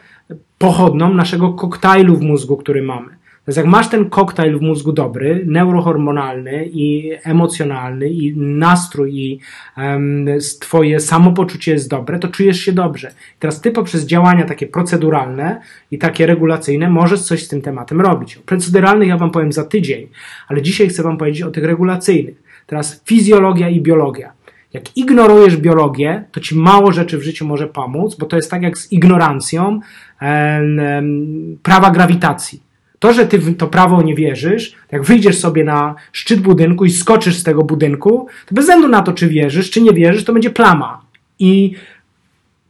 pochodną 0.58 1.14
naszego 1.14 1.52
koktajlu 1.52 2.16
w 2.16 2.20
mózgu, 2.20 2.56
który 2.56 2.82
mamy. 2.82 3.19
Więc 3.50 3.56
jak 3.56 3.66
masz 3.66 3.88
ten 3.88 4.10
koktajl 4.10 4.58
w 4.58 4.62
mózgu 4.62 4.92
dobry, 4.92 5.44
neurohormonalny 5.46 6.66
i 6.72 7.12
emocjonalny 7.24 8.08
i 8.08 8.36
nastrój 8.36 9.14
i 9.14 9.40
um, 9.76 10.26
twoje 10.60 11.00
samopoczucie 11.00 11.72
jest 11.72 11.88
dobre, 11.88 12.18
to 12.18 12.28
czujesz 12.28 12.60
się 12.60 12.72
dobrze. 12.72 13.12
teraz 13.38 13.60
ty 13.60 13.70
poprzez 13.70 14.06
działania 14.06 14.44
takie 14.44 14.66
proceduralne 14.66 15.60
i 15.90 15.98
takie 15.98 16.26
regulacyjne 16.26 16.90
możesz 16.90 17.20
coś 17.20 17.44
z 17.44 17.48
tym 17.48 17.62
tematem 17.62 18.00
robić. 18.00 18.36
O 18.36 18.40
proceduralnych 18.40 19.08
ja 19.08 19.16
wam 19.16 19.30
powiem 19.30 19.52
za 19.52 19.64
tydzień, 19.64 20.08
ale 20.48 20.62
dzisiaj 20.62 20.88
chcę 20.88 21.02
wam 21.02 21.18
powiedzieć 21.18 21.42
o 21.42 21.50
tych 21.50 21.64
regulacyjnych. 21.64 22.42
Teraz 22.66 23.02
fizjologia 23.04 23.68
i 23.68 23.80
biologia. 23.80 24.32
Jak 24.72 24.96
ignorujesz 24.96 25.56
biologię, 25.56 26.24
to 26.32 26.40
ci 26.40 26.56
mało 26.56 26.92
rzeczy 26.92 27.18
w 27.18 27.22
życiu 27.22 27.46
może 27.46 27.66
pomóc, 27.66 28.14
bo 28.14 28.26
to 28.26 28.36
jest 28.36 28.50
tak 28.50 28.62
jak 28.62 28.78
z 28.78 28.92
ignorancją 28.92 29.80
prawa 31.62 31.90
grawitacji. 31.90 32.69
To, 33.00 33.12
że 33.12 33.26
ty 33.26 33.38
w 33.38 33.56
to 33.56 33.66
prawo 33.66 34.02
nie 34.02 34.14
wierzysz, 34.14 34.74
jak 34.92 35.04
wyjdziesz 35.04 35.38
sobie 35.38 35.64
na 35.64 35.94
szczyt 36.12 36.40
budynku 36.40 36.84
i 36.84 36.90
skoczysz 36.90 37.36
z 37.36 37.42
tego 37.42 37.62
budynku, 37.62 38.26
to 38.46 38.54
bez 38.54 38.64
względu 38.64 38.88
na 38.88 39.02
to, 39.02 39.12
czy 39.12 39.28
wierzysz, 39.28 39.70
czy 39.70 39.82
nie 39.82 39.92
wierzysz, 39.92 40.24
to 40.24 40.32
będzie 40.32 40.50
plama. 40.50 41.02
I 41.38 41.74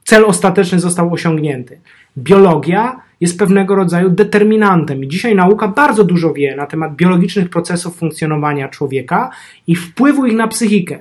cel 0.04 0.24
ostateczny 0.24 0.80
został 0.80 1.12
osiągnięty. 1.12 1.80
Biologia 2.18 3.00
jest 3.20 3.38
pewnego 3.38 3.74
rodzaju 3.74 4.10
determinantem 4.10 5.04
i 5.04 5.08
dzisiaj 5.08 5.34
nauka 5.34 5.68
bardzo 5.68 6.04
dużo 6.04 6.32
wie 6.32 6.56
na 6.56 6.66
temat 6.66 6.96
biologicznych 6.96 7.48
procesów 7.48 7.96
funkcjonowania 7.96 8.68
człowieka 8.68 9.30
i 9.66 9.76
wpływu 9.76 10.26
ich 10.26 10.36
na 10.36 10.48
psychikę. 10.48 10.98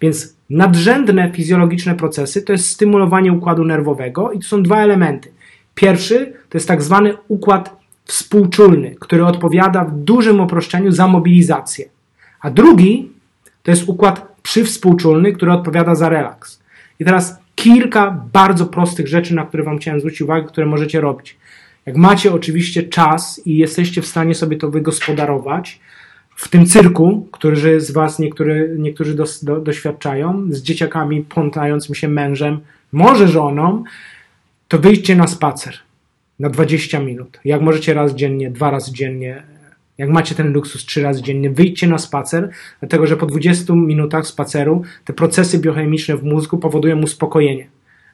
Więc 0.00 0.36
nadrzędne 0.50 1.32
fizjologiczne 1.32 1.94
procesy 1.94 2.42
to 2.42 2.52
jest 2.52 2.68
stymulowanie 2.68 3.32
układu 3.32 3.64
nerwowego 3.64 4.32
i 4.32 4.38
tu 4.38 4.44
są 4.44 4.62
dwa 4.62 4.82
elementy. 4.82 5.32
Pierwszy 5.74 6.32
to 6.48 6.58
jest 6.58 6.68
tak 6.68 6.82
zwany 6.82 7.14
układ 7.28 7.77
współczulny, 8.08 8.96
który 9.00 9.26
odpowiada 9.26 9.84
w 9.84 9.98
dużym 9.98 10.40
uproszczeniu 10.40 10.92
za 10.92 11.08
mobilizację. 11.08 11.88
A 12.40 12.50
drugi 12.50 13.12
to 13.62 13.70
jest 13.70 13.88
układ 13.88 14.36
przywspółczulny, 14.42 15.32
który 15.32 15.52
odpowiada 15.52 15.94
za 15.94 16.08
relaks. 16.08 16.60
I 17.00 17.04
teraz 17.04 17.38
kilka 17.54 18.24
bardzo 18.32 18.66
prostych 18.66 19.08
rzeczy, 19.08 19.34
na 19.34 19.44
które 19.46 19.62
Wam 19.62 19.78
chciałem 19.78 20.00
zwrócić 20.00 20.20
uwagę, 20.22 20.48
które 20.48 20.66
możecie 20.66 21.00
robić. 21.00 21.36
Jak 21.86 21.96
macie 21.96 22.32
oczywiście 22.32 22.82
czas 22.82 23.40
i 23.44 23.56
jesteście 23.56 24.02
w 24.02 24.06
stanie 24.06 24.34
sobie 24.34 24.56
to 24.56 24.70
wygospodarować, 24.70 25.80
w 26.36 26.48
tym 26.48 26.66
cyrku, 26.66 27.28
który 27.32 27.80
z 27.80 27.90
Was 27.90 28.18
niektóry, 28.18 28.76
niektórzy 28.78 29.14
do, 29.14 29.60
doświadczają, 29.60 30.46
z 30.50 30.62
dzieciakami, 30.62 31.22
plątającym 31.22 31.94
się 31.94 32.08
mężem, 32.08 32.60
może 32.92 33.28
żoną, 33.28 33.84
to 34.68 34.78
wyjdźcie 34.78 35.16
na 35.16 35.26
spacer 35.26 35.87
na 36.38 36.48
20 36.48 37.00
minut. 37.00 37.40
Jak 37.44 37.60
możecie 37.60 37.94
raz 37.94 38.14
dziennie, 38.14 38.50
dwa 38.50 38.70
razy 38.70 38.92
dziennie, 38.92 39.42
jak 39.98 40.10
macie 40.10 40.34
ten 40.34 40.52
luksus 40.52 40.84
trzy 40.84 41.02
razy 41.02 41.22
dziennie, 41.22 41.50
wyjdźcie 41.50 41.86
na 41.86 41.98
spacer, 41.98 42.50
dlatego 42.80 43.06
że 43.06 43.16
po 43.16 43.26
20 43.26 43.74
minutach 43.74 44.26
spaceru 44.26 44.82
te 45.04 45.12
procesy 45.12 45.58
biochemiczne 45.58 46.16
w 46.16 46.24
mózgu 46.24 46.58
powodują 46.58 47.02
uspokojenie. 47.02 47.68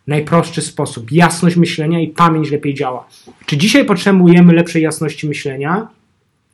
Najprostszy 0.07 0.63
sposób. 0.63 1.13
Jasność 1.13 1.57
myślenia 1.57 2.01
i 2.01 2.09
pamięć 2.09 2.51
lepiej 2.51 2.75
działa. 2.75 3.07
Czy 3.47 3.57
dzisiaj 3.57 3.85
potrzebujemy 3.85 4.53
lepszej 4.53 4.83
jasności 4.83 5.29
myślenia, 5.29 5.89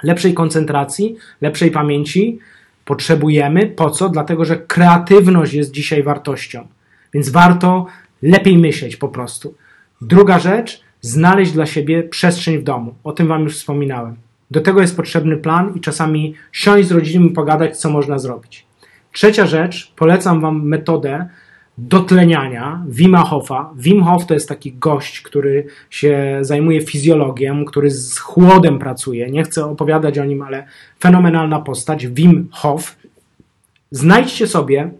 lepszej 0.02 0.34
koncentracji, 0.34 1.16
lepszej 1.40 1.70
pamięci? 1.70 2.38
Potrzebujemy. 2.84 3.66
Po 3.66 3.90
co? 3.90 4.08
Dlatego, 4.08 4.44
że 4.44 4.56
kreatywność 4.56 5.52
jest 5.52 5.70
dzisiaj 5.70 6.02
wartością. 6.02 6.66
Więc 7.14 7.28
warto 7.28 7.86
lepiej 8.22 8.58
myśleć 8.58 8.96
po 8.96 9.08
prostu. 9.08 9.54
Druga 10.00 10.38
rzecz, 10.38 10.80
znaleźć 11.00 11.52
dla 11.52 11.66
siebie 11.66 12.02
przestrzeń 12.02 12.58
w 12.58 12.62
domu. 12.62 12.94
O 13.04 13.12
tym 13.12 13.26
Wam 13.26 13.42
już 13.42 13.56
wspominałem. 13.56 14.16
Do 14.50 14.60
tego 14.60 14.80
jest 14.80 14.96
potrzebny 14.96 15.36
plan 15.36 15.72
i 15.76 15.80
czasami 15.80 16.34
siąść 16.52 16.88
z 16.88 16.92
rodziną 16.92 17.26
i 17.26 17.30
pogadać, 17.30 17.76
co 17.76 17.90
można 17.90 18.18
zrobić. 18.18 18.66
Trzecia 19.12 19.46
rzecz, 19.46 19.92
polecam 19.96 20.40
Wam 20.40 20.66
metodę 20.66 21.28
dotleniania 21.78 22.84
Wima 22.88 23.24
Hofa. 23.24 23.70
Wim 23.76 24.04
Hof 24.04 24.26
to 24.26 24.34
jest 24.34 24.48
taki 24.48 24.72
gość, 24.72 25.20
który 25.20 25.66
się 25.90 26.38
zajmuje 26.40 26.80
fizjologią, 26.80 27.64
który 27.64 27.90
z 27.90 28.18
chłodem 28.18 28.78
pracuje. 28.78 29.30
Nie 29.30 29.42
chcę 29.42 29.64
opowiadać 29.64 30.18
o 30.18 30.24
nim, 30.24 30.42
ale 30.42 30.66
fenomenalna 31.00 31.60
postać. 31.60 32.06
Wim 32.06 32.48
Hof. 32.52 32.96
Znajdźcie 33.90 34.46
sobie 34.46 34.90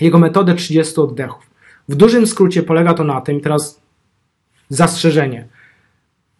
jego 0.00 0.18
metodę 0.18 0.54
30 0.54 1.00
oddechów. 1.00 1.50
W 1.88 1.94
dużym 1.94 2.26
skrócie 2.26 2.62
polega 2.62 2.94
to 2.94 3.04
na 3.04 3.20
tym, 3.20 3.40
teraz 3.40 3.81
zastrzeżenie. 4.74 5.44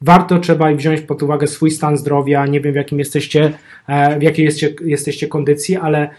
Warto 0.02 0.38
trzeba 0.38 0.74
wziąć 0.74 1.00
pod 1.00 1.22
uwagę 1.22 1.46
swój 1.46 1.70
stan 1.70 1.96
zdrowia. 1.96 2.46
Nie 2.46 2.60
wiem, 2.60 2.72
w 2.72 2.76
jakim 2.76 2.98
jesteście, 2.98 3.52
e, 3.86 4.18
w 4.18 4.22
jakiej 4.22 4.44
jesteście, 4.44 4.74
jesteście 4.84 5.28
kondycji, 5.28 5.76
ale 5.76 6.10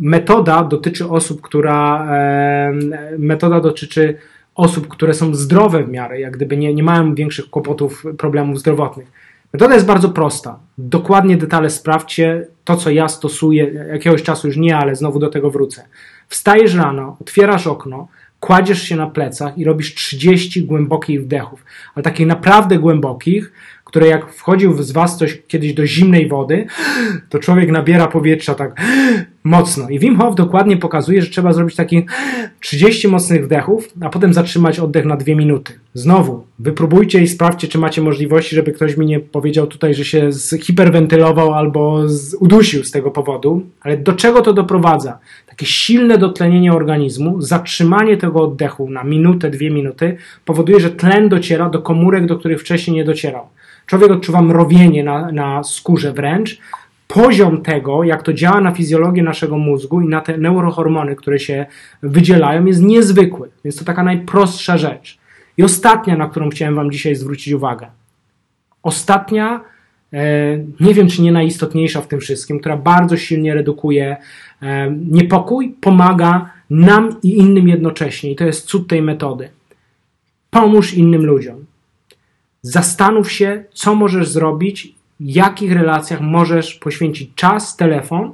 metoda 0.00 0.64
dotyczy 0.64 1.08
osób, 1.08 1.40
która 1.40 2.06
e, 2.10 2.72
metoda 3.18 3.60
dotyczy 3.60 4.16
osób, 4.54 4.88
które 4.88 5.14
są 5.14 5.34
zdrowe 5.34 5.84
w 5.84 5.88
miarę, 5.88 6.20
jak 6.20 6.36
gdyby 6.36 6.56
nie, 6.56 6.74
nie 6.74 6.82
mają 6.82 7.14
większych 7.14 7.50
kłopotów, 7.50 8.04
problemów 8.18 8.58
zdrowotnych. 8.58 9.12
Metoda 9.52 9.74
jest 9.74 9.86
bardzo 9.86 10.08
prosta. 10.08 10.58
Dokładnie 10.78 11.36
detale 11.36 11.70
sprawdźcie. 11.70 12.46
To, 12.64 12.76
co 12.76 12.90
ja 12.90 13.08
stosuję, 13.08 13.86
jakiegoś 13.92 14.22
czasu 14.22 14.46
już 14.46 14.56
nie, 14.56 14.76
ale 14.76 14.96
znowu 14.96 15.18
do 15.18 15.28
tego 15.28 15.50
wrócę. 15.50 15.84
Wstajesz 16.28 16.74
rano, 16.74 17.16
otwierasz 17.20 17.66
okno, 17.66 18.08
kładziesz 18.42 18.82
się 18.82 18.96
na 18.96 19.06
plecach 19.06 19.58
i 19.58 19.64
robisz 19.64 19.94
30 19.94 20.64
głębokich 20.64 21.22
wdechów, 21.22 21.64
ale 21.94 22.02
takich 22.02 22.26
naprawdę 22.26 22.78
głębokich, 22.78 23.52
które 23.92 24.06
jak 24.06 24.32
wchodził 24.32 24.82
z 24.82 24.92
Was 24.92 25.18
coś 25.18 25.42
kiedyś 25.48 25.74
do 25.74 25.86
zimnej 25.86 26.28
wody, 26.28 26.66
to 27.28 27.38
człowiek 27.38 27.70
nabiera 27.70 28.06
powietrza 28.06 28.54
tak 28.54 28.80
mocno. 29.44 29.88
I 29.88 29.98
Wim 29.98 30.16
Hof 30.16 30.34
dokładnie 30.34 30.76
pokazuje, 30.76 31.22
że 31.22 31.30
trzeba 31.30 31.52
zrobić 31.52 31.76
takie 31.76 32.02
30 32.60 33.08
mocnych 33.08 33.44
wdechów, 33.44 33.88
a 34.00 34.08
potem 34.08 34.34
zatrzymać 34.34 34.78
oddech 34.78 35.04
na 35.04 35.16
2 35.16 35.34
minuty. 35.34 35.72
Znowu, 35.94 36.44
wypróbujcie 36.58 37.22
i 37.22 37.28
sprawdźcie, 37.28 37.68
czy 37.68 37.78
macie 37.78 38.02
możliwości, 38.02 38.56
żeby 38.56 38.72
ktoś 38.72 38.96
mi 38.96 39.06
nie 39.06 39.20
powiedział 39.20 39.66
tutaj, 39.66 39.94
że 39.94 40.04
się 40.04 40.30
hiperwentylował 40.62 41.54
albo 41.54 42.04
udusił 42.40 42.84
z 42.84 42.90
tego 42.90 43.10
powodu. 43.10 43.62
Ale 43.80 43.96
do 43.96 44.12
czego 44.12 44.40
to 44.40 44.52
doprowadza? 44.52 45.18
Takie 45.46 45.66
silne 45.66 46.18
dotlenienie 46.18 46.72
organizmu, 46.72 47.42
zatrzymanie 47.42 48.16
tego 48.16 48.42
oddechu 48.42 48.90
na 48.90 49.04
minutę, 49.04 49.50
dwie 49.50 49.70
minuty 49.70 50.16
powoduje, 50.44 50.80
że 50.80 50.90
tlen 50.90 51.28
dociera 51.28 51.70
do 51.70 51.82
komórek, 51.82 52.26
do 52.26 52.36
których 52.38 52.60
wcześniej 52.60 52.96
nie 52.96 53.04
docierał. 53.04 53.46
Człowiek 53.92 54.10
odczuwa 54.10 54.42
mrowienie 54.42 55.04
na, 55.04 55.32
na 55.32 55.62
skórze 55.62 56.12
wręcz. 56.12 56.58
Poziom 57.08 57.62
tego, 57.62 58.04
jak 58.04 58.22
to 58.22 58.32
działa 58.32 58.60
na 58.60 58.72
fizjologię 58.72 59.22
naszego 59.22 59.58
mózgu 59.58 60.00
i 60.00 60.08
na 60.08 60.20
te 60.20 60.38
neurohormony, 60.38 61.16
które 61.16 61.38
się 61.38 61.66
wydzielają, 62.02 62.64
jest 62.64 62.82
niezwykły. 62.82 63.50
Więc 63.64 63.76
to 63.76 63.84
taka 63.84 64.02
najprostsza 64.02 64.78
rzecz. 64.78 65.18
I 65.56 65.62
ostatnia, 65.62 66.16
na 66.16 66.28
którą 66.28 66.50
chciałem 66.50 66.74
Wam 66.74 66.90
dzisiaj 66.90 67.16
zwrócić 67.16 67.52
uwagę. 67.52 67.86
Ostatnia, 68.82 69.60
e, 70.12 70.58
nie 70.80 70.94
wiem 70.94 71.08
czy 71.08 71.22
nie 71.22 71.32
najistotniejsza 71.32 72.00
w 72.00 72.08
tym 72.08 72.20
wszystkim, 72.20 72.60
która 72.60 72.76
bardzo 72.76 73.16
silnie 73.16 73.54
redukuje 73.54 74.16
e, 74.62 74.90
niepokój, 74.90 75.76
pomaga 75.80 76.50
nam 76.70 77.16
i 77.22 77.38
innym 77.38 77.68
jednocześnie. 77.68 78.30
I 78.30 78.36
to 78.36 78.44
jest 78.44 78.66
cud 78.66 78.88
tej 78.88 79.02
metody. 79.02 79.48
Pomóż 80.50 80.94
innym 80.94 81.26
ludziom. 81.26 81.71
Zastanów 82.62 83.32
się, 83.32 83.64
co 83.74 83.94
możesz 83.94 84.28
zrobić, 84.28 84.94
w 85.20 85.30
jakich 85.30 85.72
relacjach 85.72 86.20
możesz 86.20 86.74
poświęcić 86.74 87.34
czas, 87.34 87.76
telefon, 87.76 88.32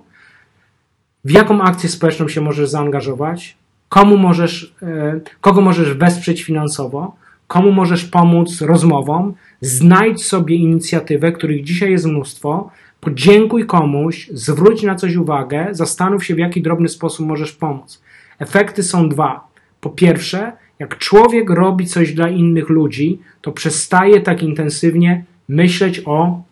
w 1.24 1.30
jaką 1.30 1.62
akcję 1.62 1.88
społeczną 1.88 2.28
się 2.28 2.40
możesz 2.40 2.68
zaangażować, 2.68 3.56
komu 3.88 4.16
możesz, 4.16 4.74
e, 4.82 5.20
kogo 5.40 5.60
możesz 5.60 5.94
wesprzeć 5.94 6.42
finansowo, 6.42 7.16
komu 7.46 7.72
możesz 7.72 8.04
pomóc 8.04 8.60
rozmową. 8.60 9.34
Znajdź 9.60 10.24
sobie 10.24 10.56
inicjatywę, 10.56 11.32
których 11.32 11.64
dzisiaj 11.64 11.90
jest 11.90 12.06
mnóstwo, 12.06 12.70
podziękuj 13.00 13.66
komuś, 13.66 14.30
zwróć 14.32 14.82
na 14.82 14.94
coś 14.94 15.16
uwagę, 15.16 15.68
zastanów 15.70 16.24
się, 16.24 16.34
w 16.34 16.38
jaki 16.38 16.62
drobny 16.62 16.88
sposób 16.88 17.26
możesz 17.26 17.52
pomóc. 17.52 18.02
Efekty 18.38 18.82
są 18.82 19.08
dwa. 19.08 19.48
Po 19.80 19.90
pierwsze, 19.90 20.52
jak 20.78 20.98
człowiek 20.98 21.50
robi 21.50 21.86
coś 21.86 22.12
dla 22.12 22.28
innych 22.28 22.68
ludzi, 22.68 23.18
to 23.40 23.52
przestaje 23.52 24.20
tak 24.20 24.42
intensywnie 24.42 25.24
myśleć 25.48 26.02
o 26.04 26.42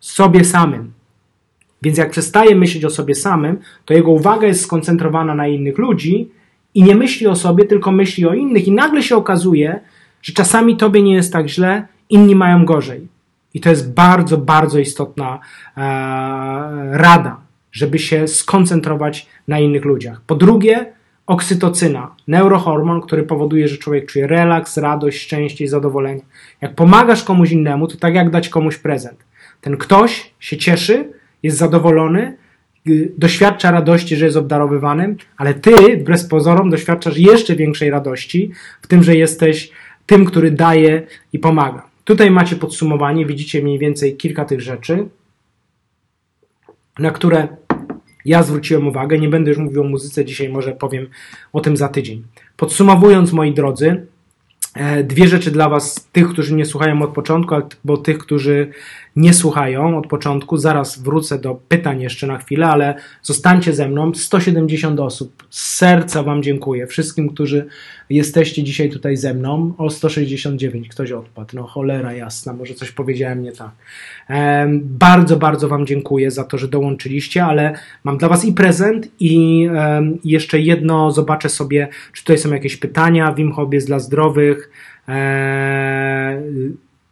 sobie 0.00 0.44
samym. 0.44 0.92
Więc 1.82 1.98
jak 1.98 2.10
przestaje 2.10 2.56
myśleć 2.56 2.84
o 2.84 2.90
sobie 2.90 3.14
samym, 3.14 3.58
to 3.84 3.94
jego 3.94 4.10
uwaga 4.10 4.46
jest 4.46 4.62
skoncentrowana 4.62 5.34
na 5.34 5.48
innych 5.48 5.78
ludzi 5.78 6.30
i 6.74 6.82
nie 6.82 6.94
myśli 6.94 7.26
o 7.26 7.36
sobie, 7.36 7.64
tylko 7.64 7.92
myśli 7.92 8.26
o 8.26 8.34
innych, 8.34 8.68
i 8.68 8.72
nagle 8.72 9.02
się 9.02 9.16
okazuje, 9.16 9.80
że 10.22 10.32
czasami 10.32 10.76
tobie 10.76 11.02
nie 11.02 11.14
jest 11.14 11.32
tak 11.32 11.48
źle, 11.48 11.86
inni 12.10 12.36
mają 12.36 12.64
gorzej. 12.64 13.08
I 13.54 13.60
to 13.60 13.70
jest 13.70 13.92
bardzo, 13.92 14.38
bardzo 14.38 14.78
istotna 14.78 15.40
e, 15.76 15.80
rada, 16.92 17.40
żeby 17.72 17.98
się 17.98 18.28
skoncentrować 18.28 19.26
na 19.48 19.58
innych 19.60 19.84
ludziach. 19.84 20.20
Po 20.26 20.34
drugie, 20.34 20.92
oksytocyna, 21.26 22.14
neurohormon, 22.28 23.00
który 23.00 23.22
powoduje, 23.22 23.68
że 23.68 23.78
człowiek 23.78 24.06
czuje 24.06 24.26
relaks, 24.26 24.76
radość, 24.76 25.20
szczęście 25.20 25.64
i 25.64 25.68
zadowolenie. 25.68 26.20
Jak 26.60 26.74
pomagasz 26.74 27.24
komuś 27.24 27.50
innemu, 27.50 27.86
to 27.86 27.96
tak 27.96 28.14
jak 28.14 28.30
dać 28.30 28.48
komuś 28.48 28.78
prezent. 28.78 29.24
Ten 29.60 29.76
ktoś 29.76 30.34
się 30.40 30.56
cieszy, 30.56 31.12
jest 31.42 31.56
zadowolony, 31.56 32.36
y, 32.88 33.12
doświadcza 33.18 33.70
radości, 33.70 34.16
że 34.16 34.24
jest 34.24 34.36
obdarowywanym, 34.36 35.16
ale 35.36 35.54
ty, 35.54 35.96
wbrew 35.96 36.28
pozorom, 36.28 36.70
doświadczasz 36.70 37.16
jeszcze 37.16 37.56
większej 37.56 37.90
radości 37.90 38.50
w 38.82 38.86
tym, 38.86 39.02
że 39.02 39.16
jesteś 39.16 39.70
tym, 40.06 40.24
który 40.24 40.50
daje 40.50 41.02
i 41.32 41.38
pomaga. 41.38 41.82
Tutaj 42.04 42.30
macie 42.30 42.56
podsumowanie, 42.56 43.26
widzicie 43.26 43.62
mniej 43.62 43.78
więcej 43.78 44.16
kilka 44.16 44.44
tych 44.44 44.60
rzeczy, 44.60 45.08
na 46.98 47.10
które 47.10 47.48
ja 48.24 48.42
zwróciłem 48.42 48.88
uwagę. 48.88 49.18
Nie 49.18 49.28
będę 49.28 49.50
już 49.50 49.58
mówił 49.58 49.80
o 49.80 49.84
muzyce 49.84 50.24
dzisiaj, 50.24 50.48
może 50.48 50.72
powiem 50.72 51.06
o 51.52 51.60
tym 51.60 51.76
za 51.76 51.88
tydzień. 51.88 52.22
Podsumowując, 52.56 53.32
moi 53.32 53.54
drodzy, 53.54 54.06
e, 54.74 55.04
dwie 55.04 55.28
rzeczy 55.28 55.50
dla 55.50 55.68
Was, 55.68 56.08
tych, 56.12 56.28
którzy 56.28 56.54
nie 56.54 56.64
słuchają 56.64 57.02
od 57.02 57.10
początku, 57.10 57.54
albo 57.54 57.96
tych, 57.96 58.18
którzy 58.18 58.70
nie 59.16 59.34
słuchają 59.34 59.98
od 59.98 60.06
początku. 60.06 60.56
Zaraz 60.56 60.98
wrócę 60.98 61.38
do 61.38 61.60
pytań 61.68 62.00
jeszcze 62.00 62.26
na 62.26 62.38
chwilę, 62.38 62.66
ale 62.66 62.94
zostańcie 63.22 63.72
ze 63.72 63.88
mną. 63.88 64.14
170 64.14 65.00
osób. 65.00 65.46
Z 65.50 65.76
serca 65.76 66.22
Wam 66.22 66.42
dziękuję. 66.42 66.86
Wszystkim, 66.86 67.28
którzy 67.28 67.66
jesteście 68.10 68.62
dzisiaj 68.62 68.90
tutaj 68.90 69.16
ze 69.16 69.34
mną. 69.34 69.74
O 69.78 69.90
169 69.90 70.88
ktoś 70.88 71.12
odpadł. 71.12 71.56
No 71.56 71.62
cholera 71.62 72.12
jasna, 72.12 72.52
może 72.52 72.74
coś 72.74 72.90
powiedziałem 72.90 73.42
nie 73.42 73.52
tak. 73.52 73.70
Bardzo, 74.82 75.36
bardzo 75.36 75.68
Wam 75.68 75.86
dziękuję 75.86 76.30
za 76.30 76.44
to, 76.44 76.58
że 76.58 76.68
dołączyliście, 76.68 77.44
ale 77.44 77.74
mam 78.04 78.18
dla 78.18 78.28
Was 78.28 78.44
i 78.44 78.52
prezent 78.52 79.08
i 79.20 79.68
jeszcze 80.24 80.60
jedno. 80.60 81.12
Zobaczę 81.12 81.48
sobie, 81.48 81.88
czy 82.12 82.22
tutaj 82.22 82.38
są 82.38 82.52
jakieś 82.52 82.76
pytania. 82.76 83.32
Wim 83.32 83.52
Hob 83.52 83.74
jest 83.74 83.86
dla 83.86 83.98
zdrowych. 83.98 84.70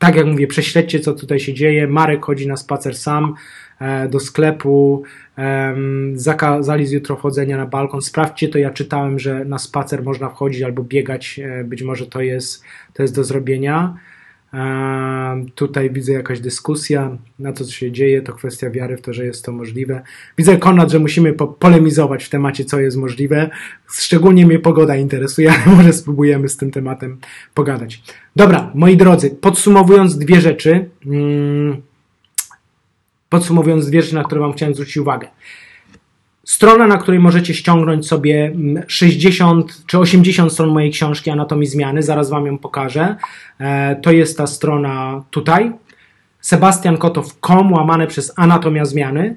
Tak 0.03 0.17
jak 0.17 0.27
mówię, 0.27 0.47
prześledźcie, 0.47 1.01
co 1.01 1.13
tutaj 1.13 1.41
się 1.41 1.55
dzieje. 1.55 1.87
Marek 1.87 2.25
chodzi 2.25 2.49
na 2.49 2.57
spacer 2.57 2.97
sam 2.97 3.35
e, 3.81 4.09
do 4.09 4.21
sklepu, 4.21 5.03
zakazali 6.15 6.87
z 6.87 6.93
jutro 6.93 7.17
chodzenia 7.17 7.57
na 7.57 7.67
balkon. 7.67 8.03
Sprawdźcie 8.03 8.49
to, 8.49 8.59
ja 8.59 8.71
czytałem, 8.71 9.19
że 9.19 9.45
na 9.45 9.59
spacer 9.59 10.03
można 10.03 10.29
wchodzić 10.29 10.63
albo 10.63 10.83
biegać, 10.83 11.41
e, 11.45 11.65
być 11.65 11.83
może 11.83 12.07
to 12.07 12.21
jest, 12.21 12.65
to 12.93 13.03
jest 13.03 13.15
do 13.15 13.25
zrobienia. 13.25 13.97
Tutaj 15.55 15.91
widzę 15.91 16.13
jakaś 16.13 16.41
dyskusja 16.41 17.17
na 17.39 17.53
to, 17.53 17.65
co 17.65 17.73
się 17.73 17.93
dzieje. 17.93 18.23
To 18.23 18.33
kwestia 18.33 18.71
wiary 18.71 18.97
w 18.97 19.03
to, 19.03 19.13
że 19.13 19.25
jest 19.25 19.45
to 19.45 19.53
możliwe. 19.53 20.03
Widzę, 20.39 20.57
Konrad, 20.57 20.91
że 20.91 20.99
musimy 20.99 21.33
po 21.33 21.47
polemizować 21.47 22.25
w 22.25 22.29
temacie, 22.29 22.65
co 22.65 22.81
jest 22.81 22.97
możliwe. 22.97 23.51
Szczególnie 23.93 24.47
mnie 24.47 24.59
pogoda 24.59 24.97
interesuje, 24.97 25.53
ale 25.67 25.77
może 25.77 25.93
spróbujemy 25.93 26.49
z 26.49 26.57
tym 26.57 26.71
tematem 26.71 27.19
pogadać. 27.55 28.03
Dobra, 28.37 28.71
moi 28.75 28.97
drodzy, 28.97 29.31
podsumowując 29.31 30.19
dwie 30.19 30.41
rzeczy. 30.41 30.89
Hmm, 31.05 31.83
podsumowując 33.29 33.87
dwie 33.87 34.03
rzeczy, 34.03 34.15
na 34.15 34.25
które 34.25 34.41
Wam 34.41 34.53
chciałem 34.53 34.75
zwrócić 34.75 34.97
uwagę. 34.97 35.29
Strona, 36.45 36.87
na 36.87 36.99
której 36.99 37.21
możecie 37.21 37.55
ściągnąć 37.55 38.07
sobie 38.07 38.53
60 38.87 39.51
mm, 39.51 39.69
czy 39.87 39.99
80 39.99 40.53
stron 40.53 40.71
mojej 40.71 40.91
książki 40.91 41.31
Anatomii 41.31 41.67
Zmiany, 41.67 42.03
zaraz 42.03 42.31
Wam 42.31 42.47
ją 42.47 42.59
pokażę. 42.59 43.17
E, 43.61 43.97
to 43.97 44.13
jest 44.13 44.39
ta 44.39 44.47
strona 44.47 45.23
tutaj. 45.31 45.73
sebastiankotow.com 46.41 47.73
łamane 47.73 48.07
przez 48.07 48.33
Anatomia 48.37 48.85
Zmiany. 48.85 49.37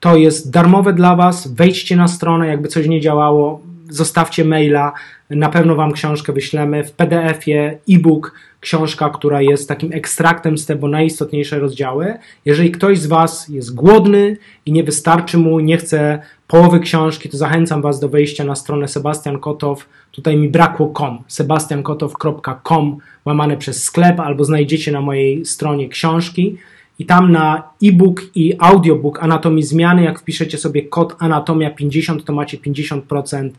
To 0.00 0.16
jest 0.16 0.50
darmowe 0.50 0.92
dla 0.92 1.16
Was. 1.16 1.54
Wejdźcie 1.54 1.96
na 1.96 2.08
stronę, 2.08 2.46
jakby 2.46 2.68
coś 2.68 2.88
nie 2.88 3.00
działało, 3.00 3.60
zostawcie 3.90 4.44
maila, 4.44 4.92
na 5.30 5.48
pewno 5.48 5.74
Wam 5.74 5.92
książkę 5.92 6.32
wyślemy 6.32 6.84
w 6.84 6.92
PDF-ie, 6.92 7.78
e-book, 7.90 8.34
książka, 8.60 9.10
która 9.10 9.42
jest 9.42 9.68
takim 9.68 9.92
ekstraktem 9.92 10.58
z 10.58 10.66
tego 10.66 10.88
najistotniejsze 10.88 11.58
rozdziały. 11.58 12.14
Jeżeli 12.44 12.70
ktoś 12.70 12.98
z 12.98 13.06
Was 13.06 13.48
jest 13.48 13.74
głodny 13.74 14.36
i 14.66 14.72
nie 14.72 14.84
wystarczy 14.84 15.38
mu, 15.38 15.60
nie 15.60 15.76
chce 15.76 16.18
połowy 16.46 16.80
książki, 16.80 17.28
to 17.28 17.36
zachęcam 17.36 17.82
Was 17.82 18.00
do 18.00 18.08
wejścia 18.08 18.44
na 18.44 18.54
stronę 18.54 18.88
Sebastian 18.88 19.38
Kotow. 19.38 19.88
Tutaj 20.12 20.36
mi 20.36 20.48
brakło 20.48 20.92
com, 20.98 21.18
sebastiankotow.com 21.28 22.98
łamane 23.24 23.56
przez 23.56 23.82
sklep, 23.82 24.20
albo 24.20 24.44
znajdziecie 24.44 24.92
na 24.92 25.00
mojej 25.00 25.46
stronie 25.46 25.88
książki. 25.88 26.58
I 27.00 27.04
tam 27.06 27.32
na 27.32 27.62
e-book 27.82 28.22
i 28.34 28.56
audiobook 28.58 29.22
Anatomii 29.22 29.62
Zmiany, 29.62 30.02
jak 30.02 30.20
wpiszecie 30.20 30.58
sobie 30.58 30.82
kod 30.82 31.16
Anatomia 31.18 31.70
50, 31.70 32.24
to 32.24 32.32
macie 32.32 32.58
50%, 32.58 33.50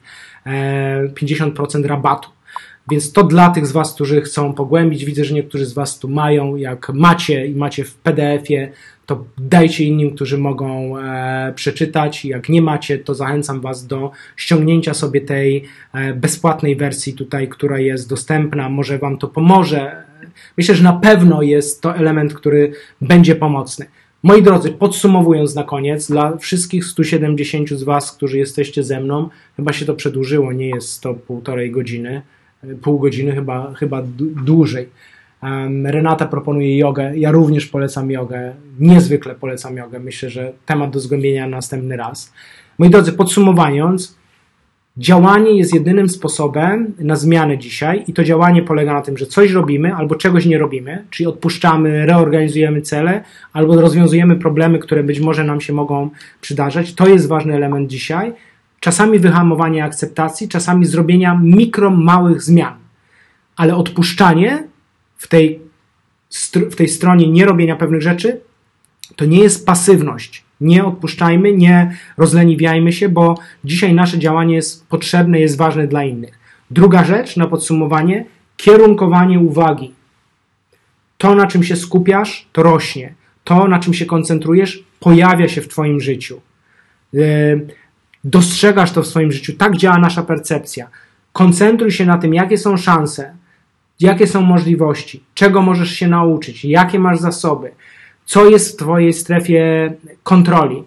50% 0.46 1.86
e, 1.86 1.88
rabatu. 1.88 2.30
Więc 2.90 3.14
to 3.14 3.24
dla 3.24 3.50
tych 3.50 3.68
z 3.68 3.72
Was, 3.72 3.94
którzy 3.94 4.22
chcą 4.22 4.54
pogłębić, 4.54 5.06
widzę, 5.06 5.26
że 5.26 5.34
niektórzy 5.34 5.66
z 5.66 5.74
Was 5.74 6.00
tu 6.00 6.10
mają, 6.10 6.56
jak 6.56 6.90
macie 6.90 7.46
i 7.46 7.56
macie 7.56 7.84
w 7.84 7.96
PDF-ie, 7.96 8.72
to 9.06 9.26
dajcie 9.38 9.84
innym, 9.84 10.16
którzy 10.16 10.38
mogą 10.38 10.98
e, 10.98 11.54
przeczytać. 11.56 12.26
Jak 12.26 12.50
nie 12.50 12.62
macie, 12.62 13.00
to 13.00 13.16
zachęcam 13.16 13.62
Was 13.62 13.88
do 13.88 14.12
ściągnięcia 14.36 14.94
sobie 14.94 15.22
tej 15.22 15.64
e, 15.94 16.14
bezpłatnej 16.14 16.76
wersji 16.76 17.14
tutaj, 17.14 17.48
która 17.48 17.80
jest 17.80 18.10
dostępna. 18.10 18.70
Może 18.70 18.98
Wam 18.98 19.18
to 19.18 19.28
pomoże. 19.28 20.04
Myślę, 20.58 20.76
że 20.76 20.84
na 20.84 20.94
pewno 20.94 21.42
jest 21.42 21.82
to 21.82 21.96
element, 21.96 22.34
który 22.34 22.74
będzie 23.02 23.36
pomocny. 23.36 23.86
Moi 24.24 24.44
drodzy, 24.44 24.72
podsumowując 24.72 25.56
na 25.56 25.64
koniec, 25.64 26.08
dla 26.08 26.38
wszystkich 26.38 26.86
170 26.86 27.70
z 27.70 27.84
Was, 27.84 28.12
którzy 28.12 28.38
jesteście 28.38 28.84
ze 28.84 29.00
mną, 29.00 29.30
chyba 29.58 29.74
się 29.74 29.86
to 29.86 29.94
przedłużyło, 29.94 30.54
nie 30.54 30.70
jest 30.70 31.02
to 31.02 31.14
półtorej 31.14 31.72
godziny, 31.72 32.22
pół 32.82 33.00
godziny, 33.00 33.32
chyba, 33.32 33.74
chyba 33.74 34.02
dłużej. 34.46 34.90
Renata 35.84 36.26
proponuje 36.26 36.78
jogę. 36.78 37.18
Ja 37.18 37.32
również 37.32 37.66
polecam 37.66 38.12
jogę. 38.12 38.54
Niezwykle 38.80 39.36
polecam 39.36 39.78
jogę. 39.78 40.00
Myślę, 40.00 40.30
że 40.30 40.54
temat 40.66 40.92
do 40.92 41.00
zgłębienia 41.00 41.48
następny 41.48 41.98
raz. 41.98 42.34
Moi 42.80 42.90
drodzy, 42.90 43.14
podsumowując, 43.14 44.18
działanie 44.98 45.58
jest 45.58 45.74
jedynym 45.74 46.10
sposobem 46.10 46.94
na 47.00 47.16
zmianę 47.16 47.58
dzisiaj 47.58 48.04
i 48.08 48.14
to 48.14 48.24
działanie 48.24 48.64
polega 48.64 48.94
na 48.94 49.02
tym, 49.02 49.18
że 49.18 49.26
coś 49.26 49.52
robimy 49.52 49.96
albo 49.96 50.16
czegoś 50.16 50.46
nie 50.46 50.58
robimy, 50.58 51.06
czyli 51.10 51.28
odpuszczamy, 51.28 52.06
reorganizujemy 52.06 52.82
cele 52.82 53.24
albo 53.54 53.82
rozwiązujemy 53.82 54.36
problemy, 54.36 54.80
które 54.80 55.04
być 55.04 55.20
może 55.20 55.44
nam 55.44 55.62
się 55.62 55.74
mogą 55.74 56.10
przydarzać. 56.42 56.94
To 56.94 57.08
jest 57.08 57.28
ważny 57.28 57.56
element 57.56 57.90
dzisiaj. 57.90 58.34
Czasami 58.82 59.20
wyhamowanie 59.20 59.84
akceptacji, 59.84 60.48
czasami 60.48 60.86
zrobienia 60.86 61.40
mikro, 61.44 61.92
małych 61.92 62.42
zmian. 62.42 62.74
Ale 63.56 63.76
odpuszczanie 63.76 64.64
w 65.18 65.28
tej, 65.28 65.60
w 66.72 66.76
tej 66.76 66.88
stronie 66.88 67.32
nie 67.32 67.46
robienia 67.46 67.76
pewnych 67.76 68.02
rzeczy, 68.02 68.42
to 69.16 69.26
nie 69.26 69.40
jest 69.40 69.66
pasywność. 69.66 70.44
Nie 70.62 70.86
odpuszczajmy, 70.86 71.54
nie 71.54 71.96
rozleniwiajmy 72.18 72.94
się, 72.94 73.10
bo 73.10 73.38
dzisiaj 73.64 73.94
nasze 73.94 74.20
działanie 74.20 74.56
jest 74.56 74.88
potrzebne, 74.88 75.40
jest 75.40 75.58
ważne 75.58 75.88
dla 75.88 76.04
innych. 76.04 76.40
Druga 76.72 77.04
rzecz 77.04 77.38
na 77.38 77.48
podsumowanie, 77.48 78.26
kierunkowanie 78.58 79.40
uwagi. 79.40 79.94
To, 81.18 81.36
na 81.36 81.48
czym 81.48 81.64
się 81.64 81.76
skupiasz, 81.76 82.48
to 82.52 82.64
rośnie. 82.64 83.14
To, 83.44 83.68
na 83.68 83.80
czym 83.80 83.94
się 83.94 84.06
koncentrujesz, 84.06 84.84
pojawia 85.00 85.48
się 85.48 85.62
w 85.62 85.68
Twoim 85.68 86.00
życiu. 86.00 86.42
E, 87.16 87.20
dostrzegasz 88.24 88.92
to 88.92 89.04
w 89.04 89.08
swoim 89.08 89.32
życiu. 89.32 89.54
Tak 89.54 89.78
działa 89.78 89.98
nasza 89.98 90.24
percepcja. 90.24 90.88
Koncentruj 91.34 91.92
się 91.92 92.06
na 92.06 92.18
tym, 92.18 92.34
jakie 92.34 92.58
są 92.58 92.78
szanse, 92.78 93.34
jakie 94.00 94.28
są 94.28 94.42
możliwości, 94.42 95.24
czego 95.34 95.62
możesz 95.62 95.92
się 95.92 96.08
nauczyć, 96.08 96.66
jakie 96.66 97.00
masz 97.00 97.20
zasoby, 97.20 97.72
co 98.26 98.50
jest 98.50 98.74
w 98.74 98.78
Twojej 98.78 99.14
strefie 99.14 99.94
kontroli. 100.24 100.84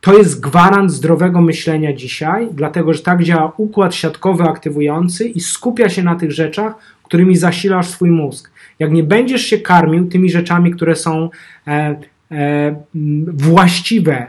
To 0.00 0.18
jest 0.18 0.40
gwarant 0.40 0.92
zdrowego 0.92 1.40
myślenia 1.40 1.92
dzisiaj, 1.92 2.48
dlatego 2.52 2.94
że 2.94 3.02
tak 3.02 3.22
działa 3.22 3.52
układ 3.56 3.94
siatkowy 3.94 4.44
aktywujący 4.44 5.28
i 5.28 5.40
skupia 5.40 5.88
się 5.88 6.02
na 6.02 6.14
tych 6.14 6.32
rzeczach, 6.32 6.74
którymi 7.02 7.36
zasilasz 7.36 7.88
swój 7.88 8.10
mózg. 8.10 8.50
Jak 8.78 8.92
nie 8.92 9.02
będziesz 9.02 9.42
się 9.42 9.58
karmił 9.58 10.08
tymi 10.08 10.30
rzeczami, 10.30 10.70
które 10.70 10.96
są 10.96 11.30
e, 11.66 12.00
e, 12.30 12.82
właściwe, 13.26 14.26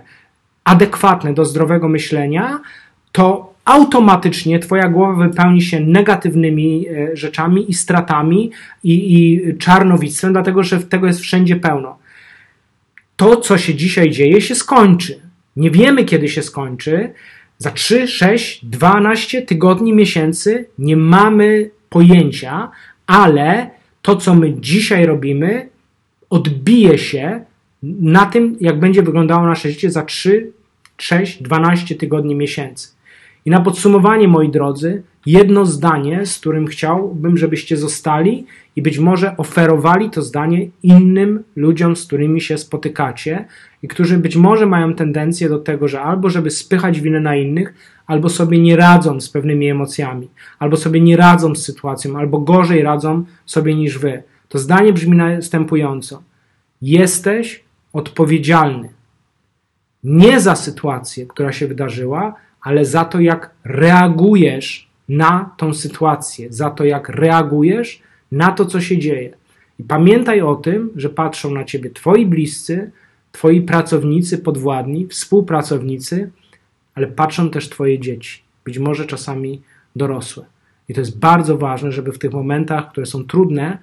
adekwatne 0.69 1.33
do 1.33 1.45
zdrowego 1.45 1.89
myślenia, 1.89 2.59
to 3.11 3.53
automatycznie 3.65 4.59
Twoja 4.59 4.89
głowa 4.89 5.27
wypełni 5.27 5.61
się 5.61 5.79
negatywnymi 5.79 6.87
e, 6.87 7.17
rzeczami 7.17 7.71
i 7.71 7.73
stratami 7.73 8.51
i, 8.83 8.93
i 9.15 9.57
czarnowictwem, 9.57 10.33
dlatego 10.33 10.63
że 10.63 10.79
tego 10.79 11.07
jest 11.07 11.19
wszędzie 11.19 11.55
pełno. 11.55 11.97
To, 13.15 13.35
co 13.35 13.57
się 13.57 13.75
dzisiaj 13.75 14.11
dzieje, 14.11 14.41
się 14.41 14.55
skończy. 14.55 15.19
Nie 15.55 15.71
wiemy, 15.71 16.05
kiedy 16.05 16.29
się 16.29 16.43
skończy. 16.43 17.13
Za 17.57 17.71
3, 17.71 18.07
6, 18.07 18.65
12 18.65 19.41
tygodni, 19.41 19.93
miesięcy 19.93 20.65
nie 20.79 20.97
mamy 20.97 21.69
pojęcia, 21.89 22.71
ale 23.07 23.69
to, 24.01 24.15
co 24.15 24.35
my 24.35 24.53
dzisiaj 24.59 25.05
robimy, 25.05 25.69
odbije 26.29 26.97
się 26.97 27.41
na 27.83 28.25
tym, 28.25 28.57
jak 28.61 28.79
będzie 28.79 29.03
wyglądało 29.03 29.45
nasze 29.45 29.69
życie 29.69 29.91
za 29.91 30.03
3, 30.03 30.51
6, 31.01 31.43
12 31.43 31.95
tygodni, 31.95 32.35
miesięcy. 32.35 32.99
I 33.45 33.49
na 33.49 33.61
podsumowanie, 33.61 34.27
moi 34.27 34.49
drodzy, 34.49 35.03
jedno 35.25 35.65
zdanie, 35.65 36.25
z 36.25 36.39
którym 36.39 36.67
chciałbym, 36.67 37.37
żebyście 37.37 37.77
zostali 37.77 38.45
i 38.75 38.81
być 38.81 38.99
może 38.99 39.37
oferowali 39.37 40.09
to 40.09 40.21
zdanie 40.21 40.67
innym 40.83 41.43
ludziom, 41.55 41.95
z 41.95 42.05
którymi 42.05 42.41
się 42.41 42.57
spotykacie 42.57 43.45
i 43.83 43.87
którzy 43.87 44.17
być 44.17 44.35
może 44.35 44.65
mają 44.65 44.93
tendencję 44.93 45.49
do 45.49 45.59
tego, 45.59 45.87
że 45.87 46.01
albo 46.01 46.29
żeby 46.29 46.51
spychać 46.51 47.01
winę 47.01 47.19
na 47.19 47.35
innych, 47.35 47.73
albo 48.07 48.29
sobie 48.29 48.59
nie 48.59 48.75
radzą 48.75 49.21
z 49.21 49.29
pewnymi 49.29 49.69
emocjami, 49.69 50.27
albo 50.59 50.77
sobie 50.77 51.01
nie 51.01 51.17
radzą 51.17 51.55
z 51.55 51.65
sytuacją, 51.65 52.17
albo 52.17 52.39
gorzej 52.39 52.83
radzą 52.83 53.23
sobie 53.45 53.75
niż 53.75 53.97
wy. 53.97 54.23
To 54.49 54.57
zdanie 54.59 54.93
brzmi 54.93 55.17
następująco. 55.17 56.23
Jesteś 56.81 57.63
odpowiedzialny 57.93 58.89
nie 60.03 60.39
za 60.39 60.55
sytuację, 60.55 61.25
która 61.25 61.51
się 61.51 61.67
wydarzyła, 61.67 62.35
ale 62.61 62.85
za 62.85 63.05
to, 63.05 63.19
jak 63.19 63.49
reagujesz 63.63 64.89
na 65.09 65.55
tą 65.57 65.73
sytuację, 65.73 66.47
za 66.49 66.69
to, 66.69 66.85
jak 66.85 67.09
reagujesz 67.09 68.01
na 68.31 68.51
to, 68.51 68.65
co 68.65 68.81
się 68.81 68.97
dzieje. 68.97 69.33
I 69.79 69.83
pamiętaj 69.83 70.41
o 70.41 70.55
tym, 70.55 70.91
że 70.95 71.09
patrzą 71.09 71.51
na 71.51 71.63
ciebie 71.63 71.89
twoi 71.89 72.25
bliscy, 72.25 72.91
twoi 73.31 73.61
pracownicy, 73.61 74.37
podwładni, 74.37 75.07
współpracownicy, 75.07 76.31
ale 76.95 77.07
patrzą 77.07 77.49
też 77.49 77.69
twoje 77.69 77.99
dzieci, 77.99 78.41
być 78.65 78.79
może 78.79 79.05
czasami 79.05 79.61
dorosłe. 79.95 80.45
I 80.89 80.93
to 80.93 80.99
jest 80.99 81.19
bardzo 81.19 81.57
ważne, 81.57 81.91
żeby 81.91 82.11
w 82.11 82.19
tych 82.19 82.31
momentach, 82.31 82.91
które 82.91 83.05
są 83.05 83.23
trudne, 83.23 83.77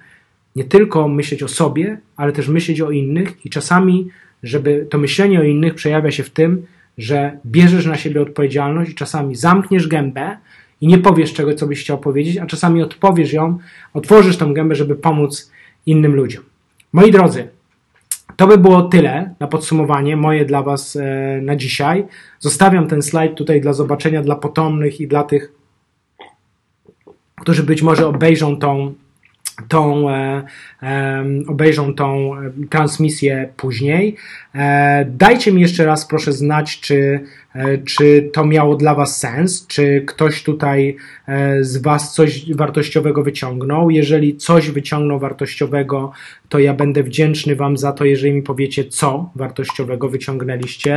nie 0.55 0.63
tylko 0.63 1.07
myśleć 1.07 1.43
o 1.43 1.47
sobie, 1.47 1.99
ale 2.15 2.31
też 2.31 2.47
myśleć 2.47 2.81
o 2.81 2.91
innych 2.91 3.45
i 3.45 3.49
czasami, 3.49 4.07
żeby 4.43 4.87
to 4.89 4.97
myślenie 4.97 5.39
o 5.39 5.43
innych 5.43 5.75
przejawia 5.75 6.11
się 6.11 6.23
w 6.23 6.29
tym, 6.29 6.65
że 6.97 7.37
bierzesz 7.45 7.85
na 7.85 7.97
siebie 7.97 8.21
odpowiedzialność 8.21 8.91
i 8.91 8.95
czasami 8.95 9.35
zamkniesz 9.35 9.87
gębę 9.87 10.37
i 10.81 10.87
nie 10.87 10.97
powiesz 10.97 11.33
czego, 11.33 11.53
co 11.53 11.67
byś 11.67 11.81
chciał 11.81 11.97
powiedzieć, 11.97 12.37
a 12.37 12.45
czasami 12.45 12.81
odpowiesz 12.81 13.33
ją, 13.33 13.57
otworzysz 13.93 14.37
tą 14.37 14.53
gębę, 14.53 14.75
żeby 14.75 14.95
pomóc 14.95 15.51
innym 15.85 16.15
ludziom. 16.15 16.43
Moi 16.93 17.11
drodzy, 17.11 17.47
to 18.35 18.47
by 18.47 18.57
było 18.57 18.81
tyle 18.81 19.33
na 19.39 19.47
podsumowanie 19.47 20.17
moje 20.17 20.45
dla 20.45 20.63
Was 20.63 20.95
e, 20.95 21.39
na 21.41 21.55
dzisiaj. 21.55 22.05
Zostawiam 22.39 22.87
ten 22.87 23.01
slajd 23.01 23.35
tutaj 23.35 23.61
dla 23.61 23.73
zobaczenia 23.73 24.21
dla 24.21 24.35
potomnych 24.35 25.01
i 25.01 25.07
dla 25.07 25.23
tych, 25.23 25.51
którzy 27.41 27.63
być 27.63 27.81
może 27.81 28.07
obejrzą 28.07 28.57
tą 28.57 28.93
tą, 29.67 30.09
e, 30.09 30.43
obejrzą 31.47 31.93
tą 31.93 32.35
e, 32.35 32.51
transmisję 32.69 33.49
później. 33.57 34.15
E, 34.55 35.05
dajcie 35.05 35.51
mi 35.51 35.61
jeszcze 35.61 35.85
raz 35.85 36.05
proszę 36.05 36.33
znać, 36.33 36.79
czy, 36.79 37.23
czy 37.77 38.29
to 38.33 38.45
miało 38.45 38.75
dla 38.75 38.95
Was 38.95 39.19
sens, 39.19 39.67
czy 39.67 40.03
ktoś 40.07 40.43
tutaj 40.43 40.95
e, 41.27 41.63
z 41.63 41.77
Was 41.77 42.13
coś 42.13 42.53
wartościowego 42.53 43.23
wyciągnął. 43.23 43.89
Jeżeli 43.89 44.37
coś 44.37 44.69
wyciągnął 44.69 45.19
wartościowego, 45.19 46.11
to 46.49 46.59
ja 46.59 46.73
będę 46.73 47.03
wdzięczny 47.03 47.55
Wam 47.55 47.77
za 47.77 47.91
to, 47.91 48.05
jeżeli 48.05 48.33
mi 48.33 48.41
powiecie, 48.41 48.85
co 48.85 49.31
wartościowego 49.35 50.09
wyciągnęliście. 50.09 50.95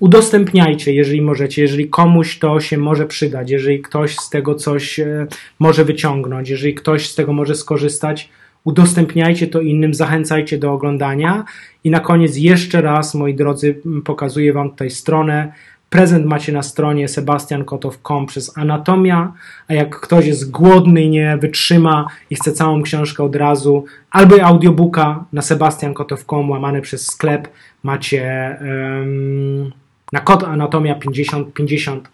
Udostępniajcie, 0.00 0.94
jeżeli 0.94 1.22
możecie, 1.22 1.62
jeżeli 1.62 1.88
komuś 1.88 2.38
to 2.38 2.60
się 2.60 2.78
może 2.78 3.06
przydać, 3.06 3.50
jeżeli 3.50 3.82
ktoś 3.82 4.16
z 4.16 4.30
tego 4.30 4.54
coś 4.54 5.00
e, 5.00 5.26
może 5.58 5.84
wyciągnąć, 5.84 6.48
jeżeli 6.50 6.74
ktoś 6.74 7.08
z 7.08 7.14
tego 7.14 7.32
może 7.32 7.54
skorzystać, 7.54 8.28
udostępniajcie 8.64 9.46
to 9.46 9.60
innym, 9.60 9.94
zachęcajcie 9.94 10.58
do 10.58 10.72
oglądania. 10.72 11.44
I 11.84 11.90
na 11.90 12.00
koniec 12.00 12.36
jeszcze 12.36 12.82
raz, 12.82 13.14
moi 13.14 13.34
drodzy, 13.34 13.80
pokazuję 14.04 14.52
Wam 14.52 14.70
tutaj 14.70 14.90
stronę. 14.90 15.52
Prezent 15.92 16.26
macie 16.26 16.52
na 16.52 16.62
stronie 16.62 17.08
sebastiankotow.com 17.08 18.26
przez 18.26 18.58
Anatomia, 18.58 19.32
a 19.68 19.74
jak 19.74 20.00
ktoś 20.00 20.26
jest 20.26 20.50
głodny 20.50 21.02
i 21.02 21.10
nie 21.10 21.36
wytrzyma 21.36 22.06
i 22.30 22.34
chce 22.36 22.52
całą 22.52 22.82
książkę 22.82 23.24
od 23.24 23.36
razu, 23.36 23.84
albo 24.10 24.42
audiobooka 24.42 25.24
na 25.32 25.42
sebastiankotow.com 25.42 26.50
łamane 26.50 26.80
przez 26.80 27.06
sklep 27.06 27.48
macie 27.82 28.56
um, 28.60 29.72
na 30.12 30.20
kod 30.20 30.44
Anatomia 30.44 30.94
50%, 30.94 31.44
50 31.52 32.08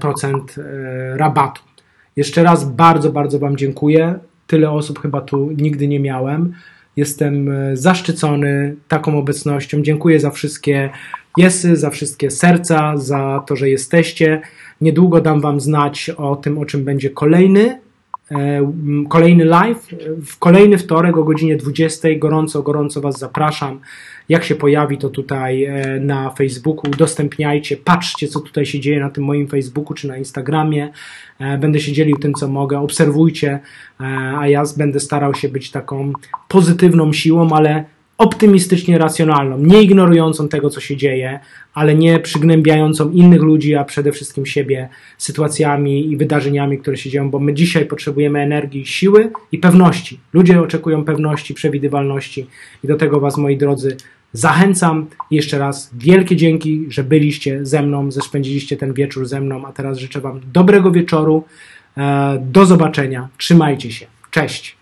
procent 0.00 0.54
rabatu. 1.14 1.62
Jeszcze 2.16 2.42
raz 2.42 2.64
bardzo, 2.64 3.12
bardzo 3.12 3.38
Wam 3.38 3.56
dziękuję. 3.56 4.18
Tyle 4.46 4.70
osób 4.70 4.98
chyba 4.98 5.20
tu 5.20 5.50
nigdy 5.56 5.88
nie 5.88 6.00
miałem. 6.00 6.52
Jestem 6.96 7.50
zaszczycony 7.72 8.76
taką 8.88 9.18
obecnością. 9.18 9.82
Dziękuję 9.82 10.20
za 10.20 10.30
wszystkie 10.30 10.90
jesy, 11.36 11.76
za 11.76 11.90
wszystkie 11.90 12.30
serca, 12.30 12.96
za 12.96 13.44
to, 13.46 13.56
że 13.56 13.68
jesteście. 13.68 14.40
Niedługo 14.80 15.20
dam 15.20 15.40
Wam 15.40 15.60
znać 15.60 16.10
o 16.10 16.36
tym, 16.36 16.58
o 16.58 16.64
czym 16.64 16.84
będzie 16.84 17.10
kolejny, 17.10 17.80
kolejny 19.08 19.44
live. 19.44 19.86
W 20.26 20.38
kolejny 20.38 20.78
wtorek 20.78 21.16
o 21.16 21.24
godzinie 21.24 21.56
20. 21.56 22.08
Gorąco, 22.18 22.62
gorąco 22.62 23.00
Was 23.00 23.18
zapraszam. 23.18 23.80
Jak 24.28 24.44
się 24.44 24.54
pojawi 24.54 24.98
to 24.98 25.08
tutaj 25.08 25.68
na 26.00 26.30
Facebooku, 26.30 26.90
udostępniajcie, 26.90 27.76
patrzcie, 27.76 28.28
co 28.28 28.40
tutaj 28.40 28.66
się 28.66 28.80
dzieje 28.80 29.00
na 29.00 29.10
tym 29.10 29.24
moim 29.24 29.48
Facebooku 29.48 29.94
czy 29.94 30.08
na 30.08 30.16
Instagramie. 30.16 30.88
Będę 31.58 31.80
się 31.80 31.92
dzielił 31.92 32.16
tym, 32.16 32.34
co 32.34 32.48
mogę. 32.48 32.78
Obserwujcie, 32.78 33.60
a 34.38 34.48
ja 34.48 34.62
będę 34.76 35.00
starał 35.00 35.34
się 35.34 35.48
być 35.48 35.70
taką 35.70 36.12
pozytywną 36.48 37.12
siłą, 37.12 37.52
ale 37.52 37.84
optymistycznie 38.18 38.98
racjonalną, 38.98 39.58
nie 39.58 39.82
ignorującą 39.82 40.48
tego, 40.48 40.70
co 40.70 40.80
się 40.80 40.96
dzieje, 40.96 41.40
ale 41.74 41.94
nie 41.94 42.18
przygnębiającą 42.18 43.10
innych 43.10 43.42
ludzi, 43.42 43.74
a 43.74 43.84
przede 43.84 44.12
wszystkim 44.12 44.46
siebie 44.46 44.88
sytuacjami 45.18 46.10
i 46.10 46.16
wydarzeniami, 46.16 46.78
które 46.78 46.96
się 46.96 47.10
dzieją, 47.10 47.30
bo 47.30 47.38
my 47.38 47.54
dzisiaj 47.54 47.86
potrzebujemy 47.86 48.40
energii, 48.40 48.86
siły 48.86 49.30
i 49.52 49.58
pewności. 49.58 50.20
Ludzie 50.32 50.60
oczekują 50.60 51.04
pewności, 51.04 51.54
przewidywalności 51.54 52.46
i 52.84 52.86
do 52.86 52.96
tego 52.96 53.20
Was, 53.20 53.36
moi 53.36 53.56
drodzy, 53.56 53.96
zachęcam. 54.32 55.06
Jeszcze 55.30 55.58
raz 55.58 55.90
wielkie 55.98 56.36
dzięki, 56.36 56.86
że 56.88 57.04
byliście 57.04 57.66
ze 57.66 57.82
mną, 57.82 58.10
że 58.10 58.20
spędziliście 58.20 58.76
ten 58.76 58.92
wieczór 58.92 59.26
ze 59.26 59.40
mną, 59.40 59.66
a 59.66 59.72
teraz 59.72 59.98
życzę 59.98 60.20
Wam 60.20 60.40
dobrego 60.52 60.90
wieczoru. 60.90 61.44
Do 62.40 62.66
zobaczenia. 62.66 63.28
Trzymajcie 63.38 63.92
się. 63.92 64.06
Cześć. 64.30 64.77